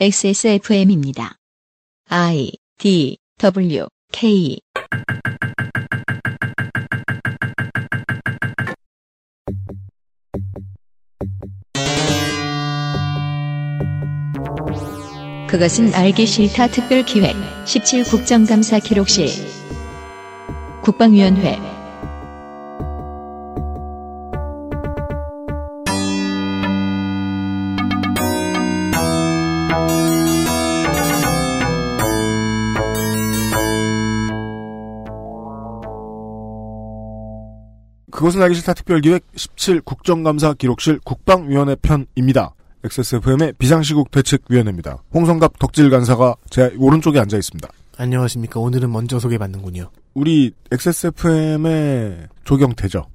XSFM입니다. 0.00 1.36
I 2.08 2.52
D 2.78 3.18
W 3.38 3.86
K. 4.10 4.58
그것은 15.48 15.92
알기 15.94 16.26
싫다 16.26 16.68
특별기획 16.68 17.36
17 17.66 18.04
국정감사 18.04 18.78
기록실. 18.78 19.28
국방위원회 20.82 21.81
그것은 38.22 38.40
알기 38.40 38.54
싫다 38.54 38.74
특별기획 38.74 39.24
17 39.34 39.80
국정감사 39.80 40.54
기록실 40.54 41.00
국방위원회 41.02 41.74
편입니다. 41.74 42.54
XSFM의 42.84 43.54
비상시국 43.58 44.12
대책위원회입니다. 44.12 44.98
홍성갑 45.12 45.58
덕질 45.58 45.90
간사가 45.90 46.36
제 46.48 46.72
오른쪽에 46.78 47.18
앉아 47.18 47.36
있습니다. 47.36 47.68
안녕하십니까. 47.98 48.60
오늘은 48.60 48.92
먼저 48.92 49.18
소개받는군요. 49.18 49.90
우리 50.14 50.52
XSFM의 50.70 52.28
조경태죠. 52.44 53.08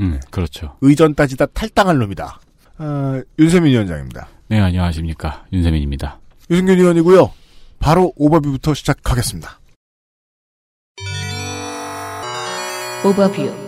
음, 0.00 0.18
그렇죠. 0.30 0.76
의전 0.80 1.14
따지다 1.14 1.44
탈당할 1.46 1.98
놈이다. 1.98 2.40
아, 2.78 3.22
윤세민 3.38 3.70
위원장입니다. 3.70 4.28
네, 4.48 4.60
안녕하십니까. 4.60 5.44
윤세민입니다. 5.52 6.20
유승균 6.50 6.78
의원이고요. 6.78 7.30
바로 7.80 8.14
오버뷰부터 8.16 8.72
시작하겠습니다. 8.72 9.60
오버뷰 13.04 13.63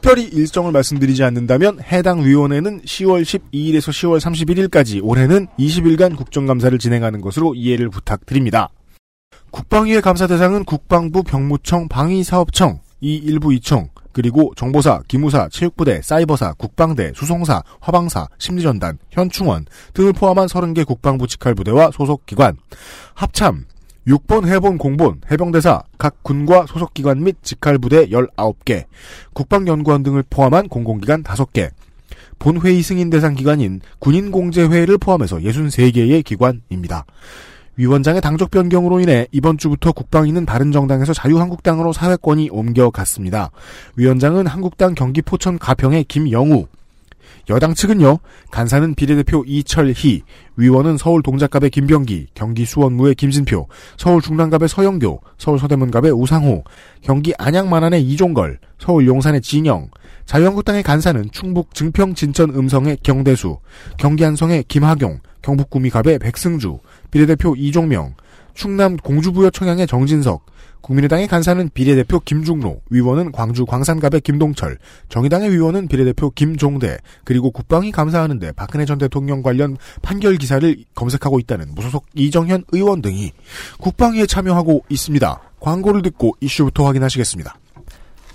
특별히 0.00 0.24
일정을 0.24 0.70
말씀드리지 0.70 1.24
않는다면 1.24 1.80
해당 1.82 2.24
위원회는 2.24 2.82
10월 2.82 3.22
12일에서 3.22 3.90
10월 3.90 4.20
31일까지 4.20 5.00
올해는 5.02 5.48
20일간 5.58 6.16
국정감사를 6.16 6.78
진행하는 6.78 7.20
것으로 7.20 7.54
이해를 7.56 7.90
부탁드립니다. 7.90 8.68
국방위의 9.50 10.00
감사 10.00 10.28
대상은 10.28 10.64
국방부 10.64 11.24
병무청 11.24 11.88
방위사업청 11.88 12.78
이 13.00 13.16
일부 13.16 13.52
이총 13.52 13.88
그리고 14.12 14.52
정보사, 14.56 15.02
기무사, 15.08 15.48
체육부대, 15.48 16.00
사이버사, 16.02 16.54
국방대, 16.54 17.12
수송사, 17.14 17.62
화방사, 17.80 18.28
심리전단, 18.38 18.98
현충원 19.10 19.66
등을 19.94 20.12
포함한 20.12 20.46
30개 20.46 20.86
국방부 20.86 21.26
직할부대와 21.26 21.90
소속 21.92 22.24
기관 22.24 22.56
합참 23.14 23.64
6번 24.06 24.46
해본 24.46 24.78
공본, 24.78 25.20
해병대사, 25.30 25.82
각 25.98 26.22
군과 26.22 26.66
소속기관 26.66 27.22
및 27.22 27.36
직할부대 27.42 28.08
19개, 28.08 28.84
국방연구원 29.34 30.02
등을 30.02 30.24
포함한 30.30 30.68
공공기관 30.68 31.22
5개, 31.22 31.70
본회의 32.38 32.82
승인 32.82 33.10
대상 33.10 33.34
기관인 33.34 33.80
군인공제회를 33.98 34.98
포함해서 34.98 35.38
63개의 35.38 36.24
기관입니다. 36.24 37.04
위원장의 37.76 38.20
당적 38.20 38.50
변경으로 38.50 39.00
인해 39.00 39.26
이번 39.30 39.56
주부터 39.56 39.92
국방위는 39.92 40.46
바른정당에서 40.46 41.12
자유한국당으로 41.12 41.92
사회권이 41.92 42.50
옮겨갔습니다. 42.50 43.50
위원장은 43.94 44.46
한국당 44.48 44.94
경기 44.94 45.22
포천 45.22 45.58
가평의 45.58 46.04
김영우, 46.04 46.66
여당 47.50 47.72
측은요, 47.72 48.18
간사는 48.50 48.94
비례대표 48.94 49.42
이철희, 49.46 50.22
위원은 50.56 50.98
서울 50.98 51.22
동작갑의 51.22 51.70
김병기, 51.70 52.28
경기 52.34 52.64
수원무의 52.66 53.14
김진표, 53.14 53.68
서울 53.96 54.20
중랑갑의 54.20 54.68
서영교, 54.68 55.20
서울 55.38 55.58
서대문갑의 55.58 56.12
우상호, 56.12 56.64
경기 57.00 57.32
안양만안의 57.38 58.02
이종걸, 58.02 58.58
서울 58.78 59.06
용산의 59.06 59.40
진영, 59.40 59.88
자유한국당의 60.26 60.82
간사는 60.82 61.30
충북 61.32 61.74
증평 61.74 62.14
진천 62.14 62.50
음성의 62.50 62.98
경대수, 63.02 63.58
경기 63.96 64.26
안성의 64.26 64.64
김하경, 64.68 65.20
경북 65.40 65.70
구미갑의 65.70 66.18
백승주, 66.18 66.78
비례대표 67.10 67.54
이종명, 67.56 68.14
충남 68.52 68.96
공주부여 68.98 69.50
청양의 69.50 69.86
정진석, 69.86 70.44
국민의당의 70.80 71.28
간사는 71.28 71.70
비례대표 71.74 72.20
김중로, 72.20 72.80
위원은 72.90 73.32
광주 73.32 73.66
광산갑의 73.66 74.20
김동철, 74.22 74.78
정의당의 75.08 75.52
위원은 75.52 75.88
비례대표 75.88 76.30
김종대, 76.30 76.98
그리고 77.24 77.50
국방위 77.50 77.92
감사하는데 77.92 78.52
박근혜 78.52 78.84
전 78.84 78.98
대통령 78.98 79.42
관련 79.42 79.76
판결 80.02 80.36
기사를 80.36 80.76
검색하고 80.94 81.38
있다는 81.40 81.74
무소속 81.74 82.06
이정현 82.14 82.64
의원 82.72 83.02
등이 83.02 83.32
국방위에 83.78 84.26
참여하고 84.26 84.84
있습니다. 84.88 85.40
광고를 85.60 86.02
듣고 86.02 86.36
이슈부터 86.40 86.86
확인하시겠습니다. 86.86 87.56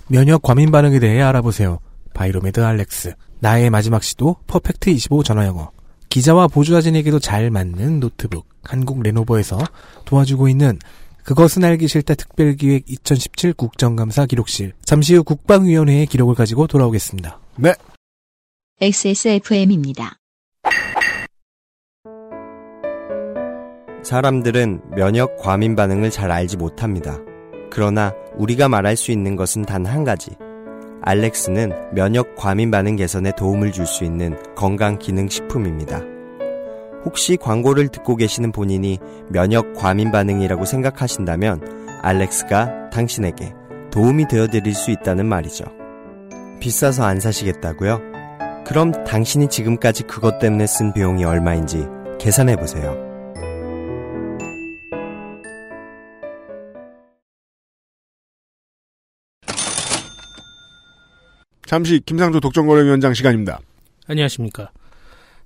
면역 0.07 0.41
과민 0.41 0.71
반응에 0.71 0.99
대해 0.99 1.21
알아보세요. 1.21 1.79
바이로메드 2.13 2.63
알렉스. 2.63 3.13
나의 3.39 3.69
마지막 3.69 4.03
시도 4.03 4.37
퍼펙트 4.47 4.89
25 4.89 5.23
전화영어. 5.23 5.71
기자와 6.09 6.47
보조사진에게도 6.47 7.19
잘 7.19 7.49
맞는 7.49 7.99
노트북. 7.99 8.45
한국 8.63 9.01
레노버에서 9.01 9.57
도와주고 10.05 10.47
있는 10.47 10.77
그것은 11.23 11.63
알기 11.63 11.87
싫다 11.87 12.15
특별기획 12.15 12.83
2017 12.87 13.53
국정감사 13.53 14.25
기록실. 14.25 14.73
잠시 14.83 15.15
후 15.15 15.23
국방위원회의 15.23 16.05
기록을 16.05 16.35
가지고 16.35 16.67
돌아오겠습니다. 16.67 17.39
네, 17.57 17.73
XSFM입니다. 18.81 20.17
사람들은 24.03 24.81
면역 24.95 25.37
과민 25.37 25.75
반응을 25.77 26.11
잘 26.11 26.29
알지 26.29 26.57
못합니다. 26.57 27.19
그러나 27.71 28.13
우리가 28.35 28.67
말할 28.67 28.97
수 28.97 29.11
있는 29.11 29.35
것은 29.37 29.63
단 29.63 29.85
한 29.85 30.03
가지. 30.03 30.31
알렉스는 31.01 31.93
면역 31.93 32.35
과민 32.35 32.69
반응 32.69 32.95
개선에 32.97 33.31
도움을 33.37 33.71
줄 33.71 33.85
수 33.85 34.03
있는 34.03 34.37
건강 34.55 34.99
기능 34.99 35.29
식품입니다. 35.29 36.01
혹시 37.05 37.37
광고를 37.37 37.89
듣고 37.89 38.15
계시는 38.15 38.51
본인이 38.51 38.99
면역 39.29 39.73
과민 39.73 40.11
반응이라고 40.11 40.65
생각하신다면 40.65 41.99
알렉스가 42.01 42.89
당신에게 42.89 43.53
도움이 43.91 44.27
되어 44.27 44.47
드릴 44.47 44.73
수 44.73 44.91
있다는 44.91 45.25
말이죠. 45.25 45.65
비싸서 46.59 47.03
안 47.03 47.19
사시겠다고요? 47.19 48.01
그럼 48.65 48.91
당신이 49.03 49.49
지금까지 49.49 50.03
그것 50.03 50.39
때문에 50.39 50.65
쓴 50.65 50.93
비용이 50.93 51.23
얼마인지 51.25 51.85
계산해 52.19 52.55
보세요. 52.55 53.11
잠시 61.65 61.99
김상조 62.05 62.39
독점거래위원장 62.39 63.13
시간입니다. 63.13 63.59
안녕하십니까. 64.07 64.71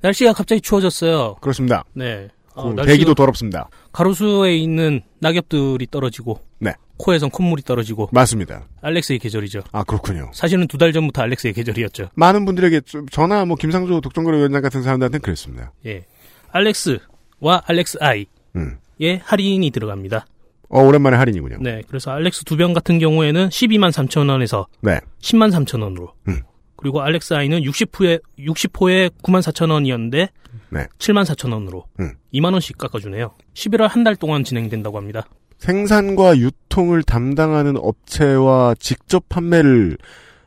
날씨가 0.01 0.33
갑자기 0.33 0.61
추워졌어요. 0.61 1.35
그렇습니다. 1.41 1.83
네. 1.93 2.27
어, 2.53 2.73
그 2.73 2.85
대기도 2.85 3.13
더럽습니다. 3.13 3.69
가로수에 3.91 4.55
있는 4.57 5.01
낙엽들이 5.19 5.87
떨어지고 5.91 6.39
네. 6.59 6.73
코에선 6.97 7.29
콧물이 7.29 7.61
떨어지고 7.63 8.09
맞습니다. 8.11 8.65
알렉스의 8.81 9.19
계절이죠. 9.19 9.61
아 9.71 9.83
그렇군요. 9.83 10.31
사실은 10.33 10.67
두 10.67 10.77
달 10.79 10.91
전부터 10.91 11.21
알렉스의 11.21 11.53
계절이었죠. 11.53 12.09
많은 12.15 12.45
분들에게 12.45 12.81
좀 12.81 13.07
저나 13.09 13.45
뭐 13.45 13.55
김상조 13.55 14.01
독점거래 14.01 14.37
위원장 14.37 14.61
같은 14.63 14.81
사람들한테는 14.81 15.21
그랬습니다. 15.21 15.71
예. 15.85 16.05
알렉스와 16.51 17.61
알렉스 17.65 17.97
아이의 18.01 18.25
음. 18.55 18.77
할인이 19.23 19.69
들어갑니다. 19.69 20.25
어 20.69 20.81
오랜만에 20.81 21.15
할인이군요. 21.17 21.57
네. 21.61 21.83
그래서 21.87 22.09
알렉스 22.11 22.43
두 22.45 22.57
병 22.57 22.73
같은 22.73 22.97
경우에는 22.99 23.49
12만 23.49 23.91
3천 23.91 24.29
원에서 24.29 24.65
네. 24.81 24.99
10만 25.21 25.51
3천 25.51 25.83
원으로. 25.83 26.13
음. 26.27 26.41
그리고 26.77 27.01
알렉스 27.01 27.33
아이는 27.33 27.61
60호에 27.61 28.21
60호에 28.39 29.09
9만 29.23 29.41
4천 29.41 29.71
원이었는데 29.71 30.29
네. 30.69 30.87
7만 30.99 31.23
4천 31.25 31.51
원으로 31.53 31.85
음. 31.99 32.13
2만 32.33 32.53
원씩 32.53 32.77
깎아 32.77 32.99
주네요. 32.99 33.31
11월 33.53 33.87
한 33.87 34.03
달 34.03 34.15
동안 34.15 34.43
진행된다고 34.43 34.97
합니다. 34.97 35.25
생산과 35.57 36.37
유통을 36.37 37.03
담당하는 37.03 37.77
업체와 37.77 38.75
직접 38.79 39.27
판매를 39.27 39.97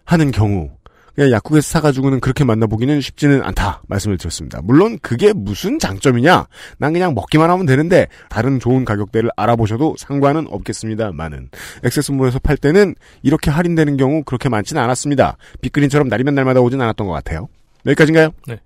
하는 0.05 0.31
경우 0.31 0.71
그냥 1.15 1.31
약국에서 1.31 1.69
사가지고는 1.69 2.21
그렇게 2.21 2.45
만나보기는 2.45 3.01
쉽지는 3.01 3.43
않다 3.43 3.83
말씀을 3.89 4.19
드렸습니다. 4.19 4.61
물론 4.63 4.99
그게 5.01 5.33
무슨 5.33 5.79
장점이냐? 5.79 6.47
난 6.79 6.93
그냥 6.93 7.15
먹기만 7.15 7.51
하면 7.51 7.67
되는데 7.67 8.07
다른 8.29 8.61
좋은 8.61 8.85
가격대를 8.85 9.31
알아보셔도 9.37 9.97
상관은 9.99 10.47
없겠습니다만은 10.49 11.51
액세스몰에서 11.85 12.39
팔 12.39 12.57
때는 12.57 12.95
이렇게 13.23 13.51
할인되는 13.51 13.97
경우 13.97 14.23
그렇게 14.25 14.49
많지는 14.49 14.83
않았습니다. 14.83 15.37
빅그린처럼 15.61 16.09
날이면 16.09 16.35
날마다 16.35 16.61
오진 16.61 16.81
않았던 16.81 17.07
것 17.07 17.13
같아요. 17.13 17.49
여기까지인가요? 17.87 18.31
네. 18.47 18.61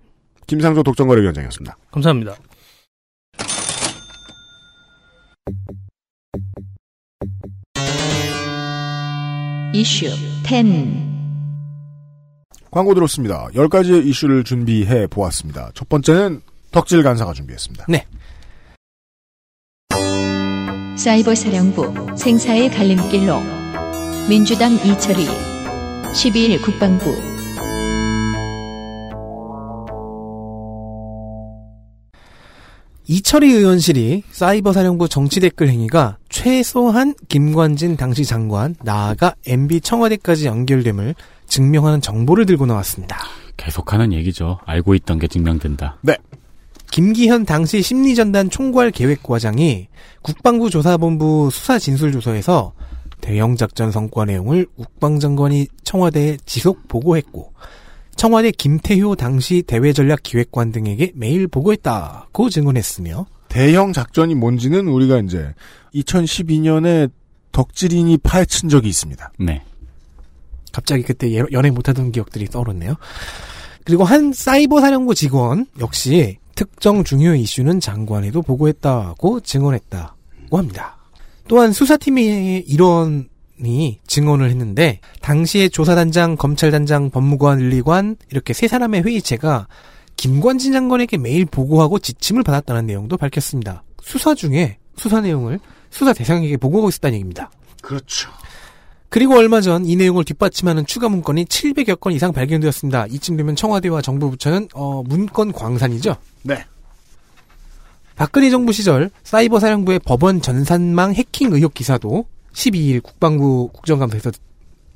김상조 0.46 0.82
독점거래위원장이었습니다. 0.82 1.76
감사합니다. 1.90 2.36
이슈 9.72 10.06
10 10.44 11.13
광고 12.74 12.92
들었습니다. 12.92 13.46
10가지의 13.54 14.04
이슈를 14.04 14.42
준비해 14.42 15.06
보았습니다. 15.06 15.70
첫 15.74 15.88
번째는 15.88 16.40
덕질 16.72 17.04
간사가 17.04 17.32
준비했습니다. 17.32 17.86
네. 17.88 18.04
사이버 20.96 21.36
사령부 21.36 22.16
생사의 22.16 22.70
갈림길로 22.72 23.40
민주당 24.28 24.72
이철희 24.72 25.24
12일 26.14 26.62
국방부 26.64 27.14
이철희 33.06 33.52
의원실이 33.52 34.24
사이버 34.32 34.72
사령부 34.72 35.08
정치 35.08 35.38
댓글 35.38 35.68
행위가 35.68 36.16
최소한 36.28 37.14
김관진 37.28 37.96
당시 37.96 38.24
장관 38.24 38.74
나아가 38.82 39.34
MB 39.46 39.80
청와대까지 39.82 40.46
연결됨을 40.46 41.14
증명하는 41.46 42.00
정보를 42.00 42.46
들고 42.46 42.66
나왔습니다. 42.66 43.18
계속하는 43.56 44.12
얘기죠. 44.12 44.58
알고 44.64 44.94
있던 44.94 45.18
게 45.18 45.26
증명된다. 45.28 45.98
김기현 46.90 47.44
당시 47.44 47.82
심리전단 47.82 48.50
총괄 48.50 48.90
계획과장이 48.90 49.88
국방부 50.22 50.70
조사본부 50.70 51.50
수사 51.50 51.78
진술 51.78 52.12
조서에서 52.12 52.72
대형 53.20 53.56
작전 53.56 53.90
성과 53.90 54.24
내용을 54.24 54.66
국방장관이 54.76 55.66
청와대에 55.82 56.36
지속 56.46 56.86
보고했고 56.86 57.52
청와대 58.16 58.50
김태효 58.52 59.16
당시 59.16 59.62
대외전략기획관 59.62 60.72
등에게 60.72 61.10
매일 61.14 61.48
보고했다고 61.48 62.50
증언했으며 62.50 63.26
대형 63.48 63.92
작전이 63.92 64.34
뭔지는 64.34 64.86
우리가 64.86 65.18
이제 65.18 65.52
2012년에 65.94 67.10
덕질인이 67.52 68.18
파헤친 68.18 68.68
적이 68.68 68.88
있습니다. 68.88 69.32
네. 69.38 69.62
갑자기 70.74 71.02
그때 71.04 71.30
예- 71.32 71.44
연애 71.52 71.70
못하던 71.70 72.10
기억들이 72.12 72.46
떠오르네요. 72.46 72.94
그리고 73.84 74.04
한 74.04 74.32
사이버 74.32 74.80
사령부 74.80 75.14
직원 75.14 75.66
역시 75.78 76.38
특정 76.54 77.04
중요 77.04 77.34
이슈는 77.34 77.80
장관에도 77.80 78.42
보고했다고 78.42 79.40
증언했다고 79.40 80.58
합니다. 80.58 80.96
또한 81.46 81.72
수사팀의 81.72 82.64
일원이 82.66 84.00
증언을 84.06 84.50
했는데 84.50 85.00
당시에 85.20 85.68
조사단장, 85.68 86.36
검찰단장, 86.36 87.10
법무관, 87.10 87.60
윤리관 87.60 88.16
이렇게 88.30 88.52
세 88.52 88.66
사람의 88.66 89.02
회의체가 89.02 89.68
김관진 90.16 90.72
장관에게 90.72 91.18
매일 91.18 91.44
보고하고 91.44 91.98
지침을 91.98 92.42
받았다는 92.42 92.86
내용도 92.86 93.16
밝혔습니다. 93.16 93.82
수사 94.02 94.34
중에 94.34 94.78
수사 94.96 95.20
내용을 95.20 95.60
수사 95.90 96.12
대상에게 96.12 96.56
보고하고 96.56 96.88
있었다는 96.88 97.14
얘기입니다. 97.14 97.50
그렇죠. 97.82 98.30
그리고 99.14 99.36
얼마 99.36 99.60
전 99.60 99.84
이 99.86 99.94
내용을 99.94 100.24
뒷받침하는 100.24 100.86
추가 100.86 101.08
문건이 101.08 101.44
700여 101.44 102.00
건 102.00 102.12
이상 102.14 102.32
발견되었습니다. 102.32 103.06
이쯤 103.06 103.36
되면 103.36 103.54
청와대와 103.54 104.02
정부 104.02 104.28
부처는 104.28 104.66
어, 104.74 105.04
문건 105.04 105.52
광산이죠. 105.52 106.16
네. 106.42 106.64
박근혜 108.16 108.50
정부 108.50 108.72
시절 108.72 109.10
사이버 109.22 109.60
사령부의 109.60 110.00
법원 110.00 110.42
전산망 110.42 111.14
해킹 111.14 111.52
의혹 111.52 111.74
기사도 111.74 112.26
12일 112.54 113.04
국방부 113.04 113.70
국정감사에서 113.72 114.32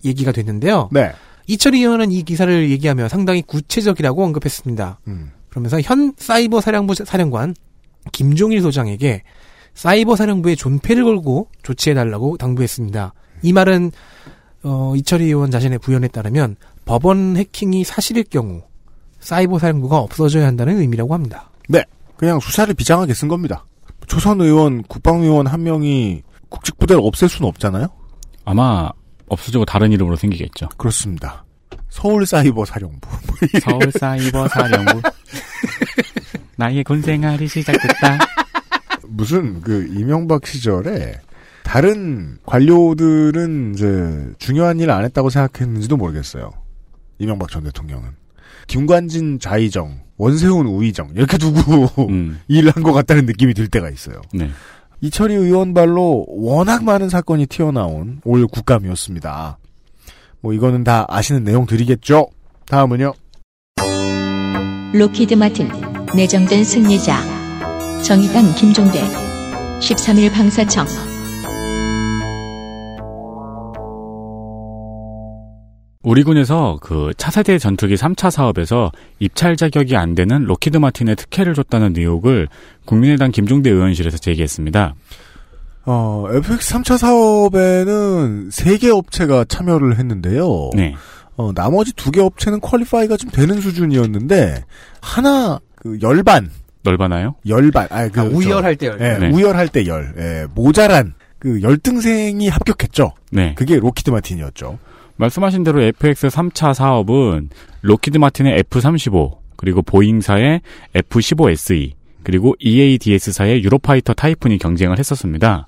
얘기가 0.04 0.32
됐는데요. 0.32 0.88
네. 0.90 1.12
이철희 1.46 1.78
의원은 1.78 2.10
이 2.10 2.24
기사를 2.24 2.70
얘기하며 2.70 3.06
상당히 3.06 3.42
구체적이라고 3.42 4.24
언급했습니다. 4.24 4.98
음. 5.06 5.30
그러면서 5.48 5.80
현 5.80 6.12
사이버 6.16 6.60
사령부 6.60 6.94
사령관 6.94 7.54
김종일 8.10 8.62
소장에게 8.62 9.22
사이버 9.74 10.16
사령부에 10.16 10.56
존폐를 10.56 11.04
걸고 11.04 11.50
조치해달라고 11.62 12.36
당부했습니다. 12.36 13.14
이 13.42 13.52
말은 13.52 13.92
어, 14.62 14.94
이철희 14.96 15.24
의원 15.26 15.50
자신의 15.50 15.78
부연에 15.78 16.08
따르면 16.08 16.56
법원 16.84 17.36
해킹이 17.36 17.84
사실일 17.84 18.24
경우 18.24 18.62
사이버 19.20 19.58
사령부가 19.58 19.98
없어져야 19.98 20.46
한다는 20.46 20.80
의미라고 20.80 21.14
합니다. 21.14 21.50
그냥 22.18 22.40
수사를 22.40 22.74
비장하게 22.74 23.14
쓴 23.14 23.28
겁니다. 23.28 23.64
조선 24.06 24.40
의원, 24.40 24.82
국방의원 24.82 25.46
한 25.46 25.62
명이 25.62 26.22
국직부대를 26.48 27.00
없앨 27.02 27.28
수는 27.28 27.48
없잖아요? 27.48 27.86
아마 28.44 28.90
없어지고 29.28 29.64
다른 29.64 29.92
이름으로 29.92 30.16
생기겠죠. 30.16 30.68
그렇습니다. 30.76 31.44
서울 31.88 32.26
사이버 32.26 32.64
사령부. 32.64 33.08
서울 33.62 33.92
사이버 33.92 34.48
사령부. 34.48 35.02
나의 36.56 36.82
군 36.82 37.02
생활이 37.02 37.46
시작됐다. 37.46 38.18
무슨 39.06 39.60
그 39.60 39.86
이명박 39.94 40.44
시절에 40.46 41.20
다른 41.68 42.38
관료들은 42.46 43.74
이제 43.74 44.32
중요한 44.38 44.80
일을 44.80 44.90
안 44.90 45.04
했다고 45.04 45.28
생각했는지도 45.28 45.98
모르겠어요. 45.98 46.50
이명박 47.18 47.50
전 47.50 47.62
대통령은. 47.62 48.08
김관진 48.68 49.38
좌의정, 49.38 50.00
원세훈 50.16 50.66
우의정 50.66 51.10
이렇게 51.14 51.36
두고 51.36 51.60
음, 52.08 52.40
일을 52.48 52.72
한것 52.74 52.94
같다는 52.94 53.26
느낌이 53.26 53.52
들 53.52 53.68
때가 53.68 53.90
있어요. 53.90 54.22
네. 54.32 54.48
이철희 55.02 55.34
의원 55.34 55.74
발로 55.74 56.24
워낙 56.28 56.84
많은 56.84 57.10
사건이 57.10 57.44
튀어나온 57.44 58.22
올 58.24 58.46
국감이었습니다. 58.46 59.58
뭐 60.40 60.54
이거는 60.54 60.84
다 60.84 61.04
아시는 61.06 61.44
내용들이겠죠. 61.44 62.28
다음은요. 62.64 63.12
로키드 64.94 65.34
마틴 65.34 65.68
내정된 66.16 66.64
승리자 66.64 68.02
정의당 68.02 68.54
김종대 68.54 69.02
13일 69.80 70.32
방사청 70.32 71.07
우리 76.08 76.22
군에서 76.22 76.78
그 76.80 77.12
차세대 77.18 77.58
전투기 77.58 77.94
3차 77.94 78.30
사업에서 78.30 78.90
입찰 79.18 79.56
자격이 79.56 79.94
안 79.94 80.14
되는 80.14 80.42
록히드 80.44 80.78
마틴에 80.78 81.14
특혜를 81.14 81.52
줬다는 81.52 81.94
의혹을 81.98 82.48
국민의당 82.86 83.30
김종대 83.30 83.68
의원실에서 83.68 84.16
제기했습니다. 84.16 84.94
어, 85.84 86.26
FX 86.32 86.76
3차 86.76 86.96
사업에는 86.96 88.48
3개 88.48 88.88
업체가 88.88 89.44
참여를 89.48 89.98
했는데요. 89.98 90.70
네. 90.74 90.94
어, 91.36 91.52
나머지 91.54 91.92
2개 91.92 92.24
업체는 92.24 92.60
qualify가 92.60 93.18
좀 93.18 93.28
되는 93.30 93.60
수준이었는데 93.60 94.64
하나 95.02 95.60
그 95.76 95.98
열반, 96.00 96.50
넓어나요? 96.84 97.34
열반, 97.46 97.86
아, 97.90 98.08
그 98.08 98.20
아, 98.22 98.24
우열할 98.24 98.76
때 98.76 98.86
열. 98.86 98.98
예, 99.02 99.18
네. 99.18 99.30
우열할 99.30 99.68
때 99.68 99.86
열, 99.86 100.14
예, 100.16 100.46
모자란 100.54 101.12
그 101.38 101.60
열등생이 101.60 102.48
합격했죠. 102.48 103.12
네. 103.30 103.54
그게 103.56 103.78
록히드 103.78 104.08
마틴이었죠. 104.08 104.78
말씀하신 105.18 105.64
대로 105.64 105.82
FX 105.82 106.28
3차 106.28 106.74
사업은 106.74 107.50
록히드 107.82 108.18
마틴의 108.18 108.58
F-35, 108.60 109.36
그리고 109.56 109.82
보잉사의 109.82 110.60
F-15SE, 110.94 111.92
그리고 112.22 112.54
EADS사의 112.60 113.62
유로파이터 113.64 114.14
타이푼이 114.14 114.58
경쟁을 114.58 114.98
했었습니다. 114.98 115.66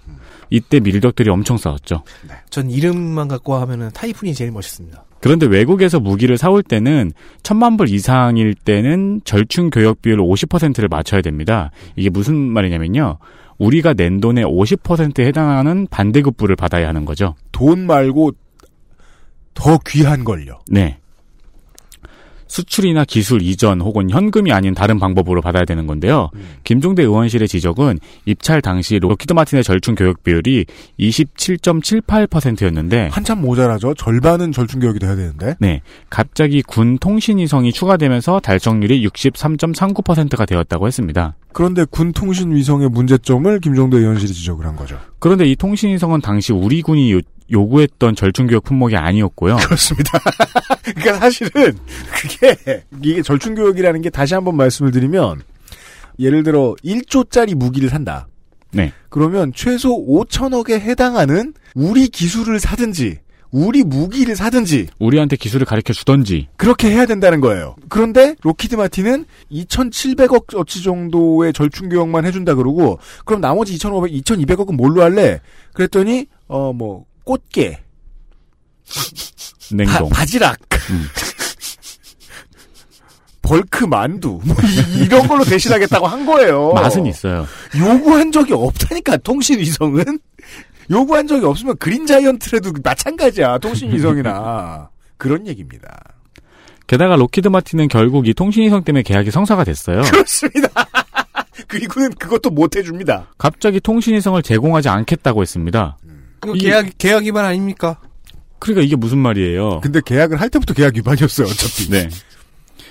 이때 0.50 0.80
밀덕들이 0.80 1.30
엄청 1.30 1.56
싸웠죠. 1.56 2.02
전 2.48 2.70
이름만 2.70 3.28
갖고 3.28 3.54
하면은 3.54 3.90
타이푼이 3.92 4.34
제일 4.34 4.50
멋있습니다. 4.50 5.04
그런데 5.20 5.46
외국에서 5.46 6.00
무기를 6.00 6.38
사올 6.38 6.62
때는 6.62 7.12
천만 7.42 7.76
불 7.76 7.88
이상일 7.88 8.54
때는 8.54 9.20
절충 9.24 9.70
교역 9.70 10.00
비율 10.00 10.18
50%를 10.18 10.88
맞춰야 10.88 11.20
됩니다. 11.20 11.70
이게 11.94 12.08
무슨 12.08 12.36
말이냐면요. 12.36 13.18
우리가 13.58 13.92
낸 13.94 14.20
돈의 14.20 14.44
50%에 14.44 15.26
해당하는 15.26 15.86
반대급부를 15.90 16.56
받아야 16.56 16.88
하는 16.88 17.04
거죠. 17.04 17.34
돈 17.52 17.86
말고 17.86 18.32
더 19.60 19.78
귀한 19.86 20.24
걸요. 20.24 20.58
네. 20.70 20.96
수출이나 22.46 23.04
기술 23.04 23.42
이전 23.42 23.80
혹은 23.80 24.10
현금이 24.10 24.52
아닌 24.52 24.74
다른 24.74 24.98
방법으로 24.98 25.42
받아야 25.42 25.64
되는 25.64 25.86
건데요. 25.86 26.30
김종대 26.64 27.02
의원실의 27.02 27.46
지적은 27.46 28.00
입찰 28.24 28.60
당시 28.60 28.98
록히드 28.98 29.34
마틴의 29.34 29.62
절충 29.62 29.94
교역 29.94 30.24
비율이 30.24 30.66
27.78%였는데 30.98 33.10
한참 33.12 33.42
모자라죠. 33.42 33.94
절반은 33.94 34.50
절충 34.50 34.80
교역이 34.80 34.98
돼야 34.98 35.14
되는데. 35.14 35.54
네. 35.60 35.82
갑자기 36.08 36.62
군 36.62 36.98
통신 36.98 37.38
위성이 37.38 37.70
추가되면서 37.70 38.40
달성률이 38.40 39.06
63.39%가 39.06 40.44
되었다고 40.44 40.88
했습니다. 40.88 41.36
그런데 41.52 41.84
군 41.84 42.12
통신 42.12 42.52
위성의 42.52 42.88
문제점을 42.88 43.60
김종대 43.60 43.98
의원실이 43.98 44.32
지적을 44.32 44.66
한 44.66 44.74
거죠. 44.74 44.98
그런데 45.20 45.46
이 45.46 45.54
통신 45.54 45.90
위성은 45.90 46.20
당시 46.20 46.52
우리 46.52 46.82
군이 46.82 47.12
요, 47.52 47.60
요구했던 47.60 48.14
절충교육 48.14 48.64
품목이 48.64 48.96
아니었고요. 48.96 49.56
그렇습니다. 49.56 50.18
그러니까 50.84 51.14
사실은 51.14 51.76
그게 52.12 52.82
이게 53.02 53.22
절충교육이라는 53.22 54.02
게 54.02 54.10
다시 54.10 54.34
한번 54.34 54.56
말씀을 54.56 54.90
드리면 54.90 55.42
예를 56.18 56.42
들어 56.42 56.74
1조짜리 56.84 57.54
무기를 57.54 57.88
산다. 57.88 58.28
네. 58.72 58.92
그러면 59.08 59.52
최소 59.54 60.06
5천억에 60.06 60.72
해당하는 60.80 61.54
우리 61.74 62.08
기술을 62.08 62.60
사든지 62.60 63.18
우리 63.50 63.82
무기를 63.82 64.36
사든지 64.36 64.86
우리한테 65.00 65.34
기술을 65.36 65.66
가르쳐 65.66 65.92
주던지. 65.92 66.46
그렇게 66.56 66.88
해야 66.90 67.04
된다는 67.04 67.40
거예요. 67.40 67.74
그런데 67.88 68.36
로키드 68.42 68.76
마틴은 68.76 69.24
2,700억 69.50 70.56
어치 70.56 70.82
정도의 70.84 71.52
절충 71.52 71.88
교역만 71.88 72.24
해준다 72.26 72.54
그러고 72.54 73.00
그럼 73.24 73.40
나머지 73.40 73.74
2,500, 73.74 74.12
2,200억은 74.12 74.76
뭘로 74.76 75.02
할래? 75.02 75.40
그랬더니 75.72 76.26
어 76.46 76.72
뭐 76.72 77.06
꽃게, 77.24 77.80
냉동. 79.72 80.08
바, 80.08 80.24
지락 80.24 80.58
음. 80.90 81.06
벌크 83.42 83.84
만두 83.84 84.40
뭐 84.44 84.54
이- 84.64 85.04
이런 85.04 85.26
걸로 85.26 85.44
대신하겠다고 85.44 86.06
한 86.06 86.26
거예요. 86.26 86.72
맛은 86.72 87.06
있어요. 87.06 87.46
요구한 87.76 88.30
적이 88.32 88.52
없다니까 88.54 89.18
통신 89.18 89.58
위성은 89.58 90.18
요구한 90.90 91.26
적이 91.26 91.46
없으면 91.46 91.76
그린 91.78 92.06
자이언트라도 92.06 92.72
마찬가지야 92.82 93.58
통신 93.58 93.92
위성이나 93.92 94.90
그런 95.16 95.46
얘기입니다. 95.46 95.98
게다가 96.86 97.16
로키드 97.16 97.48
마틴은 97.48 97.88
결국 97.88 98.26
이 98.28 98.34
통신 98.34 98.64
위성 98.64 98.82
때문에 98.84 99.02
계약이 99.02 99.30
성사가 99.30 99.64
됐어요. 99.64 100.02
그렇습니다. 100.02 100.68
그리고는 101.68 102.10
그것도 102.14 102.50
못 102.50 102.76
해줍니다. 102.76 103.28
갑자기 103.38 103.80
통신위성을 103.80 104.40
제공하지 104.42 104.88
않겠다고 104.88 105.42
했습니다. 105.42 105.96
계약 106.58 106.86
계약 106.98 107.24
위반 107.24 107.44
아닙니까? 107.44 107.98
그러니까 108.58 108.84
이게 108.84 108.96
무슨 108.96 109.18
말이에요? 109.18 109.80
근데 109.80 110.00
계약을 110.04 110.40
할 110.40 110.50
때부터 110.50 110.74
계약 110.74 110.96
위반이었어요 110.96 111.46
어차피. 111.46 111.90
네. 111.90 112.08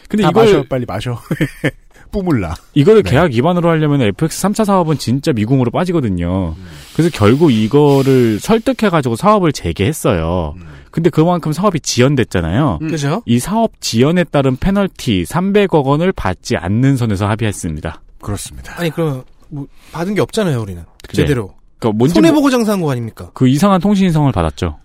근데 0.08 0.24
다 0.24 0.30
이걸 0.30 0.46
마셔 0.46 0.64
빨리 0.64 0.86
마셔. 0.86 1.22
뿜을라. 2.12 2.56
이거를 2.74 3.04
네. 3.04 3.12
계약 3.12 3.32
위반으로 3.32 3.70
하려면 3.70 4.02
FX 4.02 4.42
3차 4.48 4.66
사업은 4.66 4.98
진짜 4.98 5.32
미궁으로 5.32 5.70
빠지거든요. 5.70 6.56
그래서 6.94 7.12
결국 7.14 7.52
이거를 7.52 8.40
설득해가지고 8.40 9.16
사업을 9.16 9.52
재개했어요. 9.52 10.56
근데 10.90 11.12
그만큼 11.12 11.54
사업이 11.54 11.80
지연됐잖아요. 11.82 12.80
음. 12.82 12.88
그죠? 12.88 13.22
이 13.28 13.38
사업 13.38 13.80
지연에 13.80 14.24
따른 14.24 14.56
페널티 14.56 15.26
300억 15.26 15.86
원을 15.86 16.12
받지 16.12 16.58
않는 16.58 16.98
선에서 16.98 17.28
합의했습니다. 17.28 18.02
그렇습니다. 18.22 18.74
아니 18.80 18.90
그럼 18.90 19.24
뭐 19.50 19.68
받은 19.92 20.16
게 20.16 20.22
없잖아요 20.22 20.60
우리는 20.62 20.84
그래. 21.08 21.14
제대로 21.14 21.54
그러니까 21.80 21.98
뭔지 21.98 22.14
손해 22.16 22.30
모- 22.32 22.36
보고 22.38 22.50
장사한 22.50 22.82
거 22.82 22.92
아닙니까? 22.92 23.32
그 23.34 23.48
이상한 23.48 23.80
통신성을 23.82 24.32
받았죠. 24.32 24.78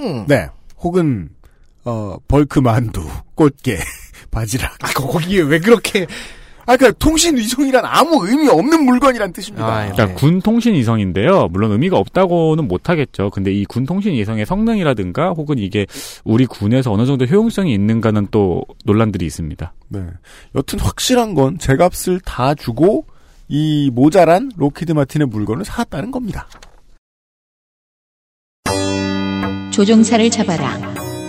응. 0.00 0.24
네. 0.28 0.46
혹은 0.80 1.28
어 1.84 2.16
벌크 2.28 2.60
만두, 2.60 3.06
꽃게, 3.34 3.78
바지락. 4.30 4.76
아 4.84 4.92
거기에 4.92 5.40
왜 5.42 5.58
그렇게 5.58 6.06
아, 6.66 6.76
그러니까 6.76 6.98
통신 6.98 7.34
위성이란 7.34 7.82
아무 7.86 8.26
의미 8.28 8.46
없는 8.46 8.84
물건이란 8.84 9.32
뜻입니다. 9.32 9.66
아, 9.66 9.86
예. 9.88 9.92
그러니까 9.92 10.18
군 10.20 10.42
통신 10.42 10.74
이성인데요. 10.74 11.48
물론 11.48 11.72
의미가 11.72 11.96
없다고는 11.96 12.68
못하겠죠. 12.68 13.30
근데 13.30 13.50
이 13.52 13.64
군 13.64 13.86
통신 13.86 14.12
이성의 14.12 14.44
성능이라든가 14.44 15.30
혹은 15.30 15.58
이게 15.58 15.86
우리 16.24 16.44
군에서 16.44 16.92
어느 16.92 17.06
정도 17.06 17.24
효용성이 17.24 17.72
있는가는 17.72 18.28
또 18.30 18.62
논란들이 18.84 19.24
있습니다. 19.24 19.72
네. 19.88 20.00
여튼 20.54 20.78
확실한 20.78 21.32
건 21.32 21.58
제값을 21.58 22.20
다 22.20 22.54
주고 22.54 23.06
이 23.48 23.90
모자란 23.92 24.50
로키드 24.56 24.92
마틴의 24.92 25.26
물건을 25.28 25.64
사왔다는 25.64 26.10
겁니다. 26.10 26.48
조종사를 29.72 30.28
잡아라. 30.30 30.76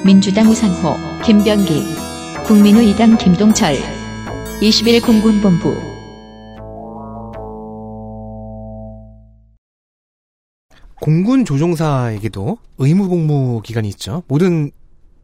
민주당 0.05 0.49
우상호, 0.49 0.95
김병기, 1.23 1.83
국민의당 2.45 3.17
김동철, 3.17 3.75
21 4.61 5.01
공군본부. 5.01 5.75
공군 11.01 11.45
조종사에게도 11.45 12.57
의무 12.77 13.07
복무 13.07 13.61
기간이 13.63 13.87
있죠. 13.89 14.23
모든 14.27 14.71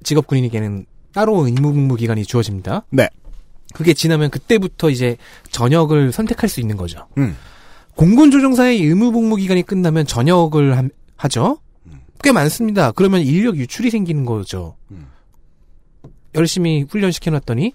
직업 0.03 0.27
군인에게는 0.27 0.85
따로 1.13 1.45
의무 1.45 1.73
복무 1.73 1.95
기간이 1.95 2.23
주어집니다. 2.23 2.85
네. 2.91 3.09
그게 3.75 3.93
지나면 3.93 4.29
그때부터 4.31 4.89
이제 4.89 5.17
전역을 5.51 6.11
선택할 6.11 6.49
수 6.49 6.59
있는 6.61 6.77
거죠. 6.77 7.07
음. 7.17 7.35
공군 7.95 8.31
조종사의 8.31 8.81
의무 8.81 9.11
복무 9.11 9.35
기간이 9.35 9.63
끝나면 9.63 10.05
전역을 10.07 10.77
함- 10.77 10.89
하죠. 11.17 11.59
꽤 12.23 12.31
많습니다. 12.31 12.91
그러면 12.91 13.21
인력 13.21 13.57
유출이 13.57 13.89
생기는 13.91 14.25
거죠. 14.25 14.75
음. 14.91 15.07
열심히 16.35 16.83
훈련시켜놨더니 16.89 17.73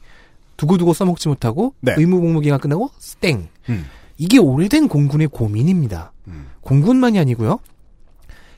두고두고 0.56 0.92
써먹지 0.92 1.28
못하고 1.28 1.74
네. 1.80 1.94
의무 1.96 2.20
복무 2.20 2.40
기간 2.40 2.58
끝나고 2.60 2.90
땡. 3.20 3.48
음. 3.68 3.86
이게 4.18 4.38
오래된 4.38 4.88
공군의 4.88 5.28
고민입니다. 5.28 6.12
음. 6.28 6.48
공군만이 6.60 7.18
아니고요. 7.18 7.58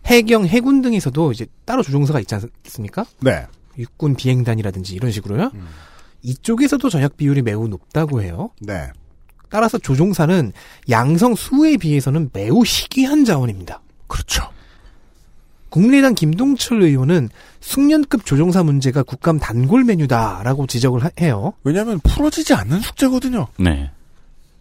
해경, 0.06 0.46
해군 0.46 0.82
등에서도 0.82 1.30
이제 1.32 1.46
따로 1.64 1.82
조종사가 1.82 2.18
있지 2.20 2.34
않습니까? 2.34 3.04
네. 3.20 3.46
육군 3.78 4.16
비행단이라든지 4.16 4.94
이런 4.94 5.12
식으로요. 5.12 5.50
음. 6.25 6.29
이쪽에서도 6.29 6.88
전역 6.88 7.17
비율이 7.17 7.43
매우 7.43 7.69
높다고 7.69 8.23
해요. 8.23 8.50
네. 8.61 8.91
따라서 9.50 9.76
조종사는 9.79 10.52
양성 10.91 11.35
수에 11.35 11.76
비해서는 11.76 12.31
매우 12.33 12.62
희귀한 12.64 13.25
자원입니다. 13.25 13.83
그렇죠. 14.07 14.43
국민의당 15.69 16.14
김동철 16.14 16.83
의원은 16.83 17.29
숙련급 17.61 18.25
조종사 18.26 18.62
문제가 18.62 19.02
국감 19.02 19.38
단골 19.38 19.85
메뉴다라고 19.85 20.67
지적을 20.67 21.05
하- 21.05 21.11
해요. 21.21 21.55
왜냐하면 21.64 21.99
풀어지지 22.00 22.52
않는 22.55 22.81
숙제거든요. 22.81 23.49
네. 23.59 23.91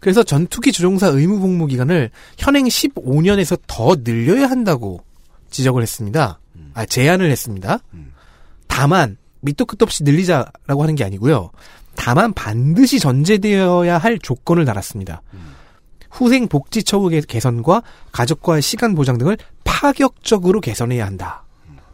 그래서 0.00 0.22
전투기 0.22 0.72
조종사 0.72 1.08
의무 1.08 1.38
복무 1.38 1.66
기간을 1.66 2.10
현행 2.38 2.64
15년에서 2.64 3.60
더 3.66 3.94
늘려야 4.02 4.48
한다고 4.50 5.04
지적을 5.50 5.82
했습니다. 5.82 6.38
아, 6.74 6.86
제안을 6.86 7.30
했습니다. 7.30 7.78
음. 7.92 8.12
다만 8.66 9.16
밑도 9.42 9.66
끝도 9.66 9.84
없이 9.84 10.02
늘리자라고 10.02 10.82
하는 10.82 10.94
게 10.94 11.04
아니고요. 11.04 11.50
다만 11.94 12.32
반드시 12.32 12.98
전제되어야 12.98 13.98
할 13.98 14.18
조건을 14.18 14.64
달았습니다. 14.64 15.22
후생 16.10 16.48
복지 16.48 16.82
처우 16.82 17.08
개- 17.08 17.20
개선과 17.20 17.82
가족과의 18.12 18.62
시간 18.62 18.94
보장 18.94 19.18
등을 19.18 19.36
파격적으로 19.64 20.60
개선해야 20.60 21.04
한다. 21.06 21.44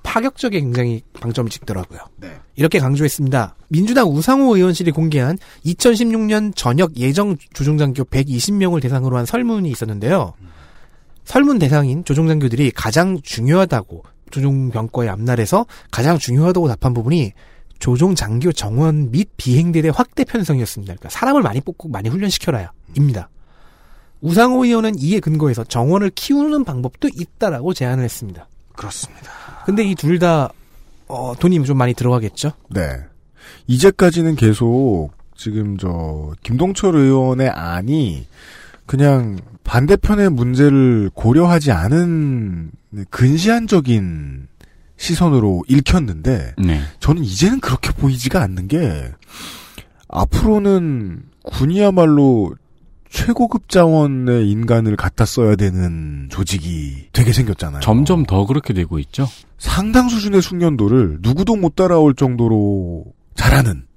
파격적에 0.03 0.61
굉장히 0.61 1.03
방점을 1.21 1.51
찍더라고요. 1.51 2.01
네. 2.17 2.33
이렇게 2.57 2.79
강조했습니다. 2.79 3.55
민주당 3.69 4.09
우상호 4.09 4.57
의원실이 4.57 4.91
공개한 4.93 5.37
2016년 5.67 6.55
전역 6.57 6.97
예정 6.97 7.37
조종장교 7.53 8.05
120명을 8.05 8.81
대상으로 8.83 9.17
한 9.19 9.27
설문이 9.27 9.71
있었는데요. 9.71 10.33
설문 11.25 11.59
대상인 11.59 12.05
조종장교들이 12.05 12.71
가장 12.71 13.21
중요하다고 13.23 14.03
조종 14.31 14.71
병과의 14.71 15.09
앞날에서 15.11 15.67
가장 15.91 16.19
중요하다고 16.19 16.69
답한 16.69 16.95
부분이 16.95 17.33
조종 17.79 18.15
장교 18.15 18.51
정원 18.53 19.11
및 19.11 19.29
비행대대 19.37 19.91
확대 19.95 20.25
편성이었습니다. 20.25 20.95
그러니까 20.95 21.09
사람을 21.11 21.43
많이 21.43 21.61
뽑고 21.61 21.89
많이 21.89 22.09
훈련시켜라야 22.09 22.73
입니다. 22.97 23.29
우상호 24.21 24.65
의원은 24.65 24.95
이에 24.99 25.21
근거해서 25.21 25.63
정원을 25.65 26.11
키우는 26.15 26.65
방법도 26.65 27.09
있다라고 27.15 27.73
제안을 27.75 28.03
했습니다. 28.05 28.49
그렇습니다. 28.75 29.31
근데 29.65 29.85
이 29.85 29.95
둘 29.95 30.19
다 30.19 30.51
어, 31.07 31.35
돈이 31.39 31.63
좀 31.65 31.79
많이 31.79 31.95
들어가겠죠? 31.95 32.53
네. 32.71 32.83
이제까지는 33.67 34.35
계속 34.37 35.11
지금 35.37 35.77
저 35.79 36.33
김동철 36.43 36.97
의원의 36.97 37.49
안이 37.49 38.27
그냥 38.87 39.39
반대편의 39.69 40.31
문제를 40.31 41.11
고려하지 41.13 41.73
않은 41.73 42.71
근시안적인 43.11 44.49
시선으로 44.97 45.63
읽혔는데 45.69 46.55
네. 46.57 46.81
저는 47.01 47.23
이제는 47.23 47.61
그렇게 47.61 47.93
보이지가 47.93 48.43
않는 48.43 48.67
게 48.69 49.13
앞으로는 50.09 51.23
군이야말로 51.45 52.55
최고급 53.11 53.69
자원의 53.69 54.51
인간을 54.51 54.97
갖다 54.97 55.27
써야 55.27 55.55
되는 55.55 56.29
조직이 56.31 57.09
되게 57.13 57.35
생겼잖아요. 57.35 57.81
점점 57.81 58.25
더 58.25 58.47
그렇게 58.47 58.73
되고 58.73 58.99
있죠. 58.99 59.29
상당 59.59 60.09
수준의 60.09 60.41
숙련도를 60.41 61.19
누구도 61.21 61.57
못 61.57 61.77
따라올 61.77 62.15
정도로 62.15 63.05
잘하는 63.35 63.88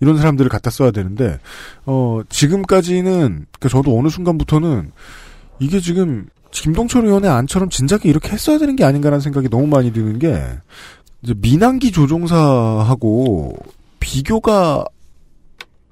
이런 0.00 0.16
사람들을 0.16 0.48
갖다 0.48 0.70
써야 0.70 0.90
되는데 0.90 1.38
어 1.86 2.20
지금까지는 2.28 3.46
그러니까 3.58 3.68
저도 3.68 3.98
어느 3.98 4.08
순간부터는 4.08 4.90
이게 5.58 5.80
지금 5.80 6.26
김동철 6.50 7.04
의원의 7.04 7.30
안처럼 7.30 7.68
진작에 7.70 8.00
이렇게 8.04 8.30
했어야 8.30 8.58
되는 8.58 8.76
게 8.76 8.84
아닌가라는 8.84 9.20
생각이 9.20 9.48
너무 9.48 9.66
많이 9.66 9.92
드는 9.92 10.18
게 10.18 10.42
이제 11.22 11.34
민항기 11.36 11.92
조종사하고 11.92 13.56
비교가 14.00 14.84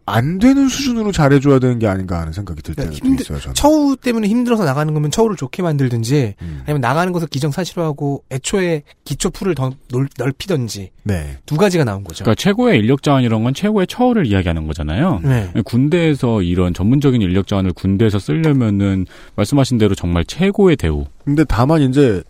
안 0.09 0.39
되는 0.39 0.69
수준으로 0.69 1.13
잘해줘야 1.13 1.59
되는 1.59 1.79
게 1.79 1.87
아닌가 1.87 2.21
하는 2.21 2.33
생각이 2.33 2.63
들 2.63 2.75
때가 2.75 2.91
힘들- 2.93 3.21
있어요. 3.25 3.39
저는. 3.41 3.55
처우 3.55 3.97
때문에 3.97 4.27
힘들어서 4.29 4.65
나가는 4.65 4.93
거면 4.93 5.11
처우를 5.11 5.37
좋게 5.37 5.63
만들든지 5.63 6.35
음. 6.43 6.63
아니면 6.65 6.81
나가는 6.81 7.13
것을 7.13 7.29
기정사실화하고 7.29 8.25
애초에 8.31 8.83
기초 9.05 9.31
풀을 9.31 9.55
더 9.55 9.73
넓, 9.93 10.09
넓히든지 10.19 10.91
네. 11.05 11.37
두 11.47 11.57
가지가 11.57 11.85
나온 11.85 12.05
거죠. 12.05 12.25
그러니까 12.25 12.41
최고의 12.43 12.79
인력 12.79 13.03
자원 13.03 13.23
이런 13.23 13.43
건 13.45 13.55
최고의 13.55 13.87
처우를 13.87 14.27
이야기하는 14.27 14.67
거잖아요. 14.67 15.21
네. 15.23 15.53
군대에서 15.65 16.43
이런 16.43 16.75
전문적인 16.75 17.21
인력 17.23 17.47
자원을 17.47 17.73
군대에서 17.73 18.19
쓰려면은 18.19 19.07
말씀하신 19.37 19.79
대로 19.79 19.95
정말 19.95 20.25
최고의 20.25 20.77
대우. 20.77 21.07
근데 21.25 21.45
다만 21.45 21.83
이제 21.83 22.23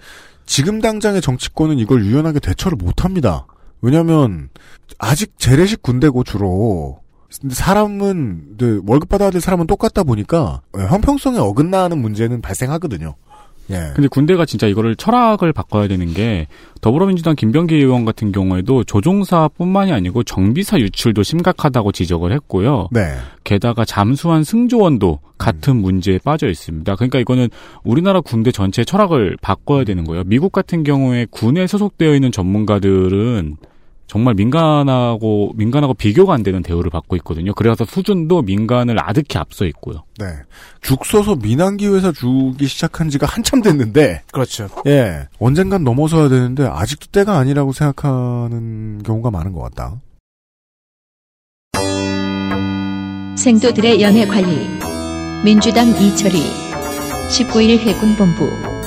지금 0.47 0.81
당장의 0.81 1.21
정치권은 1.21 1.79
이걸 1.79 2.05
유연하게 2.05 2.41
대처를 2.41 2.77
못 2.77 3.05
합니다. 3.05 3.47
왜냐면 3.81 4.49
아직 4.99 5.39
재래식 5.39 5.83
군대고 5.83 6.25
주로 6.25 7.01
사람은 7.31 8.57
네, 8.59 8.81
월급 8.87 9.09
받아야 9.09 9.31
될 9.31 9.41
사람은 9.41 9.67
똑같다 9.67 10.03
보니까 10.03 10.63
형평성에 10.75 11.39
어긋나는 11.39 11.99
문제는 11.99 12.41
발생하거든요. 12.41 13.15
예. 13.71 13.93
근데 13.95 14.09
군대가 14.09 14.47
진짜 14.47 14.67
이거를 14.67 14.97
철학을 14.97 15.53
바꿔야 15.53 15.89
되는 15.89 16.15
게 16.15 16.47
더불어민주당 16.81 17.37
김병기 17.37 17.75
의원 17.75 18.05
같은 18.07 18.33
경우에도 18.33 18.83
조종사뿐만이 18.83 19.93
아니고 19.93 20.23
정비사 20.23 20.79
유출도 20.79 21.23
심각하다고 21.23 21.93
지적을 21.93 22.33
했고요. 22.33 22.89
네. 22.93 23.15
게다가 23.45 23.85
잠수한 23.85 24.43
승조원도 24.43 25.21
같은 25.37 25.77
문제에 25.77 26.19
빠져 26.19 26.49
있습니다. 26.49 26.97
그러니까 26.97 27.19
이거는 27.19 27.49
우리나라 27.85 28.21
군대 28.21 28.51
전체 28.51 28.85
철학을 28.85 29.37
바꿔야 29.43 29.85
되는 29.85 30.05
거예요. 30.05 30.25
미국 30.25 30.53
같은 30.53 30.83
경우에 30.83 31.27
군에 31.31 31.67
소속되어 31.67 32.15
있는 32.15 32.33
전문가들은 32.33 33.57
정말 34.09 34.35
민간하고 34.35 35.53
민간하고 35.55 35.93
비교가 35.93 36.33
안 36.33 36.43
되는 36.43 36.63
대우를 36.63 36.91
받고 36.91 37.15
있거든요. 37.17 37.53
그래서 37.55 37.85
수준도 37.85 38.43
민간을 38.43 38.97
아득히 38.99 39.39
앞서 39.39 39.67
있고요. 39.67 40.03
네. 40.19 40.27
죽 40.81 41.05
써서 41.05 41.37
민항기 41.37 41.87
회사 41.89 42.11
주기 42.11 42.67
시작한 42.67 43.11
지가 43.11 43.27
한참 43.27 43.61
됐는데, 43.61 44.23
그렇죠. 44.33 44.69
예. 44.87 45.29
언젠간 45.39 45.85
넘어서야 45.85 46.31
되는데, 46.31 46.67
아직도 46.67 47.09
때가 47.13 47.37
아니라고 47.37 47.73
생각하는 47.73 49.03
경우가 49.03 49.31
많은 49.31 49.53
것 49.53 49.61
같다. 49.61 50.01
생도들의 53.37 54.01
연애 54.01 54.27
관리. 54.27 54.67
민주당 55.45 55.89
이철희. 55.91 56.41
19일 57.29 57.79
해군본부. 57.79 58.78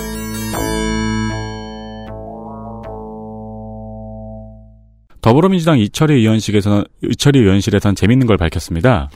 더불어민주당 5.21 5.79
이철희 5.79 6.15
의원실에서는 6.15 6.83
이철희 7.03 7.39
의원실에선 7.39 7.95
재밌는 7.95 8.27
걸 8.27 8.37
밝혔습니다. 8.37 9.09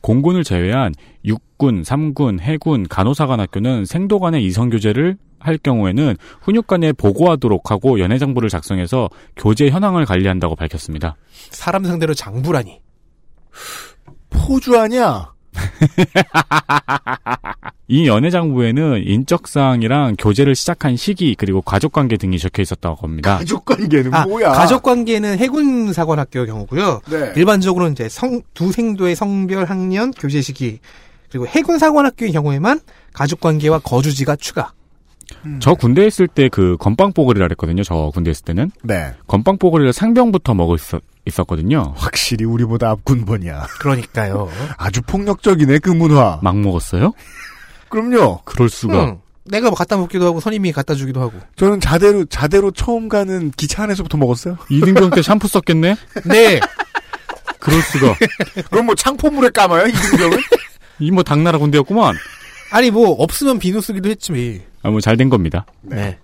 공군을 0.00 0.44
제외한 0.44 0.92
육군, 1.24 1.84
삼군, 1.84 2.40
해군, 2.40 2.86
간호사관학교는 2.88 3.86
생도 3.86 4.18
간의 4.20 4.44
이성 4.44 4.68
교제를 4.68 5.16
할 5.38 5.58
경우에는 5.58 6.16
훈육관에 6.42 6.92
보고하도록 6.92 7.70
하고 7.70 8.00
연애장부를 8.00 8.48
작성해서 8.48 9.08
교제 9.36 9.68
현황을 9.68 10.04
관리한다고 10.04 10.56
밝혔습니다. 10.56 11.16
사람 11.50 11.84
상대로 11.84 12.14
장부라니. 12.14 12.80
포주 14.30 14.78
아니야? 14.78 15.33
이 17.86 18.06
연애장부에는 18.08 19.02
인적사항이랑 19.06 20.16
교제를 20.18 20.54
시작한 20.54 20.96
시기 20.96 21.34
그리고 21.34 21.60
가족관계 21.60 22.16
등이 22.16 22.38
적혀 22.38 22.62
있었다고 22.62 23.06
합니다. 23.06 23.38
가족관계는 23.38 24.14
아, 24.14 24.24
뭐야? 24.26 24.52
가족 24.52 24.82
관계는 24.82 25.38
해군 25.38 25.92
사관학교 25.92 26.46
경우고요. 26.46 27.00
네. 27.10 27.32
일반적으로는 27.36 27.92
이제 27.92 28.08
성, 28.08 28.40
두 28.54 28.72
생도의 28.72 29.14
성별 29.16 29.66
학년 29.66 30.10
교제 30.12 30.40
시기 30.40 30.80
그리고 31.30 31.46
해군 31.46 31.78
사관학교의 31.78 32.32
경우에만 32.32 32.80
가족 33.12 33.40
관계와 33.40 33.80
거주지가 33.80 34.36
추가. 34.36 34.72
저 35.58 35.74
군대에 35.74 36.06
있을 36.06 36.28
때 36.28 36.48
그 36.48 36.76
건빵 36.78 37.12
뽀글이라 37.12 37.46
그랬거든요. 37.46 37.82
저 37.82 38.10
군대에 38.14 38.30
있을 38.32 38.44
때는 38.44 38.70
네. 38.82 39.12
건빵 39.26 39.58
뽀글이를 39.58 39.92
상병부터 39.92 40.54
먹을 40.54 40.78
수 40.78 41.00
있었거든요. 41.26 41.94
확실히 41.96 42.44
우리보다 42.44 42.90
앞군번이야. 42.90 43.66
그러니까요. 43.80 44.48
아주 44.76 45.00
폭력적이네, 45.02 45.78
그 45.78 45.90
문화. 45.90 46.38
막 46.42 46.56
먹었어요? 46.58 47.12
그럼요. 47.88 48.40
그럴 48.44 48.68
수가. 48.68 49.04
응. 49.04 49.18
내가 49.46 49.68
뭐 49.68 49.76
갖다 49.76 49.96
먹기도 49.96 50.26
하고 50.26 50.40
선임이 50.40 50.72
갖다 50.72 50.94
주기도 50.94 51.20
하고. 51.20 51.32
저는 51.56 51.80
자대로, 51.80 52.24
자대로 52.24 52.70
처음 52.70 53.08
가는 53.08 53.50
기차 53.56 53.82
안에서부터 53.84 54.16
먹었어요. 54.18 54.56
이등병 54.70 55.10
때 55.10 55.22
샴푸 55.22 55.48
썼겠네? 55.48 55.96
네. 56.24 56.60
그럴 57.60 57.80
수가. 57.82 58.14
그럼 58.70 58.86
뭐 58.86 58.94
창포물에 58.94 59.50
감아요, 59.50 59.86
이등병은? 59.86 60.38
이 61.00 61.10
뭐 61.10 61.22
당나라 61.22 61.58
군대였구만. 61.58 62.14
아니 62.70 62.90
뭐 62.90 63.10
없으면 63.10 63.58
비누 63.58 63.80
쓰기도 63.80 64.08
했지. 64.08 64.62
아, 64.82 64.90
뭐 64.90 65.00
잘 65.00 65.16
된 65.16 65.28
겁니다. 65.28 65.66
네. 65.82 66.18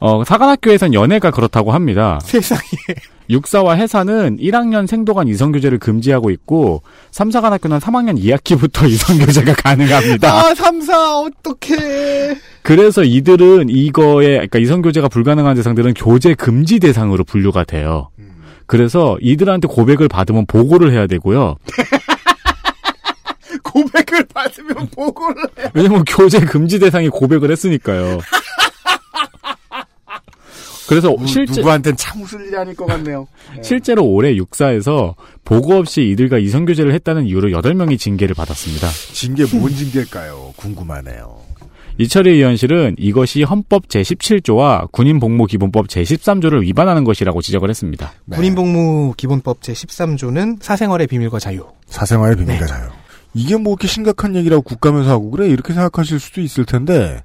어, 0.00 0.24
사관학교에선 0.24 0.94
연애가 0.94 1.30
그렇다고 1.30 1.72
합니다. 1.72 2.18
세상에. 2.24 2.60
육사와 3.30 3.74
해사는 3.74 4.38
1학년 4.38 4.86
생도간 4.86 5.28
이성교제를 5.28 5.78
금지하고 5.78 6.30
있고, 6.30 6.82
3사관학교는 7.12 7.80
3학년 7.80 8.18
2학기부터 8.18 8.86
이성교제가 8.90 9.54
가능합니다. 9.54 10.32
아, 10.32 10.54
삼사 10.54 11.20
어떡해. 11.20 12.36
그래서 12.62 13.04
이들은 13.04 13.68
이거에, 13.70 14.32
그러니까 14.32 14.58
이성교제가 14.58 15.08
불가능한 15.08 15.54
대상들은 15.56 15.94
교제 15.94 16.34
금지 16.34 16.78
대상으로 16.78 17.24
분류가 17.24 17.64
돼요. 17.64 18.10
그래서 18.66 19.16
이들한테 19.20 19.66
고백을 19.68 20.08
받으면 20.08 20.46
보고를 20.46 20.92
해야 20.92 21.06
되고요. 21.06 21.56
고백을 23.64 24.26
받으면 24.32 24.88
보고를 24.94 25.42
해. 25.58 25.70
왜냐면 25.74 26.04
교제 26.04 26.40
금지 26.40 26.78
대상이 26.78 27.08
고백을 27.08 27.50
했으니까요. 27.50 28.20
그래서 30.90 31.14
실제, 31.24 31.60
누구한텐 31.60 31.96
참 31.96 32.20
웃을 32.20 32.44
일이 32.44 32.56
아닐 32.56 32.74
것 32.74 32.84
같네요. 32.84 33.28
실제로 33.62 34.04
올해 34.04 34.34
육사에서 34.34 35.14
보고 35.44 35.74
없이 35.74 36.02
이들과 36.08 36.38
이성 36.38 36.64
교제를 36.64 36.92
했다는 36.94 37.26
이유로 37.26 37.50
8명이 37.50 37.96
징계를 37.96 38.34
받았습니다. 38.34 38.88
징계 39.12 39.44
뭔 39.56 39.72
징계일까요? 39.72 40.54
궁금하네요. 40.56 41.38
이철희 41.98 42.30
의원실은 42.30 42.96
이것이 42.98 43.44
헌법 43.44 43.86
제17조와 43.86 44.90
군인복무기본법 44.90 45.86
제13조를 45.86 46.62
위반하는 46.62 47.04
것이라고 47.04 47.40
지적을 47.40 47.70
했습니다. 47.70 48.12
네. 48.24 48.36
군인복무 48.36 49.14
기본법 49.16 49.60
제13조는 49.60 50.60
사생활의 50.60 51.06
비밀과 51.06 51.38
자유. 51.38 51.66
사생활의 51.86 52.36
비밀과 52.36 52.66
네. 52.66 52.66
자유. 52.66 52.88
이게 53.34 53.56
뭐 53.56 53.74
이렇게 53.74 53.86
심각한 53.86 54.34
얘기라고 54.34 54.62
국감에서 54.62 55.08
하고 55.08 55.30
그래 55.30 55.48
이렇게 55.48 55.72
생각하실 55.72 56.18
수도 56.18 56.40
있을 56.40 56.64
텐데 56.64 57.22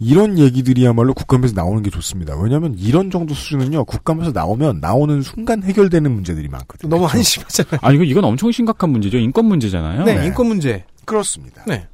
이런 0.00 0.38
얘기들이야말로 0.38 1.12
국감에서 1.12 1.54
나오는 1.54 1.82
게 1.82 1.90
좋습니다. 1.90 2.34
왜냐하면 2.40 2.74
이런 2.78 3.10
정도 3.10 3.34
수준은요 3.34 3.84
국감에서 3.84 4.32
나오면 4.32 4.80
나오는 4.80 5.20
순간 5.20 5.62
해결되는 5.62 6.10
문제들이 6.10 6.48
많거든요. 6.48 6.88
너무 6.88 7.02
그렇죠? 7.02 7.18
한심하잖아요. 7.18 7.80
아니, 7.82 8.08
이건 8.08 8.24
엄청 8.24 8.50
심각한 8.50 8.90
문제죠. 8.90 9.18
인권 9.18 9.44
문제잖아요. 9.44 10.04
네, 10.04 10.14
네. 10.14 10.26
인권 10.26 10.46
문제. 10.46 10.84
그렇습니다. 11.04 11.62
네. 11.66 11.86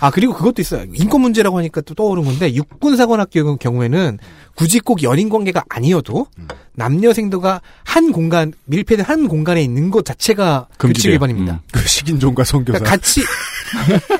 아, 0.00 0.10
그리고 0.10 0.34
그것도 0.34 0.60
있어요. 0.60 0.84
인권 0.94 1.22
문제라고 1.22 1.56
하니까 1.58 1.80
또 1.80 1.94
떠오른 1.94 2.24
건데, 2.24 2.52
육군사관학교 2.52 3.56
경우에는 3.56 4.18
굳이 4.56 4.80
꼭 4.80 5.02
연인 5.02 5.28
관계가 5.28 5.64
아니어도, 5.68 6.26
음. 6.38 6.48
남녀 6.74 7.12
생도가 7.12 7.60
한 7.84 8.10
공간, 8.10 8.52
밀폐된 8.64 9.04
한 9.04 9.28
공간에 9.28 9.62
있는 9.62 9.90
것 9.90 10.04
자체가 10.04 10.66
규칙 10.70 10.78
금지돼요. 10.78 11.14
위반입니다. 11.14 11.52
음. 11.54 11.58
그 11.72 11.86
식인종과 11.86 12.42
성교사. 12.44 12.78
그러니까 12.78 12.90
같이, 12.96 13.20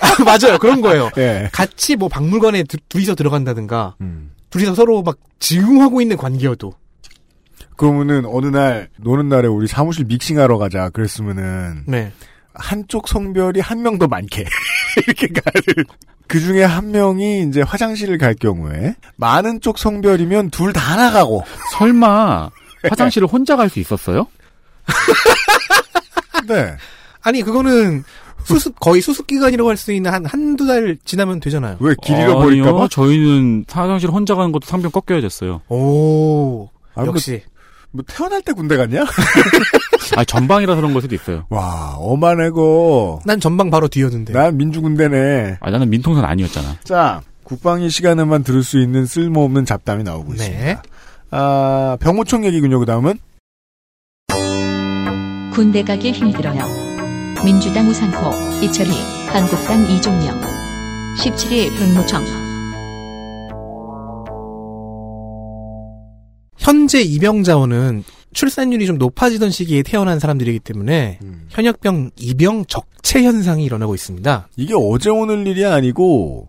아, 0.00 0.22
맞아요. 0.24 0.58
그런 0.58 0.80
거예요. 0.82 1.10
예. 1.16 1.48
같이 1.52 1.96
뭐 1.96 2.08
박물관에 2.08 2.64
두- 2.64 2.76
둘이서 2.88 3.14
들어간다든가, 3.14 3.96
음. 4.02 4.30
둘이서 4.50 4.74
서로 4.74 5.02
막 5.02 5.16
지응하고 5.38 6.00
있는 6.02 6.16
관계여도. 6.16 6.74
그러면은 7.76 8.24
어느 8.26 8.46
날 8.46 8.88
노는 8.98 9.28
날에 9.28 9.48
우리 9.48 9.66
사무실 9.66 10.04
믹싱하러 10.06 10.56
가자 10.58 10.88
그랬으면은 10.90 11.84
네. 11.86 12.12
한쪽 12.58 13.08
성별이 13.08 13.60
한 13.60 13.78
명 13.82 13.98
더 13.98 14.06
많게 14.08 14.44
이렇게 15.06 15.28
가는 15.28 15.84
그 16.26 16.40
중에 16.40 16.64
한 16.64 16.90
명이 16.90 17.42
이제 17.48 17.62
화장실을 17.62 18.18
갈 18.18 18.34
경우에 18.34 18.96
많은 19.16 19.60
쪽 19.60 19.78
성별이면 19.78 20.50
둘 20.50 20.72
다 20.72 20.96
나가고 20.96 21.44
설마 21.78 22.50
화장실을 22.88 23.28
혼자 23.28 23.56
갈 23.56 23.68
수 23.68 23.78
있었어요? 23.80 24.26
네 26.48 26.76
아니, 27.22 27.42
그거는 27.42 28.04
수습, 28.44 28.78
거의 28.78 29.00
수습 29.00 29.26
기간이라고 29.26 29.68
할 29.68 29.76
수 29.76 29.92
있는 29.92 30.12
한, 30.12 30.24
한두 30.24 30.64
달 30.66 30.96
지나면 31.04 31.40
되잖아요. 31.40 31.76
왜길 31.80 32.14
아니요, 32.14 32.28
잃어버릴까 32.28 32.72
봐 32.72 32.86
저희는 32.88 33.64
화장실 33.68 34.10
혼자 34.10 34.36
가는 34.36 34.52
것도 34.52 34.66
상병 34.66 34.92
꺾여야 34.92 35.20
됐어요. 35.20 35.60
오. 35.68 36.68
아, 36.94 37.00
뭐, 37.02 37.06
역시. 37.08 37.42
뭐 37.90 38.04
태어날 38.06 38.42
때 38.42 38.52
군대 38.52 38.76
갔냐? 38.76 39.04
아 40.14 40.24
전방이라서 40.24 40.76
그런 40.76 40.92
걸 40.92 41.02
수도 41.02 41.14
있어요. 41.14 41.46
와 41.48 41.96
어마내고 41.98 43.20
난 43.24 43.40
전방 43.40 43.70
바로 43.70 43.88
뒤였는데. 43.88 44.32
난 44.32 44.56
민주군대네. 44.56 45.58
아 45.60 45.70
나는 45.70 45.90
민통선 45.90 46.24
아니었잖아. 46.24 46.76
자 46.84 47.22
국방위 47.42 47.90
시간에만 47.90 48.44
들을 48.44 48.62
수 48.62 48.80
있는 48.80 49.06
쓸모없는 49.06 49.64
잡담이 49.64 50.02
나오고 50.02 50.34
네. 50.34 50.44
있습니다. 50.46 50.82
아 51.30 51.96
병무청 52.00 52.44
얘기군요. 52.44 52.78
그 52.78 52.86
다음은 52.86 53.18
군대 55.52 55.82
가기 55.82 56.12
힘들어요. 56.12 56.64
민주당 57.44 57.88
우상호, 57.88 58.62
이철희, 58.62 58.90
한국당 59.28 59.90
이종명. 59.90 60.38
17일 61.18 61.76
병무청. 61.78 62.22
현재 66.58 67.00
입영 67.00 67.42
자원은 67.42 68.04
출산율이 68.40 68.84
좀 68.86 68.98
높아지던 68.98 69.50
시기에 69.50 69.82
태어난 69.82 70.18
사람들이기 70.18 70.58
때문에 70.58 71.18
음. 71.22 71.46
현역병 71.48 72.10
입영 72.16 72.66
적체 72.66 73.22
현상이 73.22 73.64
일어나고 73.64 73.94
있습니다. 73.94 74.48
이게 74.56 74.74
어제 74.76 75.08
오늘 75.08 75.46
일이 75.46 75.64
아니고 75.64 76.48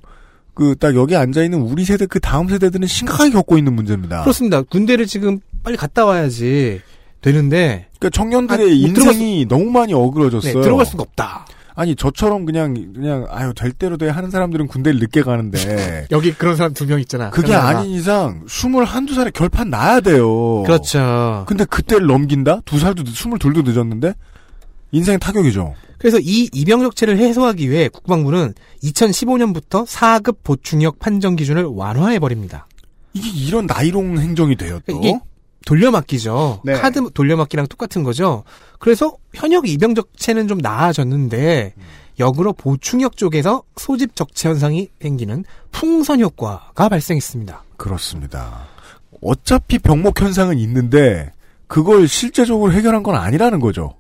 그 0.54 0.76
딱 0.80 0.96
여기 0.96 1.16
앉아 1.16 1.44
있는 1.44 1.62
우리 1.62 1.86
세대 1.86 2.06
그 2.06 2.20
다음 2.20 2.50
세대들은 2.50 2.88
심각하게 2.88 3.32
겪고 3.32 3.58
있는 3.58 3.74
문제입니다. 3.74 4.22
그렇습니다. 4.24 4.64
군대를 4.64 5.06
지금 5.08 5.40
빨리 5.64 5.78
갔다 5.78 6.06
와야지 6.06 6.82
되는데 7.22 7.88
그러니까 8.00 8.10
청년들의 8.18 8.66
아, 8.66 8.70
못 8.70 8.88
인생이 8.88 9.46
너무 9.48 9.72
많이 9.72 9.94
네, 9.94 9.98
어그러졌어요. 9.98 10.62
들어갈 10.62 10.86
수가 10.86 11.04
없다. 11.04 11.46
아니 11.80 11.96
저처럼 11.96 12.46
그냥 12.46 12.74
그냥 12.94 13.28
아유 13.30 13.54
될 13.56 13.72
대로 13.72 13.98
돼 13.98 14.10
하는 14.10 14.32
사람들은 14.32 14.66
군대를 14.68 15.00
늦게 15.00 15.22
가는데 15.22 16.08
여기 16.12 16.34
그런 16.34 16.56
사람 16.56 16.74
두 16.74 16.86
명 16.88 17.00
있잖아. 17.00 17.30
그게 17.30 17.54
현아가. 17.54 17.70
아닌 17.80 17.92
이상 17.92 18.44
스물 18.48 18.84
한두 18.84 19.14
살에 19.14 19.30
결판 19.30 19.70
나야 19.70 20.00
돼요. 20.02 20.64
그렇죠. 20.64 21.46
근데 21.48 21.66
그때를 21.66 22.08
넘긴다? 22.08 22.62
두 22.66 22.80
살도 22.80 23.04
늦- 23.04 23.16
스물 23.16 23.38
둘도 23.38 23.62
늦었는데 23.62 24.14
인생 24.92 25.20
타격이죠. 25.20 25.76
그래서 26.00 26.18
이 26.20 26.50
이병적체를 26.52 27.18
해소하기 27.20 27.70
위해 27.70 27.90
국방부는 27.90 28.54
2015년부터 28.84 29.86
4급 29.86 30.38
보충역 30.44 30.98
판정 31.00 31.36
기준을 31.36 31.64
완화해 31.66 32.18
버립니다. 32.20 32.68
이게 33.14 33.30
이런 33.30 33.66
나이롱 33.68 34.18
행정이 34.18 34.56
돼요 34.56 34.80
또. 34.88 34.98
이게 34.98 35.20
돌려막기죠. 35.68 36.62
네. 36.64 36.74
카드 36.74 37.10
돌려막기랑 37.12 37.68
똑같은 37.68 38.04
거죠. 38.04 38.46
그래서 38.80 39.18
현역 39.34 39.68
이병 39.68 39.96
적체는 39.96 40.48
좀 40.48 40.60
나아졌는데 40.60 41.74
역으로 42.20 42.54
보충역 42.54 43.18
쪽에서 43.18 43.64
소집 43.76 44.16
적체 44.16 44.48
현상이 44.48 44.88
생기는 45.02 45.44
풍선 45.72 46.22
효과가 46.22 46.88
발생했습니다. 46.88 47.64
그렇습니다. 47.76 48.68
어차피 49.22 49.78
병목 49.78 50.22
현상은 50.22 50.58
있는데 50.60 51.34
그걸 51.68 52.08
실제적으로 52.08 52.72
해결한 52.72 53.04
건 53.04 53.16
아니라는 53.16 53.60
거죠. 53.60 53.96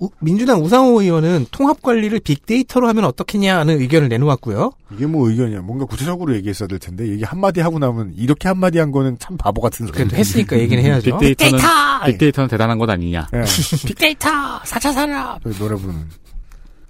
우- 0.00 0.10
민주당 0.20 0.62
우상호 0.64 1.02
의원은 1.02 1.46
통합 1.50 1.82
관리를 1.82 2.20
빅데이터로 2.20 2.88
하면 2.88 3.04
어떻겠냐는 3.04 3.80
의견을 3.80 4.08
내놓았고요. 4.08 4.72
이게 4.94 5.06
뭐 5.06 5.28
의견이야. 5.28 5.60
뭔가 5.60 5.84
구체적으로 5.84 6.34
얘기했어야 6.36 6.66
될 6.68 6.78
텐데 6.78 7.06
얘기 7.08 7.22
한 7.22 7.38
마디 7.38 7.60
하고 7.60 7.78
나면 7.78 8.14
이렇게 8.16 8.48
한 8.48 8.58
마디 8.58 8.78
한 8.78 8.90
거는 8.92 9.18
참 9.18 9.36
바보 9.36 9.60
같은 9.60 9.86
소리. 9.86 9.96
그래도 9.96 10.16
했으니까 10.16 10.58
얘기는 10.58 10.82
해야죠. 10.82 11.18
빅데이터는 11.18 11.58
빅데이터는 12.06 12.48
대단한 12.48 12.78
것 12.78 12.88
아니냐. 12.88 13.28
예. 13.34 13.42
빅데이터 13.86 14.28
4차 14.62 14.92
산업. 14.94 15.42
그 15.44 15.52
노래 15.54 15.76
부르는. 15.76 16.00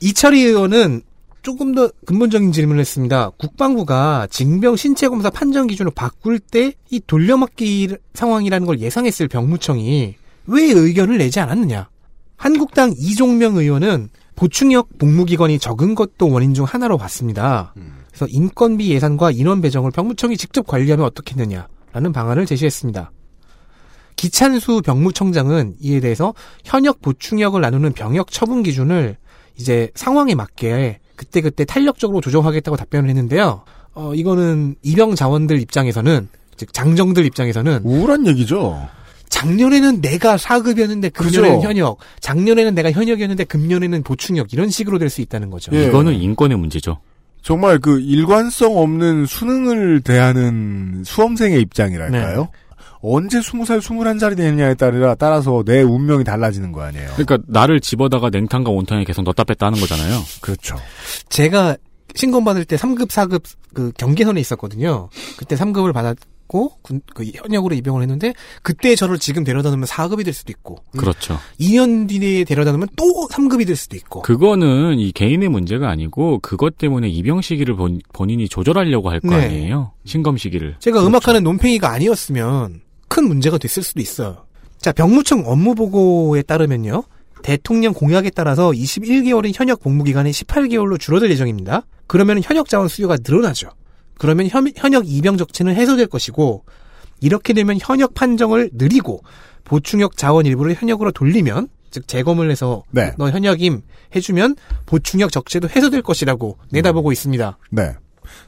이철희 0.01 0.43
의원은 0.45 1.03
조금 1.43 1.75
더 1.75 1.91
근본적인 2.07 2.53
질문을 2.53 2.81
했습니다. 2.81 3.31
국방부가 3.39 4.27
징병 4.31 4.77
신체 4.77 5.09
검사 5.09 5.31
판정 5.31 5.67
기준을 5.67 5.93
바꿀 5.95 6.39
때 6.39 6.73
이 6.91 7.01
돌려막기 7.07 7.97
상황이라는 8.15 8.67
걸 8.67 8.79
예상했을 8.81 9.29
병무청이 9.29 10.15
왜 10.47 10.63
의견을 10.65 11.19
내지 11.19 11.39
않았느냐? 11.41 11.89
한국당 12.41 12.95
이종명 12.97 13.59
의원은 13.59 14.09
보충역 14.35 14.97
복무기관이 14.97 15.59
적은 15.59 15.95
것도 15.95 16.31
원인 16.31 16.55
중 16.55 16.65
하나로 16.65 16.97
봤습니다. 16.97 17.75
그래서 18.09 18.27
인건비 18.31 18.91
예산과 18.93 19.33
인원 19.33 19.61
배정을 19.61 19.91
병무청이 19.91 20.39
직접 20.39 20.67
관리하면 20.67 21.05
어떻겠느냐라는 21.05 22.13
방안을 22.15 22.47
제시했습니다. 22.47 23.13
기찬수 24.17 24.81
병무청장은 24.81 25.75
이에 25.81 26.01
대해서 26.01 26.33
현역 26.65 27.03
보충역을 27.03 27.61
나누는 27.61 27.93
병역 27.93 28.31
처분 28.31 28.63
기준을 28.63 29.19
이제 29.59 29.91
상황에 29.95 30.35
맞게 30.35 31.01
그때그때 31.17 31.67
탄력적으로 31.67 32.23
조정하겠다고 32.23 32.79
답변을 32.79 33.11
했는데요. 33.11 33.65
어, 33.93 34.15
이거는 34.15 34.77
이병 34.83 35.15
자원들 35.15 35.61
입장에서는 35.61 36.29
즉 36.57 36.73
장정들 36.73 37.27
입장에서는 37.27 37.83
우울한 37.85 38.27
얘기죠. 38.29 38.89
작년에는 39.31 40.01
내가 40.03 40.37
4급이었는데 40.37 41.13
금년에는 41.15 41.57
그죠. 41.57 41.69
현역, 41.69 41.99
작년에는 42.21 42.75
내가 42.75 42.93
현역이었는데 42.93 43.45
금년에는 43.45 44.03
보충역 44.03 44.53
이런 44.53 44.69
식으로 44.69 44.99
될 44.99 45.09
수 45.11 45.21
있다는 45.23 45.51
거죠. 45.51 45.73
예. 45.75 45.87
이거는 45.87 46.15
인권의 46.15 46.59
문제죠. 46.59 46.99
정말 47.43 47.79
그 47.79 48.01
일관성 48.01 48.77
없는 48.77 49.27
수능을 49.27 50.03
대하는 50.03 51.03
수험생의 51.05 51.61
입장이랄까요? 51.63 52.49
언제 53.03 53.41
스무 53.41 53.65
살, 53.65 53.81
스물한 53.81 54.19
살이 54.19 54.37
되느냐에 54.37 54.75
따라 54.75 55.15
따라서 55.15 55.63
내 55.65 55.81
운명이 55.81 56.23
달라지는 56.23 56.71
거 56.71 56.83
아니에요. 56.83 57.09
그러니까 57.17 57.39
나를 57.49 57.81
집어다가 57.81 58.29
냉탕과 58.29 58.71
온탕에 58.71 59.05
계속 59.05 59.23
넣다 59.23 59.45
뺐다 59.45 59.67
하는 59.67 59.81
거잖아요. 59.81 60.21
그렇죠. 60.43 60.77
제가 61.31 61.77
신검 62.15 62.45
받을 62.45 62.65
때 62.65 62.77
3급, 62.77 63.09
4급 63.09 63.43
그 63.73 63.91
경계선에 63.97 64.39
있었거든요. 64.41 65.09
그때 65.39 65.57
3급을 65.57 65.93
받았 65.95 66.17
고 66.51 66.73
군- 66.83 67.01
그 67.15 67.25
현역으로 67.33 67.77
입영을 67.77 68.03
했는데 68.03 68.35
그때 68.63 68.97
저를 68.97 69.21
지금 69.21 69.45
데려다 69.45 69.69
놓으면 69.71 69.85
4급이 69.87 70.25
될 70.25 70.35
수도 70.35 70.51
있고 70.51 70.79
그렇죠. 70.99 71.39
2년 71.61 72.09
뒤에 72.09 72.43
데려다 72.43 72.73
놓으면 72.73 72.89
또 72.97 73.05
3급이 73.31 73.65
될 73.69 73.77
수도 73.77 73.95
있고 73.95 74.23
그거는 74.23 74.99
이 74.99 75.13
개인의 75.13 75.49
문제가 75.49 75.89
아니고 75.91 76.41
그것 76.41 76.77
때문에 76.77 77.09
입영 77.09 77.41
시기를 77.41 77.77
본, 77.77 78.01
본인이 78.13 78.49
조절하려고 78.49 79.11
할거 79.11 79.29
네. 79.29 79.45
아니에요. 79.45 79.93
신검 80.05 80.37
시기를. 80.39 80.75
제가 80.81 81.07
음악하는 81.07 81.45
논팽이가 81.45 81.89
아니었으면 81.89 82.81
큰 83.07 83.29
문제가 83.29 83.57
됐을 83.57 83.85
수도 83.85 84.01
있어요. 84.01 84.45
자, 84.79 84.91
병무청 84.91 85.45
업무 85.47 85.77
보고에 85.77 86.43
따르면요. 86.43 87.05
대통령 87.45 87.93
공약에 87.95 88.31
따라서 88.31 88.71
21개월인 88.73 89.53
현역 89.55 89.81
복무 89.83 90.03
기간이 90.03 90.33
18개월로 90.33 90.99
줄어들 90.99 91.31
예정입니다. 91.31 91.87
그러면 92.09 92.41
현역 92.43 92.69
자원 92.69 92.89
수요가 92.89 93.17
늘어나죠. 93.25 93.71
그러면 94.21 94.49
현, 94.49 94.71
현역 94.77 95.09
이병 95.09 95.39
적체는 95.39 95.75
해소될 95.75 96.07
것이고 96.07 96.67
이렇게 97.23 97.55
되면 97.55 97.79
현역 97.81 98.13
판정을 98.13 98.69
느리고 98.75 99.23
보충역 99.65 100.19
자원 100.19 100.45
일부를 100.45 100.75
현역으로 100.75 101.11
돌리면 101.11 101.69
즉 101.91 102.07
재검을 102.07 102.51
해서 102.51 102.83
네. 102.91 103.13
너 103.17 103.31
현역임 103.31 103.81
해주면 104.15 104.57
보충역 104.85 105.33
적체도 105.33 105.71
해소될 105.71 106.03
것이라고 106.03 106.59
내다보고 106.71 107.13
있습니다. 107.13 107.57
네. 107.71 107.95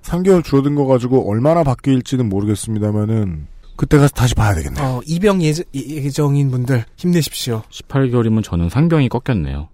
3개월 0.03 0.45
줄어든 0.45 0.75
거 0.75 0.85
가지고 0.85 1.31
얼마나 1.31 1.65
바뀔지는 1.65 2.29
모르겠습니다만은 2.29 3.47
그때 3.77 3.97
가서 3.97 4.13
다시 4.13 4.35
봐야 4.35 4.55
되겠네요. 4.55 4.85
어, 4.85 5.01
이병 5.07 5.41
예정, 5.41 5.65
예정인 5.75 6.51
분들 6.51 6.85
힘내십시오. 6.97 7.63
18개월이면 7.71 8.45
저는 8.45 8.69
상병이 8.69 9.09
꺾였네요. 9.09 9.71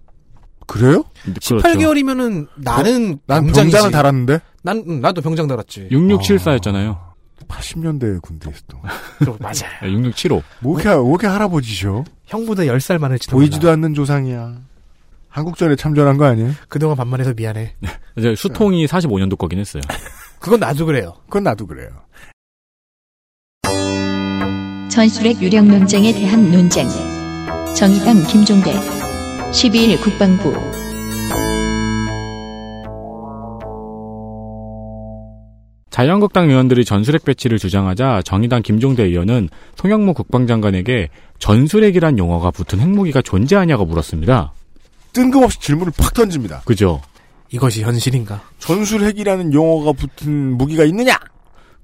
그래요? 0.65 1.03
근데 1.25 1.39
그렇죠. 1.45 1.57
18개월이면 1.57 2.47
나는 2.55 3.19
난 3.25 3.43
병장이지. 3.47 3.71
병장을 3.71 3.91
달았는데 3.91 4.39
난 4.63 4.83
응, 4.87 5.01
나도 5.01 5.21
병장 5.21 5.47
달았지. 5.47 5.89
6674였잖아요. 5.91 6.97
80년대 7.47 8.21
군대에서 8.21 8.59
또. 8.67 8.77
그럼 9.19 9.37
맞아. 9.39 9.65
6675. 9.83 10.41
뭐 10.59 10.79
이렇게, 10.79 10.95
뭐 10.95 11.09
이렇게 11.11 11.27
할아버지셔? 11.27 12.03
형보다 12.25 12.63
10살 12.63 12.99
많을지도 12.99 13.35
보이지도 13.35 13.61
몰라. 13.67 13.73
않는 13.73 13.93
조상이야. 13.93 14.55
한국전에 15.29 15.75
참전한 15.75 16.17
거 16.17 16.25
아니에요? 16.25 16.51
그동안 16.67 16.97
반말해서 16.97 17.33
미안해. 17.35 17.75
이제 18.17 18.35
수통이 18.35 18.85
45년도 18.87 19.37
거긴 19.37 19.59
했어요. 19.59 19.81
그건 20.39 20.59
나도 20.59 20.85
그래요. 20.85 21.13
그건 21.25 21.43
나도 21.43 21.65
그래요. 21.67 21.89
전술핵 24.89 25.41
유령 25.41 25.67
논쟁에 25.67 26.11
대한 26.13 26.51
논쟁. 26.51 26.87
정의당 27.75 28.23
김종대. 28.27 28.73
12일 29.51 30.01
국방부. 30.01 30.53
자유한국당 35.99 36.49
의원들이 36.49 36.85
전술핵 36.85 37.25
배치를 37.25 37.59
주장하자 37.59 38.21
정의당 38.23 38.61
김종대 38.61 39.03
의원은 39.03 39.49
송영무 39.75 40.13
국방장관에게 40.13 41.09
전술핵이란 41.39 42.17
용어가 42.17 42.51
붙은 42.51 42.79
핵무기가 42.79 43.21
존재하냐고 43.21 43.85
물었습니다. 43.85 44.53
뜬금없이 45.11 45.59
질문을 45.59 45.91
팍 45.97 46.13
던집니다. 46.13 46.61
그죠? 46.63 47.01
이것이 47.51 47.83
현실인가? 47.83 48.41
전술핵이라는 48.59 49.51
용어가 49.51 49.91
붙은 49.91 50.57
무기가 50.57 50.85
있느냐? 50.85 51.19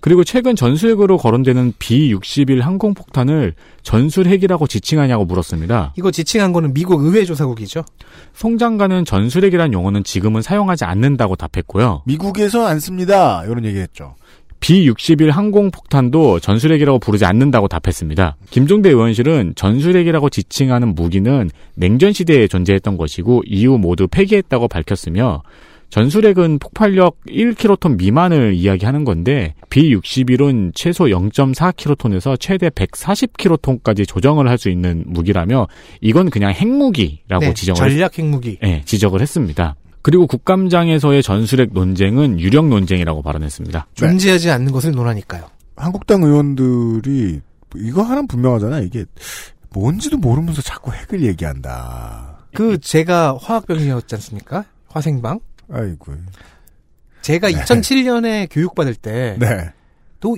그리고 0.05 0.23
최근 0.23 0.55
전술핵으로 0.55 1.17
거론되는 1.17 1.73
B-61 1.79 2.61
항공폭탄을 2.61 3.55
전술핵이라고 3.81 4.67
지칭하냐고 4.67 5.25
물었습니다. 5.25 5.93
이거 5.97 6.11
지칭한 6.11 6.53
거는 6.53 6.75
미국 6.75 7.03
의회 7.03 7.25
조사국이죠. 7.25 7.83
송 8.31 8.59
장관은 8.59 9.05
전술핵이란 9.05 9.73
용어는 9.73 10.03
지금은 10.03 10.43
사용하지 10.43 10.85
않는다고 10.85 11.35
답했고요. 11.35 12.03
미국에서 12.05 12.67
안 12.67 12.79
씁니다. 12.79 13.43
이런 13.45 13.65
얘기했죠. 13.65 14.13
B-61 14.59 15.31
항공폭탄도 15.31 16.39
전술핵이라고 16.39 16.99
부르지 16.99 17.25
않는다고 17.25 17.67
답했습니다. 17.67 18.37
김종대 18.51 18.89
의원실은 18.89 19.53
전술핵이라고 19.55 20.29
지칭하는 20.29 20.93
무기는 20.93 21.49
냉전 21.73 22.13
시대에 22.13 22.47
존재했던 22.47 22.97
것이고 22.97 23.41
이후 23.47 23.79
모두 23.79 24.07
폐기했다고 24.07 24.67
밝혔으며 24.67 25.41
전술핵은 25.95 26.60
폭발력 26.60 27.23
1킬로톤 27.25 27.95
미만을 27.95 28.53
이야기하는 28.53 29.05
건데 29.05 29.55
B-61은 29.69 30.73
최소 30.75 31.05
0.4킬로톤에서 31.05 32.38
최대 32.38 32.67
140킬로톤까지 32.69 34.05
조정을 34.05 34.49
할 34.49 34.58
수 34.58 34.69
있는 34.69 35.03
무기라며 35.08 35.67
이건 36.01 36.29
그냥 36.29 36.51
핵무기라고 36.51 37.45
네, 37.45 37.53
지정을 37.53 37.77
전략 37.77 38.17
핵무기. 38.17 38.58
예, 38.63 38.81
지적을 38.84 39.21
했습니다. 39.21 39.75
그리고 40.01 40.27
국감장에서의 40.27 41.21
전술핵 41.23 41.69
논쟁은 41.73 42.39
유령 42.41 42.69
논쟁이라고 42.69 43.21
발언했습니다. 43.21 43.88
존재하지 43.93 44.49
않는 44.51 44.71
것을 44.73 44.91
논하니까요. 44.91 45.43
한국당 45.77 46.23
의원들이 46.23 47.39
이거 47.77 48.01
하나는 48.01 48.27
분명하잖아. 48.27 48.79
이게 48.79 49.05
뭔지도 49.71 50.17
모르면서 50.17 50.62
자꾸 50.62 50.91
핵을 50.93 51.23
얘기한다. 51.23 52.39
그 52.53 52.79
제가 52.79 53.38
화학병이었지 53.41 54.15
않습니까? 54.15 54.65
화생방. 54.89 55.39
아이고. 55.71 56.13
제가 57.21 57.47
네. 57.49 57.54
2007년에 57.56 58.47
교육받을 58.51 58.95
때또이 58.95 59.39